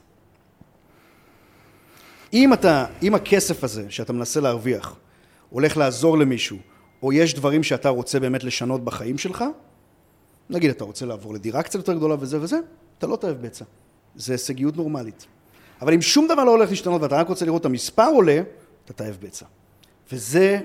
[2.34, 4.95] אם אתה, אם הכסף הזה שאתה מנסה להרוויח
[5.49, 6.58] הולך לעזור למישהו,
[7.03, 9.44] או יש דברים שאתה רוצה באמת לשנות בחיים שלך,
[10.49, 12.60] נגיד אתה רוצה לעבור לדירה קצת יותר גדולה וזה וזה,
[12.98, 13.66] אתה לא תאהב בצע.
[14.16, 15.26] זה הישגיות נורמלית.
[15.82, 18.41] אבל אם שום דבר לא הולך להשתנות ואתה רק רוצה לראות את המספר עולה,
[18.86, 19.45] אתה תאהב בצע.
[20.12, 20.60] וזה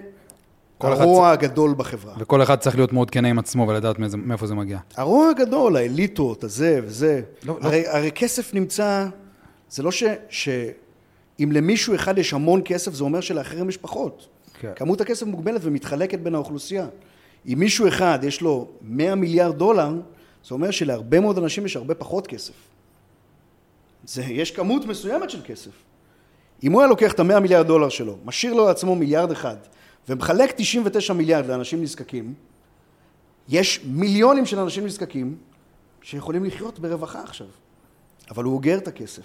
[0.79, 2.15] אחד הרוע הגדול בחברה.
[2.19, 4.79] וכל אחד צריך להיות מאוד כן עם עצמו ולדעת מאיזה- מאיפה זה מגיע.
[4.97, 7.21] הרוע הגדול, האליטות, הזה וזה.
[7.43, 7.67] לא, לא.
[7.67, 9.07] הרי, הרי כסף נמצא,
[9.71, 10.05] זה לא ש,
[11.39, 14.29] שאם למישהו אחד יש המון כסף, זה אומר שלאחרים יש פחות.
[14.61, 14.73] כן.
[14.77, 16.87] כמות הכסף מוגבלת ומתחלקת בין האוכלוסייה.
[17.47, 19.95] אם מישהו אחד יש לו 100 מיליארד דולר,
[20.45, 22.53] זה אומר שלהרבה מאוד אנשים יש הרבה פחות כסף.
[24.05, 25.71] זה, יש כמות מסוימת של כסף.
[26.63, 29.57] אם הוא היה לוקח את המאה מיליארד דולר שלו, משאיר לו לעצמו מיליארד אחד,
[30.09, 32.35] ומחלק 99 מיליארד לאנשים נזקקים,
[33.49, 35.37] יש מיליונים של אנשים נזקקים
[36.03, 37.47] שיכולים לחיות ברווחה עכשיו.
[38.31, 39.25] אבל הוא אוגר את הכסף.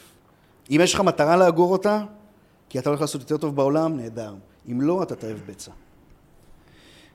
[0.69, 2.03] אם יש לך מטרה לאגור אותה,
[2.69, 4.35] כי אתה הולך לעשות יותר טוב בעולם, נהדר.
[4.71, 5.71] אם לא, אתה תאהב בצע.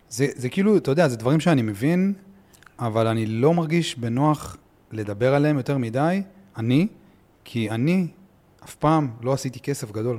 [0.09, 2.13] זה, זה כאילו, אתה יודע, זה דברים שאני מבין,
[2.79, 4.57] אבל אני לא מרגיש בנוח
[4.93, 6.23] לדבר עליהם יותר מדי,
[6.57, 6.89] אני,
[7.45, 8.07] כי אני
[8.65, 10.19] אף פעם לא עשיתי כסף גדול.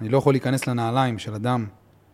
[0.00, 1.66] אני לא יכול להיכנס לנעליים של אדם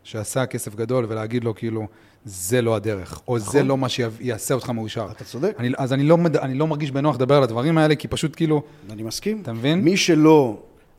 [0.02, 1.86] שעשה כסף גדול ולהגיד לו כאילו,
[2.24, 3.66] זה לא הדרך, או זה נכון.
[3.66, 5.09] לא מה שיעשה אותך מאושר.
[5.11, 5.55] אתה צודק.
[5.59, 8.62] אני, אז אני לא, אני לא מרגיש בנוח לדבר על הדברים האלה, כי פשוט כאילו,
[8.90, 9.40] אני מסכים.
[9.43, 9.81] אתה מבין?
[9.81, 10.57] מי שלא,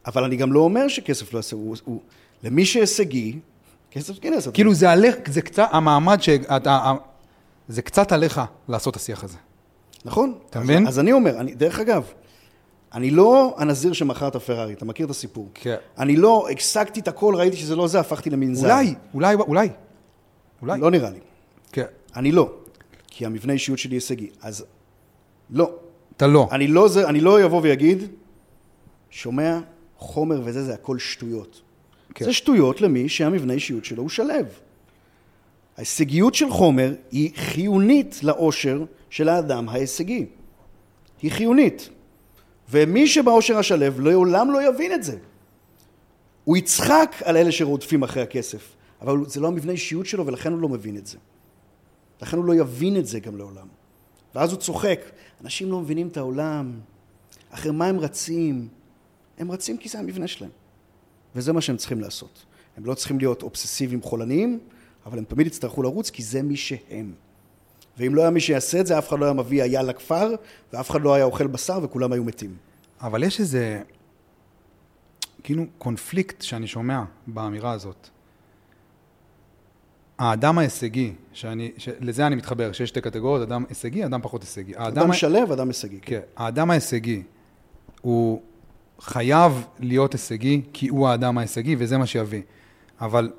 [0.08, 2.00] אבל אני גם לא אומר שכסף לא יעשה, הוא, הוא,
[2.44, 3.40] למי שהישגי,
[3.92, 4.52] כסף כן יעשה.
[4.52, 6.94] כאילו זה עליך, זה קצת, המעמד שאתה,
[7.68, 9.38] זה קצת עליך לעשות השיח הזה.
[10.06, 10.34] נכון.
[10.50, 10.88] אתה אז- מבין?
[10.88, 12.04] אז אני אומר, אני, דרך אגב,
[12.94, 15.50] אני לא הנזיר שמכר את הפרארי, אתה מכיר את הסיפור.
[15.54, 15.76] כן.
[15.98, 18.68] אני לא, הפסקתי את הכל, ראיתי שזה לא זה, הפכתי למנזר.
[18.68, 19.70] אולי, אולי, אולי,
[20.62, 20.80] אולי.
[20.80, 21.20] לא נראה לי.
[21.72, 21.86] כן.
[22.16, 22.52] אני לא.
[23.08, 24.30] כי המבנה אישיות שלי הישגי.
[24.42, 24.66] אז
[25.50, 25.72] לא.
[26.18, 26.48] אתה לא.
[26.52, 28.04] אני לא, זה, אני לא אבוא ויגיד,
[29.10, 29.60] שומע,
[29.98, 31.62] חומר וזה, זה הכל שטויות.
[32.16, 32.26] כן.
[32.26, 34.34] זה שטויות למי שהמבנה אישיות שלו הוא שלו.
[35.78, 40.26] ההישגיות של חומר היא חיונית לאושר של האדם ההישגי.
[41.22, 41.90] היא חיונית.
[42.70, 45.18] ומי שבאושר השלב לעולם לא יבין את זה.
[46.44, 50.60] הוא יצחק על אלה שרודפים אחרי הכסף, אבל זה לא המבנה אישיות שלו ולכן הוא
[50.60, 51.18] לא מבין את זה.
[52.22, 53.68] לכן הוא לא יבין את זה גם לעולם.
[54.36, 55.02] ואז הוא צוחק.
[55.42, 56.80] אנשים לא מבינים את העולם.
[57.50, 58.68] אחרי מה הם רצים?
[59.38, 60.52] הם רצים כי זה המבנה שלהם.
[61.36, 62.46] וזה מה שהם צריכים לעשות.
[62.78, 64.60] הם לא צריכים להיות אובססיביים חולניים,
[65.06, 67.14] אבל הם תמיד יצטרכו לרוץ כי זה מי שהם.
[67.98, 70.36] ואם לא היה מי שיעשה את זה, אף אחד לא היה מביא אייל לכפר,
[70.74, 72.56] ואף אחד לא היה אוכל בשר וכולם היו מתים.
[73.02, 73.82] אבל יש איזה,
[75.44, 78.10] כאילו, קונפליקט שאני שומע באמירה הזאת.
[80.20, 84.74] האדם ההישגי, שאני, לזה אני מתחבר, שיש שתי קטגוריות, אדם הישגי, אדם פחות הישגי.
[84.76, 86.00] אדם ה- שלו, אדם הישגי.
[86.02, 87.24] כן, האדם ההישגי,
[88.02, 88.42] הוא
[89.00, 92.42] חייב להיות הישגי, כי הוא האדם ההישגי, וזה מה שיביא.
[93.02, 93.32] אבל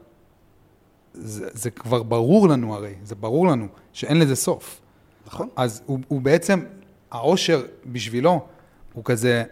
[1.14, 4.80] זה, זה כבר ברור לנו הרי, זה ברור לנו, שאין לזה סוף.
[5.26, 5.48] נכון.
[5.56, 6.60] אז הוא, הוא בעצם,
[7.10, 8.40] העושר בשבילו,
[8.92, 9.44] הוא כזה,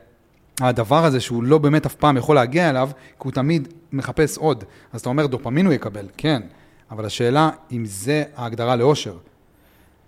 [0.61, 4.65] הדבר הזה שהוא לא באמת אף פעם יכול להגיע אליו, כי הוא תמיד מחפש עוד.
[4.93, 6.43] אז אתה אומר, דופמין הוא יקבל, כן,
[6.91, 9.17] אבל השאלה אם זה ההגדרה לאושר.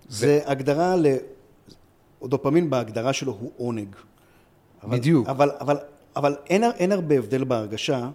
[0.09, 1.05] זה הגדרה ל...
[2.23, 3.87] דופמין בהגדרה שלו הוא עונג.
[4.83, 5.27] אבל, בדיוק.
[5.29, 5.77] אבל, אבל,
[6.15, 8.09] אבל אין, אין הרבה הבדל בהרגשה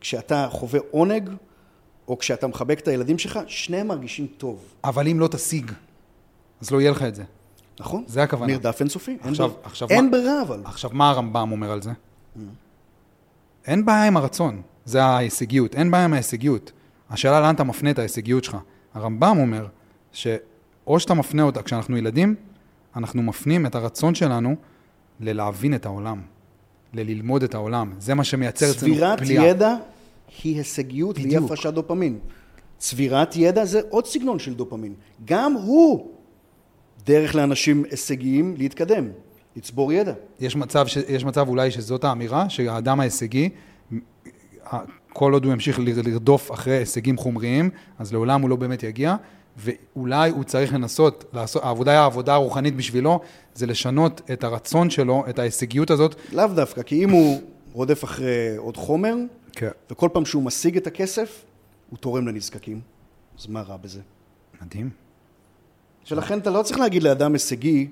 [0.00, 1.30] כשאתה חווה עונג,
[2.08, 4.64] או כשאתה מחבק את הילדים שלך, שניהם מרגישים טוב.
[4.84, 5.70] אבל אם לא תשיג,
[6.60, 7.24] אז לא יהיה לך את זה.
[7.80, 8.04] נכון?
[8.06, 8.52] זה הכוונה.
[8.52, 9.10] מרדף אינסופי.
[9.10, 9.60] אין עכשיו- ברירה.
[9.64, 10.60] עכשיו אין מה- ברירה אבל.
[10.64, 11.90] עכשיו, מה הרמב"ם אומר על זה?
[13.66, 16.72] אין בעיה עם הרצון, זה ההישגיות, אין בעיה עם ההישגיות.
[17.10, 18.56] השאלה לאן אתה מפנה את ההישגיות שלך.
[18.94, 19.66] הרמב"ם אומר
[20.12, 22.34] שאו שאתה מפנה אותה, כשאנחנו ילדים,
[22.96, 24.56] אנחנו מפנים את הרצון שלנו
[25.20, 26.20] ללהבין את העולם,
[26.94, 27.92] לללמוד את העולם.
[27.98, 29.44] זה מה שמייצר אצלנו צבירת פליאה.
[29.44, 29.74] ידע
[30.42, 31.38] היא הישגיות והיא.
[31.38, 32.18] הפרשת דופמין.
[32.78, 34.94] צבירת ידע זה עוד סגנון של דופמין.
[35.24, 36.10] גם הוא
[37.06, 39.08] דרך לאנשים הישגיים להתקדם,
[39.56, 40.12] לצבור ידע.
[40.40, 40.96] יש מצב, ש...
[41.08, 43.48] יש מצב אולי שזאת האמירה, שהאדם ההישגי,
[45.18, 49.16] כל עוד הוא ימשיך לרדוף אחרי הישגים חומריים, אז לעולם הוא לא באמת יגיע,
[49.56, 53.20] ואולי הוא צריך לנסות, לעשות, העבודה, העבודה הרוחנית בשבילו,
[53.54, 56.14] זה לשנות את הרצון שלו, את ההישגיות הזאת.
[56.32, 57.40] לאו דווקא, כי אם הוא
[57.72, 59.14] רודף אחרי עוד חומר,
[59.52, 59.70] כן.
[59.90, 61.44] וכל פעם שהוא משיג את הכסף,
[61.90, 62.80] הוא תורם לנזקקים.
[63.38, 64.00] אז מה רע בזה?
[64.62, 64.90] מדהים.
[66.10, 67.88] ולכן אתה לא צריך להגיד לאדם הישגי,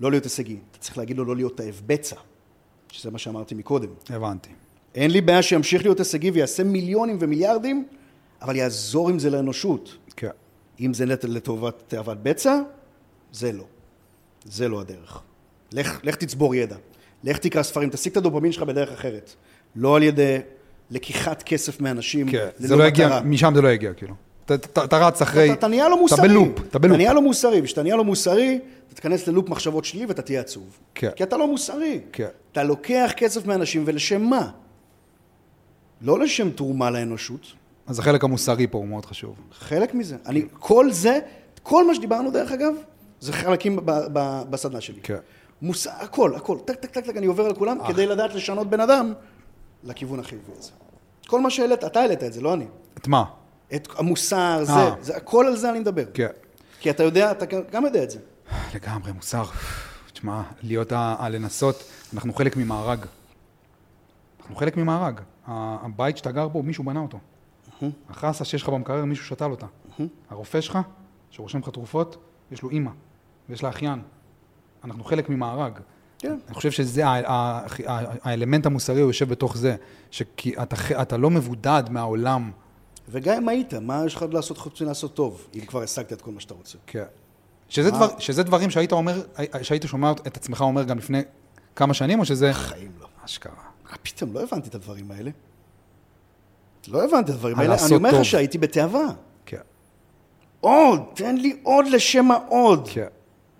[0.00, 0.56] לא להיות הישגי.
[0.70, 2.16] אתה צריך להגיד לו לא להיות תאב בצע,
[2.92, 3.88] שזה מה שאמרתי מקודם.
[4.08, 4.50] הבנתי.
[4.94, 7.86] אין לי בעיה שימשיך להיות הישגי ויעשה מיליונים ומיליארדים,
[8.42, 9.96] אבל יעזור עם זה לאנושות.
[10.16, 10.28] כן.
[10.80, 12.58] אם זה נטל לטובת תאוות בצע,
[13.32, 13.64] זה לא.
[14.44, 15.20] זה לא הדרך.
[15.72, 16.76] לך, לך תצבור ידע.
[17.24, 19.34] לך תקרא ספרים, תשיג את הדופמין שלך בדרך אחרת.
[19.76, 20.38] לא על ידי
[20.90, 22.48] לקיחת כסף מאנשים כן.
[22.58, 23.20] זה לא יגיע.
[23.24, 24.14] משם זה לא יגיע, כאילו.
[24.46, 25.44] אתה- אתה אתה רץ אחרי...
[25.44, 26.18] אתה, אתה נהיה לא מוסרי.
[26.18, 26.96] אתה ב loop, אתה ב loop.
[26.96, 30.40] נהיה לא מוסרי, וכשאתה נהיה לא מוסרי, אתה תיכנס ל loop מחשבות שלילי ואתה תהיה
[30.40, 30.78] עצוב.
[30.94, 31.10] כן.
[31.16, 32.00] כי אתה לא מוסרי.
[32.12, 32.26] כן.
[32.52, 34.50] אתה לוקח כסף מאנשים, ולשם מה?
[36.02, 37.52] לא לשם תרומה לאנושות,
[37.86, 39.36] אז החלק המוסרי פה הוא מאוד חשוב.
[39.52, 40.16] חלק מזה.
[40.26, 41.18] אני, כל זה,
[41.62, 42.72] כל מה שדיברנו דרך אגב,
[43.20, 43.78] זה חלקים
[44.50, 45.00] בסדנה שלי.
[45.02, 45.16] כן.
[45.62, 45.86] מוס...
[45.86, 47.88] הכל, הכל, טק, טק, טק, טק, אני עובר על כולם, אה.
[47.88, 49.12] כדי לדעת לשנות בן אדם
[49.84, 50.70] לכיוון החיובי הזה.
[51.26, 52.66] כל מה שהעלית, אתה העלית את זה, לא אני.
[52.98, 53.24] את מה?
[53.74, 54.94] את המוסר, זה, אה.
[55.00, 56.04] זה, הכל על זה אני מדבר.
[56.14, 56.28] כן.
[56.80, 58.18] כי אתה יודע, אתה גם יודע את זה.
[58.74, 59.44] לגמרי, מוסר.
[60.12, 60.92] תשמע, להיות.
[60.92, 61.84] ה- לנסות,
[62.14, 62.98] אנחנו חלק ממארג.
[64.40, 65.20] אנחנו חלק ממארג.
[65.46, 67.18] הבית שאתה גר בו, מישהו בנה אותו.
[68.10, 69.66] החסה שיש לך במקרר, מישהו שתל אותה.
[70.30, 70.78] הרופא שלך,
[71.30, 72.16] שרושם לך תרופות,
[72.52, 72.90] יש לו אימא,
[73.48, 74.02] ויש לה אחיין.
[74.84, 75.72] אנחנו חלק ממארג.
[76.18, 76.38] כן.
[76.46, 77.02] אני חושב שזה,
[78.22, 79.76] האלמנט המוסרי הוא יושב בתוך זה,
[80.10, 82.50] שכי אתה, ח- אתה לא מבודד מהעולם.
[83.08, 86.30] וגם אם היית, מה יש לך לעשות חוץ מלעשות טוב, אם כבר השגת את כל
[86.30, 86.78] מה שאתה רוצה?
[86.86, 87.04] כן.
[87.68, 87.90] שזה?
[87.90, 89.22] דבר, שזה דברים שהיית אומר,
[89.62, 91.22] שהיית שומע את עצמך אומר גם לפני
[91.76, 92.50] כמה שנים, או שזה...
[92.50, 93.06] בחיים לא.
[93.24, 93.52] אשכרה.
[93.94, 95.30] מה פתאום, לא הבנתי את הדברים האלה.
[96.88, 97.76] לא הבנתי את הדברים האלה.
[97.86, 98.10] אני אומר.
[98.18, 99.06] לך שהייתי בתאווה.
[99.46, 99.60] כן,
[100.60, 102.88] עוד, תן לי עוד לשם העוד.
[102.92, 103.06] כן,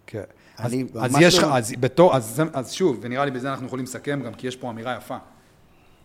[0.07, 0.23] כן.
[0.59, 3.85] אז, אז יש לך, לא- אז בתור, אז, אז שוב, ונראה לי בזה אנחנו יכולים
[3.85, 5.17] לסכם גם, כי יש פה אמירה יפה.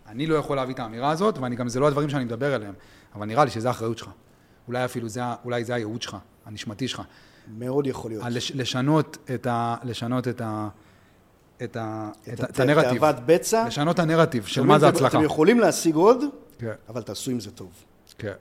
[0.07, 2.73] אני לא יכול להביא את האמירה הזאת, ואני גם, זה לא הדברים שאני מדבר עליהם,
[3.15, 4.09] אבל נראה לי שזה האחריות שלך.
[4.67, 7.01] אולי אפילו זה, אולי זה הייעוד שלך, הנשמתי שלך.
[7.57, 8.23] מאוד יכול להיות.
[8.29, 9.75] לש, לשנות את ה...
[9.83, 10.69] לשנות את ה...
[11.63, 12.99] את, ה, את, את הנרטיב.
[12.99, 13.67] תאוות בצע.
[13.67, 15.17] לשנות את הנרטיב של מה זה הצלחה.
[15.17, 16.23] אתם יכולים להשיג עוד,
[16.57, 17.71] כן, אבל תעשו עם זה טוב.
[18.17, 18.33] כן.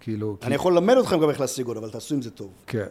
[0.00, 2.52] כאילו, כי, אני יכול ללמד אתכם גם איך להשיג עוד, אבל תעשו עם זה טוב.
[2.66, 2.86] כן.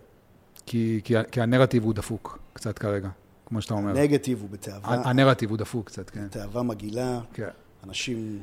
[0.65, 3.09] כי, כי, כי הנרטיב הוא דפוק, קצת כרגע,
[3.45, 3.93] כמו שאתה אומר.
[3.93, 6.27] נגטיב הוא בתאווה, הנרטיב הוא דפוק קצת, כן.
[6.27, 7.49] תאווה מגעילה, כן,
[7.83, 8.39] אנשים,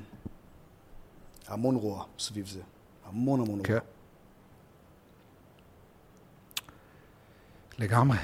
[1.49, 2.61] המון רוע סביב זה.
[3.07, 3.73] המון המון כן.
[3.73, 3.81] רוע.
[7.79, 8.19] לגמרי.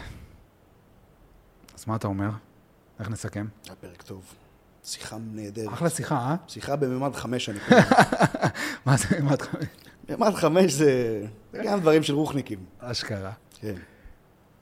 [1.74, 2.30] אז מה אתה אומר?
[3.00, 3.46] איך נסכם?
[3.66, 4.22] היה פרק טוב.
[4.84, 5.72] שיחה נהדרת.
[5.72, 6.36] אחלה שיחה, אה?
[6.48, 7.80] שיחה בממד חמש, אני קורא.
[8.86, 9.44] מה זה, מה אתה...
[10.08, 11.22] ממד חמש זה
[11.52, 12.58] זה גם דברים של רוחניקים.
[12.78, 13.32] אשכרה.
[13.60, 13.74] כן.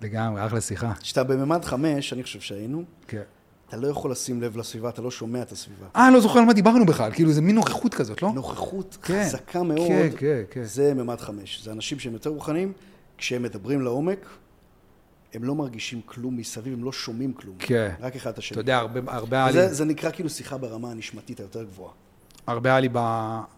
[0.01, 0.93] לגמרי, אחלה שיחה.
[1.01, 3.23] כשאתה בממד חמש, אני חושב שהיינו, כן.
[3.69, 5.87] אתה לא יכול לשים לב לסביבה, אתה לא שומע את הסביבה.
[5.97, 8.33] אה, לא זוכר על מה דיברנו בכלל, כאילו זה מין נוכחות כזאת, לא?
[8.33, 10.65] נוכחות כן, חזקה מאוד, כן, כן, כן.
[10.65, 11.63] זה ממד חמש.
[11.65, 12.73] זה אנשים שהם יותר רוחניים,
[13.19, 14.27] כשהם מדברים לעומק,
[15.35, 17.57] הם לא מרגישים כלום מסביב, הם לא שומעים כלום.
[17.59, 17.95] כן.
[18.01, 18.55] רק אחד את השני.
[18.55, 21.93] אתה יודע, הרבה, הרבה היה לי, זה, נקרא כאילו שיחה ברמה הנשמתית היותר גבוהה.
[22.47, 22.99] הרבה היה לי ב...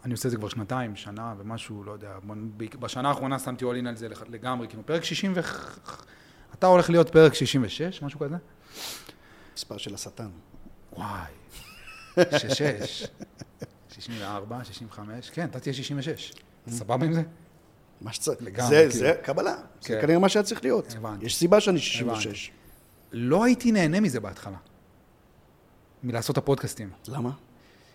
[0.04, 2.18] אני עושה את זה כבר שנתיים, שנה ומשהו, לא יודע.
[2.56, 5.40] בשנה האחרונה שמתי אולין על זה לגמרי, כאילו, פרק 60 ו...
[6.54, 8.36] אתה הולך להיות פרק 66, משהו כזה?
[9.56, 10.28] מספר של השטן.
[10.92, 11.30] וואי,
[12.38, 13.06] 66,
[13.94, 16.32] 64, 65, כן, אתה תהיה 66.
[16.62, 17.22] אתה סבבה עם זה?
[18.04, 18.42] מה שצריך.
[18.42, 19.06] לגמרי, זה, כאילו.
[19.06, 19.54] זה קבלה.
[19.80, 20.00] זה כן.
[20.00, 20.94] כנראה מה שהיה צריך להיות.
[20.96, 21.26] הבנתי.
[21.26, 22.50] יש סיבה שאני 66.
[23.12, 24.56] לא הייתי נהנה מזה בהתחלה,
[26.02, 26.90] מלעשות את הפודקאסטים.
[27.08, 27.30] למה?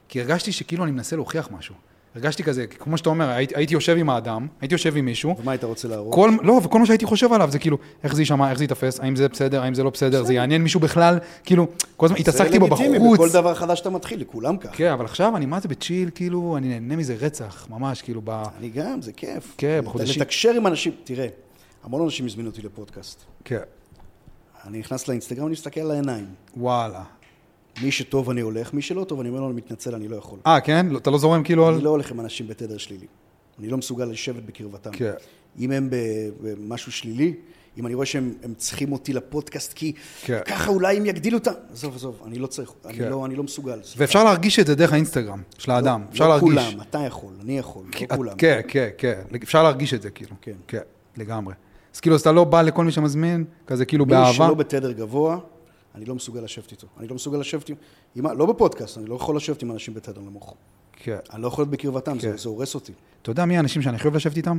[0.07, 1.75] כי הרגשתי שכאילו אני מנסה להוכיח משהו.
[2.19, 5.51] הרגשתי כזה, כמו שאתה אומר, הייתי, הייתי יושב עם האדם, הייתי יושב עם מישהו, ומה
[5.51, 6.13] היית רוצה להראות?
[6.13, 8.99] כל, לא, וכל מה שהייתי חושב עליו זה כאילו, איך זה יישמע, איך זה ייתפס,
[8.99, 11.67] האם זה בסדר, האם זה לא בסדר, זה יעניין מישהו בכלל, כאילו,
[11.97, 13.19] כל הזמן התעסקתי בו זה לגיטימי, בחוץ.
[13.19, 14.73] בכל דבר חדש שאתה מתחיל, לכולם ככה.
[14.75, 18.43] כן, אבל עכשיו אני מה זה בצ'יל, כאילו, אני נהנה מזה רצח, ממש, כאילו, ב...
[18.59, 19.53] אני גם, זה כיף.
[19.57, 21.27] כן, בחודשים- לתקשר עם אנשים, תראה,
[21.83, 23.21] המון אנשים הזמינו אותי לפודקאסט.
[23.45, 23.59] כן,
[24.67, 26.25] אני נכנס לאינסטגרם, אני מסתכל על העיניים.
[26.57, 27.03] וואלה.
[27.83, 30.39] מי שטוב אני הולך, מי שלא טוב אני אומר לו, אני מתנצל, אני לא יכול.
[30.47, 30.85] אה, כן?
[30.89, 31.73] לא- אתה לא זורם כאילו על...
[31.73, 33.05] אני לא הולך עם אנשים בתדר שלילי.
[33.59, 34.91] אני לא מסוגל לשבת בקרבתם.
[34.91, 35.11] כן.
[35.59, 35.89] אם הם
[36.41, 37.33] במשהו שלילי,
[37.77, 40.39] אם אני רואה שהם הם צריכים אותי לפודקאסט, כי כן.
[40.45, 41.51] ככה אולי הם יגדילו אותם.
[41.73, 42.89] עזוב, עזוב, אני לא צריך, כן.
[43.03, 43.79] אני לא- אני לא מסוגל.
[43.97, 46.49] ואפשר להרגיש את זה דרך האינסטגרם של האדם, אפשר לא להרגיש.
[46.49, 48.37] כולם, אתה יכול, אני יכול, כי- לא כולם.
[48.37, 50.35] כן, כן, כן, אפשר להרגיש את זה, כאילו.
[50.41, 50.53] כן.
[50.67, 50.81] כן,
[51.17, 51.53] לגמרי.
[51.95, 54.33] אז כאילו, אז אתה לא בא לכל מי שמזמין, כזה כאילו מי באהבה.
[54.33, 55.37] שלא בתדר גבוה,
[55.95, 56.87] אני לא מסוגל לשבת איתו.
[56.97, 57.75] אני לא מסוגל לשבת עם...
[58.15, 60.55] עם לא בפודקאסט, אני לא יכול לשבת עם אנשים בתדר נמוך.
[60.93, 61.17] כן.
[61.33, 62.19] אני לא יכול להיות בקרבתם, כן.
[62.19, 62.93] זה- זה הורס אותי.
[63.21, 64.57] אתה יודע מי האנשים שאני אוהב לשבת איתם?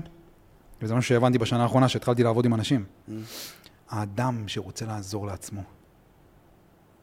[0.82, 2.84] וזה משהו שהבנתי בשנה האחרונה שהתחלתי לעבוד עם אנשים.
[3.08, 3.12] Mm.
[3.88, 5.62] האדם שרוצה לעזור לעצמו.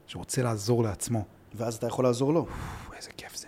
[0.07, 1.25] שרוצה לעזור לעצמו.
[1.55, 2.45] ואז אתה יכול לעזור לו.
[2.97, 3.47] איזה כיף זה.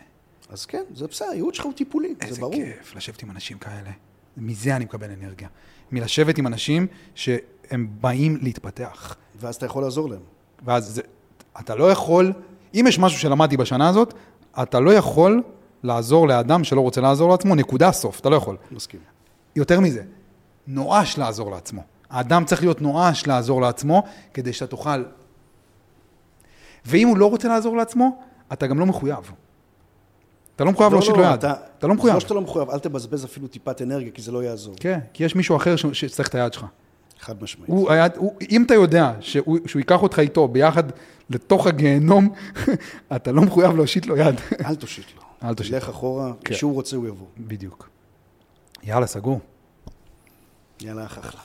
[0.50, 2.54] אז כן, זה בסדר, הייעוד שלך הוא טיפולי, זה איזה ברור.
[2.54, 3.92] כיף לשבת עם אנשים כאלה.
[4.38, 5.48] מזה אני מקבל אנרגיה.
[5.92, 9.16] מלשבת עם אנשים שהם באים להתפתח.
[9.36, 10.22] ואז אתה יכול לעזור להם.
[10.66, 11.02] ואז זה,
[11.60, 12.34] אתה לא יכול,
[12.74, 14.14] אם יש משהו שלמדתי בשנה הזאת,
[14.62, 15.44] אתה לא יכול
[15.84, 18.58] לעזור לאדם שלא רוצה לעזור לעצמו, נקודה סוף, אתה לא יכול.
[18.72, 19.00] מסכים.
[19.56, 20.04] יותר מזה,
[20.68, 21.82] נואש לעזור לעצמו.
[22.10, 24.04] האדם צריך להיות נואש לעזור לעצמו,
[24.34, 25.04] כדי שאתה תוכל...
[26.86, 28.20] ואם הוא לא רוצה לעזור לעצמו,
[28.54, 29.32] אתה גם לא מחויב.
[30.56, 31.46] אתה לא מחויב להושיט לו יד.
[31.46, 32.14] אתה, לא מחויב.
[32.14, 34.76] זה לא שאתה לא מחויב, אל תבזבז אפילו טיפת אנרגיה, כי זה לא יעזור.
[34.80, 36.66] כן, כי יש מישהו אחר שצריך את היד שלך.
[37.20, 37.70] חד משמעית.
[37.70, 40.84] הוא, היד, הוא, אם אתה יודע שהוא, שהוא ייקח אותך איתו ביחד
[41.30, 42.34] לתוך הגיהנום,
[43.16, 44.36] אתה לא מחויב להושיט לו יד.
[44.66, 45.22] אל תושיט לו.
[45.50, 46.54] אל תושיט תלך אחורה, כן.
[46.54, 47.28] כשהוא רוצה הוא יבוא.
[47.38, 47.90] בדיוק.
[48.84, 49.40] יאללה, סגור.
[50.82, 51.42] יאללה, אחלה.